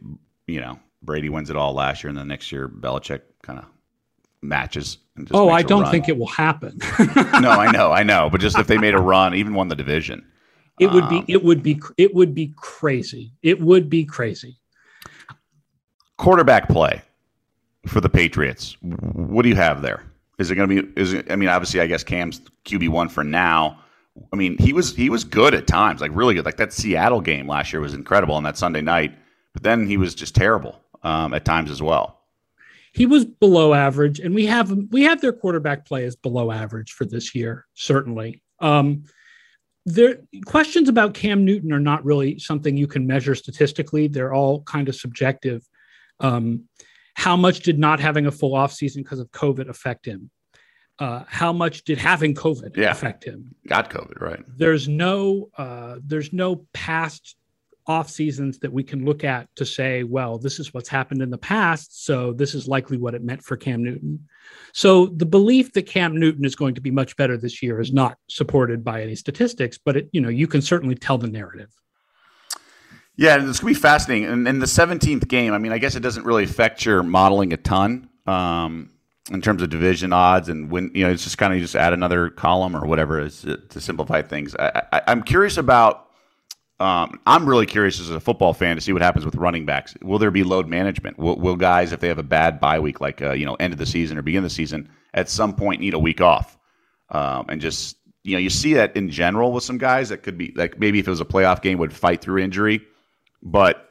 you 0.46 0.60
know, 0.60 0.78
Brady 1.02 1.28
wins 1.28 1.50
it 1.50 1.56
all 1.56 1.74
last 1.74 2.02
year 2.02 2.08
and 2.08 2.18
then 2.18 2.28
next 2.28 2.50
year 2.50 2.68
Belichick 2.68 3.20
kind 3.42 3.58
of 3.58 3.66
matches. 4.42 4.98
Oh, 5.32 5.48
I 5.48 5.62
don't 5.62 5.82
run. 5.82 5.90
think 5.90 6.08
it 6.08 6.18
will 6.18 6.26
happen. 6.26 6.78
no, 7.40 7.50
I 7.50 7.70
know, 7.70 7.92
I 7.92 8.02
know, 8.02 8.28
but 8.30 8.40
just 8.40 8.58
if 8.58 8.66
they 8.66 8.78
made 8.78 8.94
a 8.94 9.00
run, 9.00 9.34
even 9.34 9.54
won 9.54 9.68
the 9.68 9.76
division, 9.76 10.26
it 10.80 10.90
would 10.90 11.08
be, 11.08 11.18
um, 11.18 11.24
it 11.28 11.42
would 11.44 11.62
be, 11.62 11.80
it 11.96 12.14
would 12.14 12.34
be 12.34 12.52
crazy. 12.56 13.32
It 13.42 13.60
would 13.60 13.88
be 13.88 14.04
crazy. 14.04 14.56
Quarterback 16.16 16.68
play 16.68 17.02
for 17.86 18.00
the 18.00 18.08
Patriots. 18.08 18.76
What 18.80 19.42
do 19.42 19.48
you 19.48 19.56
have 19.56 19.82
there? 19.82 20.04
Is 20.38 20.50
it 20.50 20.56
going 20.56 20.68
to 20.68 20.82
be? 20.82 21.00
Is 21.00 21.12
it? 21.12 21.30
I 21.30 21.36
mean, 21.36 21.48
obviously, 21.48 21.80
I 21.80 21.86
guess 21.86 22.02
Cam's 22.02 22.40
QB 22.64 22.88
one 22.88 23.08
for 23.08 23.22
now. 23.22 23.78
I 24.32 24.36
mean, 24.36 24.58
he 24.58 24.72
was 24.72 24.94
he 24.96 25.10
was 25.10 25.22
good 25.22 25.54
at 25.54 25.68
times, 25.68 26.00
like 26.00 26.10
really 26.12 26.34
good. 26.34 26.44
Like 26.44 26.56
that 26.56 26.72
Seattle 26.72 27.20
game 27.20 27.46
last 27.46 27.72
year 27.72 27.80
was 27.80 27.94
incredible 27.94 28.34
on 28.34 28.42
that 28.42 28.56
Sunday 28.56 28.80
night, 28.80 29.16
but 29.52 29.62
then 29.62 29.86
he 29.86 29.96
was 29.96 30.12
just 30.14 30.34
terrible 30.34 30.80
um, 31.04 31.34
at 31.34 31.44
times 31.44 31.70
as 31.70 31.80
well 31.80 32.23
he 32.94 33.06
was 33.06 33.24
below 33.24 33.74
average, 33.74 34.20
and 34.20 34.34
we 34.34 34.46
have 34.46 34.70
we 34.90 35.02
have 35.02 35.20
their 35.20 35.32
quarterback 35.32 35.84
play 35.84 36.04
as 36.04 36.14
below 36.14 36.52
average 36.52 36.92
for 36.92 37.04
this 37.04 37.34
year, 37.34 37.66
certainly. 37.74 38.42
Um, 38.60 39.04
there 39.84 40.18
questions 40.46 40.88
about 40.88 41.12
Cam 41.12 41.44
Newton 41.44 41.72
are 41.72 41.80
not 41.80 42.04
really 42.04 42.38
something 42.38 42.76
you 42.76 42.86
can 42.86 43.06
measure 43.06 43.34
statistically. 43.34 44.06
They're 44.06 44.32
all 44.32 44.62
kind 44.62 44.88
of 44.88 44.94
subjective. 44.94 45.68
Um, 46.20 46.68
how 47.14 47.36
much 47.36 47.60
did 47.60 47.78
not 47.78 47.98
having 47.98 48.26
a 48.26 48.32
full 48.32 48.52
offseason 48.52 48.98
because 48.98 49.18
of 49.18 49.30
COVID 49.32 49.68
affect 49.68 50.06
him? 50.06 50.30
Uh, 51.00 51.24
how 51.26 51.52
much 51.52 51.82
did 51.82 51.98
having 51.98 52.32
COVID 52.32 52.76
yeah. 52.76 52.92
affect 52.92 53.24
him? 53.24 53.56
Got 53.66 53.90
COVID, 53.90 54.20
right? 54.20 54.44
There's 54.56 54.88
no 54.88 55.50
uh, 55.58 55.96
there's 56.00 56.32
no 56.32 56.64
past 56.72 57.34
off 57.86 58.08
seasons 58.08 58.58
that 58.58 58.72
we 58.72 58.82
can 58.82 59.04
look 59.04 59.24
at 59.24 59.54
to 59.56 59.66
say, 59.66 60.02
well, 60.04 60.38
this 60.38 60.58
is 60.58 60.72
what's 60.72 60.88
happened 60.88 61.22
in 61.22 61.30
the 61.30 61.38
past, 61.38 62.04
so 62.04 62.32
this 62.32 62.54
is 62.54 62.66
likely 62.66 62.96
what 62.96 63.14
it 63.14 63.22
meant 63.22 63.42
for 63.42 63.56
Cam 63.56 63.84
Newton. 63.84 64.26
So 64.72 65.06
the 65.06 65.26
belief 65.26 65.72
that 65.74 65.82
Cam 65.82 66.18
Newton 66.18 66.44
is 66.44 66.56
going 66.56 66.74
to 66.74 66.80
be 66.80 66.90
much 66.90 67.16
better 67.16 67.36
this 67.36 67.62
year 67.62 67.80
is 67.80 67.92
not 67.92 68.18
supported 68.28 68.82
by 68.84 69.02
any 69.02 69.14
statistics, 69.14 69.78
but 69.78 69.96
it, 69.96 70.08
you 70.12 70.20
know, 70.20 70.28
you 70.28 70.46
can 70.46 70.62
certainly 70.62 70.94
tell 70.94 71.18
the 71.18 71.28
narrative. 71.28 71.70
Yeah, 73.16 73.36
it's 73.36 73.60
gonna 73.60 73.72
be 73.72 73.78
fascinating. 73.78 74.28
And 74.28 74.48
in 74.48 74.58
the 74.58 74.66
17th 74.66 75.28
game, 75.28 75.52
I 75.52 75.58
mean, 75.58 75.72
I 75.72 75.78
guess 75.78 75.94
it 75.94 76.00
doesn't 76.00 76.24
really 76.24 76.44
affect 76.44 76.84
your 76.84 77.02
modeling 77.02 77.52
a 77.52 77.56
ton 77.56 78.08
um, 78.26 78.90
in 79.30 79.40
terms 79.40 79.62
of 79.62 79.70
division 79.70 80.12
odds, 80.12 80.48
and 80.48 80.70
when 80.70 80.90
you 80.94 81.04
know, 81.04 81.12
it's 81.12 81.22
just 81.22 81.38
kind 81.38 81.54
of 81.54 81.60
just 81.60 81.76
add 81.76 81.92
another 81.92 82.30
column 82.30 82.76
or 82.76 82.86
whatever 82.86 83.20
is 83.20 83.42
to, 83.42 83.56
to 83.56 83.80
simplify 83.80 84.20
things. 84.20 84.56
I, 84.56 84.82
I, 84.92 85.02
I'm 85.06 85.22
curious 85.22 85.56
about 85.56 86.03
um, 86.84 87.18
I'm 87.24 87.48
really 87.48 87.64
curious 87.64 87.98
as 87.98 88.10
a 88.10 88.20
football 88.20 88.52
fan 88.52 88.76
to 88.76 88.82
see 88.82 88.92
what 88.92 89.00
happens 89.00 89.24
with 89.24 89.36
running 89.36 89.64
backs. 89.64 89.94
Will 90.02 90.18
there 90.18 90.30
be 90.30 90.44
load 90.44 90.68
management? 90.68 91.18
Will, 91.18 91.36
will 91.36 91.56
guys, 91.56 91.92
if 91.92 92.00
they 92.00 92.08
have 92.08 92.18
a 92.18 92.22
bad 92.22 92.60
bye 92.60 92.78
week, 92.78 93.00
like 93.00 93.22
uh, 93.22 93.32
you 93.32 93.46
know, 93.46 93.54
end 93.54 93.72
of 93.72 93.78
the 93.78 93.86
season 93.86 94.18
or 94.18 94.22
begin 94.22 94.42
the 94.42 94.50
season, 94.50 94.90
at 95.14 95.30
some 95.30 95.56
point 95.56 95.80
need 95.80 95.94
a 95.94 95.98
week 95.98 96.20
off, 96.20 96.58
um, 97.08 97.46
and 97.48 97.62
just 97.62 97.96
you 98.22 98.34
know, 98.34 98.38
you 98.38 98.50
see 98.50 98.74
that 98.74 98.94
in 98.98 99.08
general 99.08 99.50
with 99.50 99.64
some 99.64 99.78
guys 99.78 100.10
that 100.10 100.22
could 100.22 100.36
be 100.36 100.52
like 100.56 100.78
maybe 100.78 100.98
if 100.98 101.06
it 101.06 101.10
was 101.10 101.22
a 101.22 101.24
playoff 101.24 101.62
game 101.62 101.78
would 101.78 101.90
fight 101.90 102.20
through 102.20 102.42
injury, 102.42 102.82
but 103.42 103.88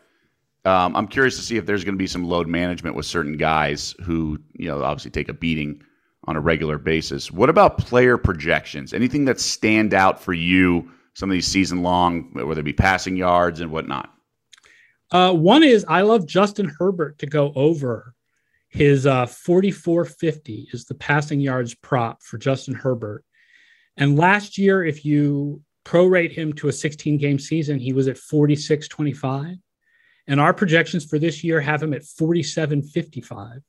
um, 0.64 0.96
I'm 0.96 1.08
curious 1.08 1.36
to 1.38 1.42
see 1.42 1.58
if 1.58 1.66
there's 1.66 1.84
going 1.84 1.96
to 1.96 2.00
be 2.00 2.06
some 2.06 2.26
load 2.26 2.48
management 2.48 2.96
with 2.96 3.08
certain 3.08 3.38
guys 3.38 3.96
who 4.04 4.38
you 4.54 4.68
know 4.68 4.84
obviously 4.84 5.10
take 5.10 5.30
a 5.30 5.34
beating 5.34 5.82
on 6.26 6.36
a 6.36 6.40
regular 6.40 6.78
basis. 6.78 7.32
What 7.32 7.50
about 7.50 7.80
player 7.80 8.20
projections? 8.20 8.94
Anything 8.94 9.26
that 9.26 9.40
stand 9.40 9.96
out 9.96 10.22
for 10.22 10.34
you? 10.34 10.92
Some 11.14 11.30
of 11.30 11.34
these 11.34 11.48
season 11.48 11.84
long, 11.84 12.32
whether 12.34 12.62
it 12.62 12.64
be 12.64 12.74
passing 12.74 13.16
yards 13.16 13.60
and 13.60 13.72
whatnot? 13.72 14.10
Uh, 15.12 15.32
one 15.34 15.64
is 15.64 15.86
I 15.88 16.02
love 16.02 16.26
Justin 16.26 16.74
Herbert 16.80 17.20
to 17.20 17.28
go 17.28 17.54
over 17.56 18.16
his 18.74 19.06
uh, 19.06 19.28
4450 19.28 20.70
is 20.74 20.86
the 20.86 20.96
passing 20.96 21.40
yards 21.40 21.76
prop 21.76 22.24
for 22.24 22.40
Justin 22.40 22.74
Herbert. 22.74 23.24
And 23.98 24.18
last 24.18 24.58
year, 24.58 24.84
if 24.84 25.06
you 25.06 25.62
prorate 25.86 26.32
him 26.32 26.54
to 26.54 26.70
a 26.70 26.74
16 26.74 27.20
game 27.20 27.38
season, 27.38 27.78
he 27.78 27.94
was 27.94 28.08
at 28.08 28.18
4625. 28.18 29.58
And 30.26 30.40
our 30.40 30.56
projections 30.56 31.06
for 31.06 31.20
this 31.20 31.44
year 31.44 31.62
have 31.62 31.84
him 31.84 31.94
at 31.94 32.04
4755. 32.04 33.62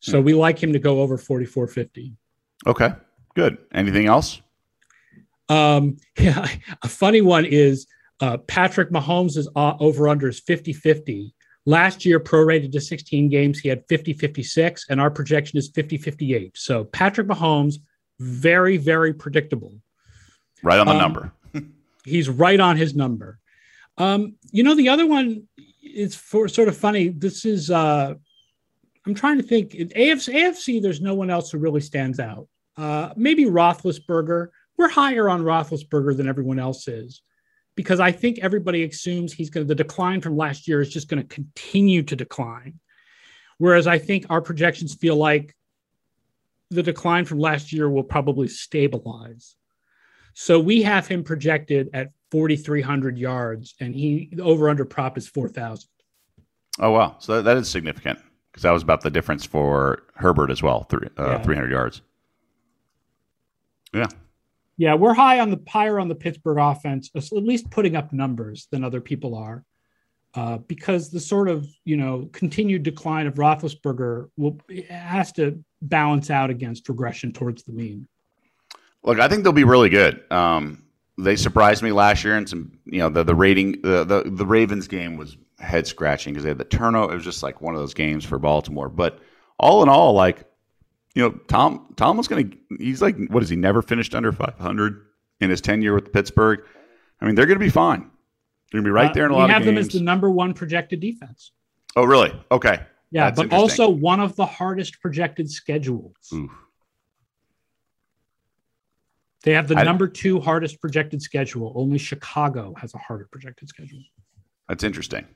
So 0.00 0.18
hmm. 0.18 0.24
we 0.24 0.34
like 0.34 0.60
him 0.60 0.72
to 0.72 0.80
go 0.80 1.00
over 1.00 1.16
4450. 1.16 2.16
Okay, 2.66 2.90
good. 3.36 3.58
Anything 3.72 4.06
else? 4.06 4.40
Um, 5.48 5.96
yeah, 6.18 6.48
a 6.82 6.88
funny 6.88 7.20
one 7.20 7.44
is 7.44 7.86
uh, 8.20 8.38
Patrick 8.38 8.90
Mahomes 8.90 9.36
is 9.36 9.48
uh, 9.56 9.74
over 9.80 10.08
under 10.08 10.28
is 10.28 10.40
50 10.40 10.72
50. 10.72 11.34
Last 11.66 12.04
year, 12.04 12.20
prorated 12.20 12.72
to 12.72 12.80
16 12.80 13.30
games, 13.30 13.58
he 13.58 13.70
had 13.70 13.84
50 13.88 14.12
56, 14.12 14.86
and 14.90 15.00
our 15.00 15.10
projection 15.10 15.58
is 15.58 15.70
50 15.70 15.96
58. 15.96 16.52
So 16.56 16.84
Patrick 16.84 17.26
Mahomes, 17.26 17.76
very, 18.20 18.76
very 18.76 19.14
predictable. 19.14 19.72
Right 20.62 20.78
on 20.78 20.86
the 20.86 20.92
um, 20.92 20.98
number. 20.98 21.32
he's 22.04 22.28
right 22.28 22.60
on 22.60 22.76
his 22.76 22.94
number. 22.94 23.38
Um, 23.96 24.34
you 24.50 24.62
know, 24.62 24.74
the 24.74 24.88
other 24.88 25.06
one 25.06 25.48
is 25.82 26.14
for 26.14 26.48
sort 26.48 26.68
of 26.68 26.76
funny. 26.76 27.08
This 27.08 27.44
is, 27.44 27.70
uh, 27.70 28.14
I'm 29.06 29.14
trying 29.14 29.38
to 29.38 29.42
think. 29.42 29.72
AFC, 29.72 30.34
AFC, 30.34 30.82
there's 30.82 31.00
no 31.00 31.14
one 31.14 31.30
else 31.30 31.50
who 31.50 31.58
really 31.58 31.80
stands 31.80 32.20
out. 32.20 32.48
Uh, 32.76 33.10
maybe 33.16 33.44
Roethlisberger 33.44 34.48
we're 34.76 34.88
higher 34.88 35.28
on 35.28 35.42
Roethlisberger 35.42 36.16
than 36.16 36.28
everyone 36.28 36.58
else 36.58 36.88
is 36.88 37.22
because 37.76 38.00
I 38.00 38.12
think 38.12 38.38
everybody 38.38 38.84
assumes 38.84 39.32
he's 39.32 39.50
going 39.50 39.66
to, 39.66 39.68
the 39.68 39.74
decline 39.74 40.20
from 40.20 40.36
last 40.36 40.68
year 40.68 40.80
is 40.80 40.90
just 40.90 41.08
going 41.08 41.22
to 41.22 41.28
continue 41.28 42.02
to 42.04 42.16
decline. 42.16 42.78
Whereas 43.58 43.86
I 43.86 43.98
think 43.98 44.26
our 44.30 44.40
projections 44.40 44.94
feel 44.94 45.16
like 45.16 45.54
the 46.70 46.82
decline 46.82 47.24
from 47.24 47.38
last 47.38 47.72
year 47.72 47.88
will 47.88 48.04
probably 48.04 48.48
stabilize. 48.48 49.56
So 50.34 50.58
we 50.58 50.82
have 50.82 51.06
him 51.06 51.22
projected 51.22 51.90
at 51.92 52.10
4,300 52.32 53.16
yards, 53.16 53.74
and 53.78 53.94
he 53.94 54.30
the 54.32 54.42
over 54.42 54.68
under 54.68 54.84
prop 54.84 55.16
is 55.16 55.28
4,000. 55.28 55.88
Oh 56.80 56.90
wow, 56.90 57.16
so 57.20 57.36
that, 57.36 57.42
that 57.42 57.56
is 57.56 57.68
significant 57.68 58.18
because 58.50 58.64
that 58.64 58.72
was 58.72 58.82
about 58.82 59.02
the 59.02 59.10
difference 59.10 59.46
for 59.46 60.02
Herbert 60.16 60.50
as 60.50 60.60
well, 60.60 60.82
three, 60.84 61.08
uh, 61.16 61.38
Yeah. 61.38 61.42
300 61.42 61.70
yards. 61.70 62.02
Yeah, 63.92 64.08
Yeah, 64.76 64.94
we're 64.94 65.14
high 65.14 65.40
on 65.40 65.50
the 65.50 65.60
higher 65.68 66.00
on 66.00 66.08
the 66.08 66.14
Pittsburgh 66.14 66.58
offense, 66.58 67.10
at 67.14 67.32
least 67.32 67.70
putting 67.70 67.96
up 67.96 68.12
numbers 68.12 68.66
than 68.70 68.82
other 68.82 69.00
people 69.00 69.36
are, 69.36 69.64
uh, 70.34 70.58
because 70.58 71.10
the 71.10 71.20
sort 71.20 71.48
of 71.48 71.68
you 71.84 71.96
know 71.96 72.28
continued 72.32 72.82
decline 72.82 73.26
of 73.26 73.34
Roethlisberger 73.34 74.30
will 74.36 74.60
has 74.88 75.32
to 75.32 75.62
balance 75.80 76.30
out 76.30 76.50
against 76.50 76.88
regression 76.88 77.32
towards 77.32 77.62
the 77.62 77.72
mean. 77.72 78.08
look, 79.04 79.20
I 79.20 79.28
think 79.28 79.44
they'll 79.44 79.52
be 79.52 79.64
really 79.64 79.90
good. 79.90 80.20
Um, 80.32 80.84
they 81.18 81.36
surprised 81.36 81.82
me 81.82 81.92
last 81.92 82.24
year, 82.24 82.36
and 82.36 82.48
some 82.48 82.78
you 82.84 82.98
know 82.98 83.08
the 83.08 83.22
the 83.22 83.34
rating 83.34 83.80
the 83.82 84.04
the, 84.04 84.22
the 84.26 84.46
Ravens 84.46 84.88
game 84.88 85.16
was 85.16 85.36
head 85.60 85.86
scratching 85.86 86.32
because 86.32 86.42
they 86.42 86.50
had 86.50 86.58
the 86.58 86.64
turnover. 86.64 87.12
It 87.12 87.16
was 87.16 87.24
just 87.24 87.42
like 87.42 87.60
one 87.60 87.74
of 87.74 87.80
those 87.80 87.94
games 87.94 88.24
for 88.24 88.38
Baltimore. 88.38 88.88
But 88.88 89.20
all 89.58 89.82
in 89.82 89.88
all, 89.88 90.14
like 90.14 90.44
you 91.14 91.22
know, 91.22 91.30
Tom 91.48 91.92
Tom 91.96 92.16
was 92.16 92.28
going 92.28 92.50
to. 92.50 92.56
He's 92.78 93.00
like, 93.02 93.16
what 93.28 93.42
is 93.42 93.48
he? 93.48 93.56
Never 93.56 93.82
finished 93.82 94.14
under 94.14 94.32
500 94.32 95.00
in 95.40 95.50
his 95.50 95.60
tenure 95.60 95.94
with 95.94 96.12
Pittsburgh. 96.12 96.60
I 97.20 97.24
mean, 97.26 97.34
they're 97.34 97.46
going 97.46 97.58
to 97.58 97.64
be 97.64 97.70
fine. 97.70 98.10
They're 98.72 98.80
going 98.80 98.84
to 98.84 98.88
be 98.88 98.90
right 98.92 99.14
there 99.14 99.26
in 99.26 99.30
a 99.30 99.34
Uh, 99.34 99.38
lot 99.38 99.46
we 99.48 99.52
have 99.52 99.64
them 99.64 99.78
as 99.78 99.88
the 99.88 100.00
number 100.00 100.30
one 100.30 100.52
projected 100.54 101.00
defense. 101.00 101.52
oh, 101.96 102.04
really? 102.04 102.32
Okay. 102.50 102.80
Yeah, 103.10 103.30
That's 103.30 103.42
but 103.48 103.52
also 103.52 103.88
one 103.88 104.18
of 104.18 104.34
the 104.34 104.44
hardest 104.46 105.00
projected 105.00 105.48
schedules. 105.48 106.16
Ooh. 106.32 106.50
They 109.44 109.52
have 109.52 109.68
the 109.68 109.76
I- 109.76 109.84
number 109.84 110.08
two 110.08 110.40
hardest 110.40 110.80
projected 110.80 111.22
schedule. 111.22 111.72
Only 111.76 111.98
Chicago 111.98 112.74
has 112.80 112.92
a 112.94 112.98
harder 112.98 113.28
projected 113.30 113.68
schedule. 113.68 114.02
That's 114.68 114.82
interesting. 114.82 115.26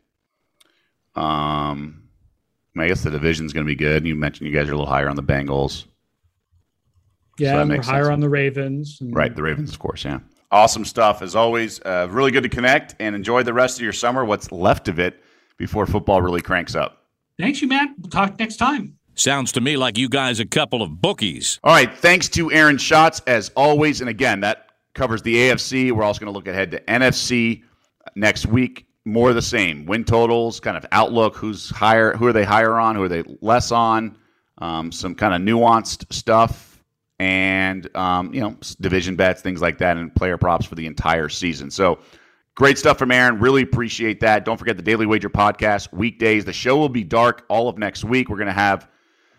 Um, 1.14 2.07
I 2.80 2.88
guess 2.88 3.02
the 3.02 3.10
division's 3.10 3.52
going 3.52 3.64
to 3.66 3.68
be 3.70 3.76
good. 3.76 4.06
You 4.06 4.14
mentioned 4.14 4.48
you 4.48 4.54
guys 4.56 4.68
are 4.68 4.72
a 4.72 4.76
little 4.76 4.86
higher 4.90 5.08
on 5.08 5.16
the 5.16 5.22
Bengals. 5.22 5.84
Yeah, 7.38 7.54
that 7.56 7.62
and 7.62 7.70
we're 7.70 7.82
higher 7.82 8.04
sense. 8.04 8.12
on 8.12 8.20
the 8.20 8.28
Ravens. 8.28 8.98
and- 9.00 9.14
Right, 9.14 9.34
the 9.34 9.42
Ravens, 9.42 9.72
of 9.72 9.78
course, 9.78 10.04
yeah. 10.04 10.20
Awesome 10.50 10.84
stuff 10.84 11.22
as 11.22 11.36
always. 11.36 11.80
Uh, 11.84 12.08
really 12.10 12.30
good 12.30 12.42
to 12.42 12.48
connect 12.48 12.94
and 13.00 13.14
enjoy 13.14 13.42
the 13.42 13.52
rest 13.52 13.78
of 13.78 13.82
your 13.82 13.92
summer. 13.92 14.24
What's 14.24 14.50
left 14.50 14.88
of 14.88 14.98
it 14.98 15.22
before 15.58 15.86
football 15.86 16.22
really 16.22 16.40
cranks 16.40 16.74
up. 16.74 17.04
Thanks, 17.38 17.60
you, 17.62 17.68
Matt. 17.68 17.90
We'll 18.00 18.10
talk 18.10 18.38
next 18.38 18.56
time. 18.56 18.94
Sounds 19.14 19.52
to 19.52 19.60
me 19.60 19.76
like 19.76 19.98
you 19.98 20.08
guys 20.08 20.40
a 20.40 20.46
couple 20.46 20.80
of 20.82 21.00
bookies. 21.02 21.60
All 21.62 21.72
right, 21.74 21.92
thanks 21.98 22.28
to 22.30 22.50
Aaron 22.50 22.78
Schatz 22.78 23.20
as 23.26 23.50
always. 23.56 24.00
And 24.00 24.08
again, 24.08 24.40
that 24.40 24.70
covers 24.94 25.22
the 25.22 25.34
AFC. 25.34 25.92
We're 25.92 26.02
also 26.04 26.20
going 26.20 26.32
to 26.32 26.36
look 26.36 26.48
ahead 26.48 26.70
to 26.72 26.80
NFC 26.82 27.62
next 28.16 28.46
week. 28.46 28.86
More 29.08 29.32
the 29.32 29.40
same. 29.40 29.86
Win 29.86 30.04
totals, 30.04 30.60
kind 30.60 30.76
of 30.76 30.84
outlook. 30.92 31.34
Who's 31.34 31.70
higher? 31.70 32.14
Who 32.14 32.26
are 32.26 32.32
they 32.32 32.44
higher 32.44 32.78
on? 32.78 32.94
Who 32.94 33.02
are 33.02 33.08
they 33.08 33.24
less 33.40 33.72
on? 33.72 34.18
Um, 34.58 34.92
some 34.92 35.14
kind 35.14 35.32
of 35.32 35.40
nuanced 35.40 36.12
stuff, 36.12 36.84
and 37.18 37.88
um, 37.96 38.34
you 38.34 38.42
know, 38.42 38.54
division 38.82 39.16
bets, 39.16 39.40
things 39.40 39.62
like 39.62 39.78
that, 39.78 39.96
and 39.96 40.14
player 40.14 40.36
props 40.36 40.66
for 40.66 40.74
the 40.74 40.86
entire 40.86 41.28
season. 41.28 41.70
So. 41.70 41.98
Great 42.54 42.76
stuff 42.76 42.98
from 42.98 43.12
Aaron. 43.12 43.38
Really 43.38 43.62
appreciate 43.62 44.18
that. 44.18 44.44
Don't 44.44 44.56
forget 44.56 44.76
the 44.76 44.82
Daily 44.82 45.06
Wager 45.06 45.30
podcast 45.30 45.92
weekdays. 45.92 46.44
The 46.44 46.52
show 46.52 46.76
will 46.76 46.88
be 46.88 47.04
dark 47.04 47.44
all 47.48 47.68
of 47.68 47.78
next 47.78 48.02
week. 48.02 48.28
We're 48.28 48.36
going 48.36 48.48
to 48.48 48.52
have 48.52 48.88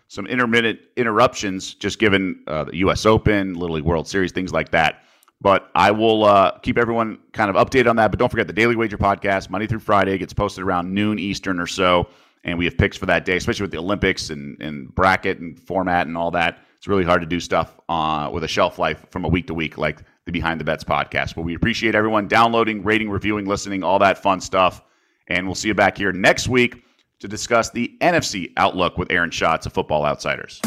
some 0.08 0.26
intermittent 0.26 0.80
interruptions, 0.96 1.74
just 1.74 1.98
given 1.98 2.42
uh, 2.46 2.64
the 2.64 2.76
U.S. 2.78 3.04
Open, 3.04 3.52
Little 3.52 3.76
League 3.76 3.84
World 3.84 4.08
Series, 4.08 4.32
things 4.32 4.54
like 4.54 4.70
that. 4.70 5.02
But 5.40 5.70
I 5.74 5.90
will 5.90 6.24
uh, 6.24 6.58
keep 6.58 6.76
everyone 6.76 7.18
kind 7.32 7.54
of 7.54 7.56
updated 7.56 7.88
on 7.88 7.96
that. 7.96 8.10
But 8.10 8.18
don't 8.18 8.28
forget 8.28 8.46
the 8.46 8.52
Daily 8.52 8.76
Wager 8.76 8.98
podcast, 8.98 9.48
Monday 9.48 9.66
through 9.66 9.78
Friday, 9.78 10.18
gets 10.18 10.34
posted 10.34 10.64
around 10.64 10.92
noon 10.92 11.18
Eastern 11.18 11.58
or 11.58 11.66
so. 11.66 12.08
And 12.44 12.58
we 12.58 12.64
have 12.66 12.76
picks 12.76 12.96
for 12.96 13.06
that 13.06 13.24
day, 13.24 13.36
especially 13.36 13.64
with 13.64 13.70
the 13.70 13.78
Olympics 13.78 14.30
and, 14.30 14.60
and 14.60 14.94
bracket 14.94 15.38
and 15.38 15.58
format 15.58 16.06
and 16.06 16.16
all 16.16 16.30
that. 16.32 16.58
It's 16.76 16.88
really 16.88 17.04
hard 17.04 17.20
to 17.20 17.26
do 17.26 17.40
stuff 17.40 17.78
uh, 17.88 18.30
with 18.32 18.44
a 18.44 18.48
shelf 18.48 18.78
life 18.78 19.04
from 19.10 19.24
a 19.24 19.28
week 19.28 19.46
to 19.48 19.54
week 19.54 19.76
like 19.76 20.02
the 20.24 20.32
Behind 20.32 20.58
the 20.58 20.64
Bets 20.64 20.84
podcast. 20.84 21.34
But 21.34 21.42
we 21.42 21.54
appreciate 21.54 21.94
everyone 21.94 22.28
downloading, 22.28 22.82
rating, 22.82 23.10
reviewing, 23.10 23.46
listening, 23.46 23.82
all 23.82 23.98
that 23.98 24.22
fun 24.22 24.40
stuff. 24.40 24.82
And 25.28 25.46
we'll 25.46 25.54
see 25.54 25.68
you 25.68 25.74
back 25.74 25.98
here 25.98 26.12
next 26.12 26.48
week 26.48 26.82
to 27.20 27.28
discuss 27.28 27.70
the 27.70 27.96
NFC 28.00 28.52
outlook 28.56 28.96
with 28.96 29.12
Aaron 29.12 29.30
Schatz 29.30 29.66
of 29.66 29.72
Football 29.72 30.04
Outsiders. 30.04 30.60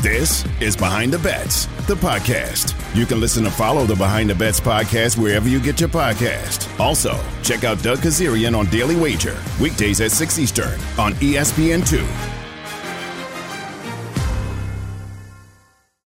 This 0.00 0.44
is 0.60 0.76
Behind 0.76 1.12
the 1.12 1.18
Bets, 1.18 1.66
the 1.86 1.94
podcast. 1.94 2.74
You 2.96 3.06
can 3.06 3.20
listen 3.20 3.44
and 3.44 3.54
follow 3.54 3.84
the 3.84 3.94
Behind 3.94 4.30
the 4.30 4.34
Bets 4.34 4.58
podcast 4.58 5.16
wherever 5.18 5.48
you 5.48 5.60
get 5.60 5.78
your 5.80 5.88
podcast. 5.90 6.68
Also, 6.80 7.14
check 7.42 7.62
out 7.64 7.82
Doug 7.82 7.98
Kezirian 7.98 8.56
on 8.58 8.66
Daily 8.66 8.96
Wager, 8.96 9.36
weekdays 9.60 10.00
at 10.00 10.10
6 10.10 10.38
Eastern 10.38 10.80
on 10.98 11.12
E 11.14 11.34
ESPN2. 11.34 12.41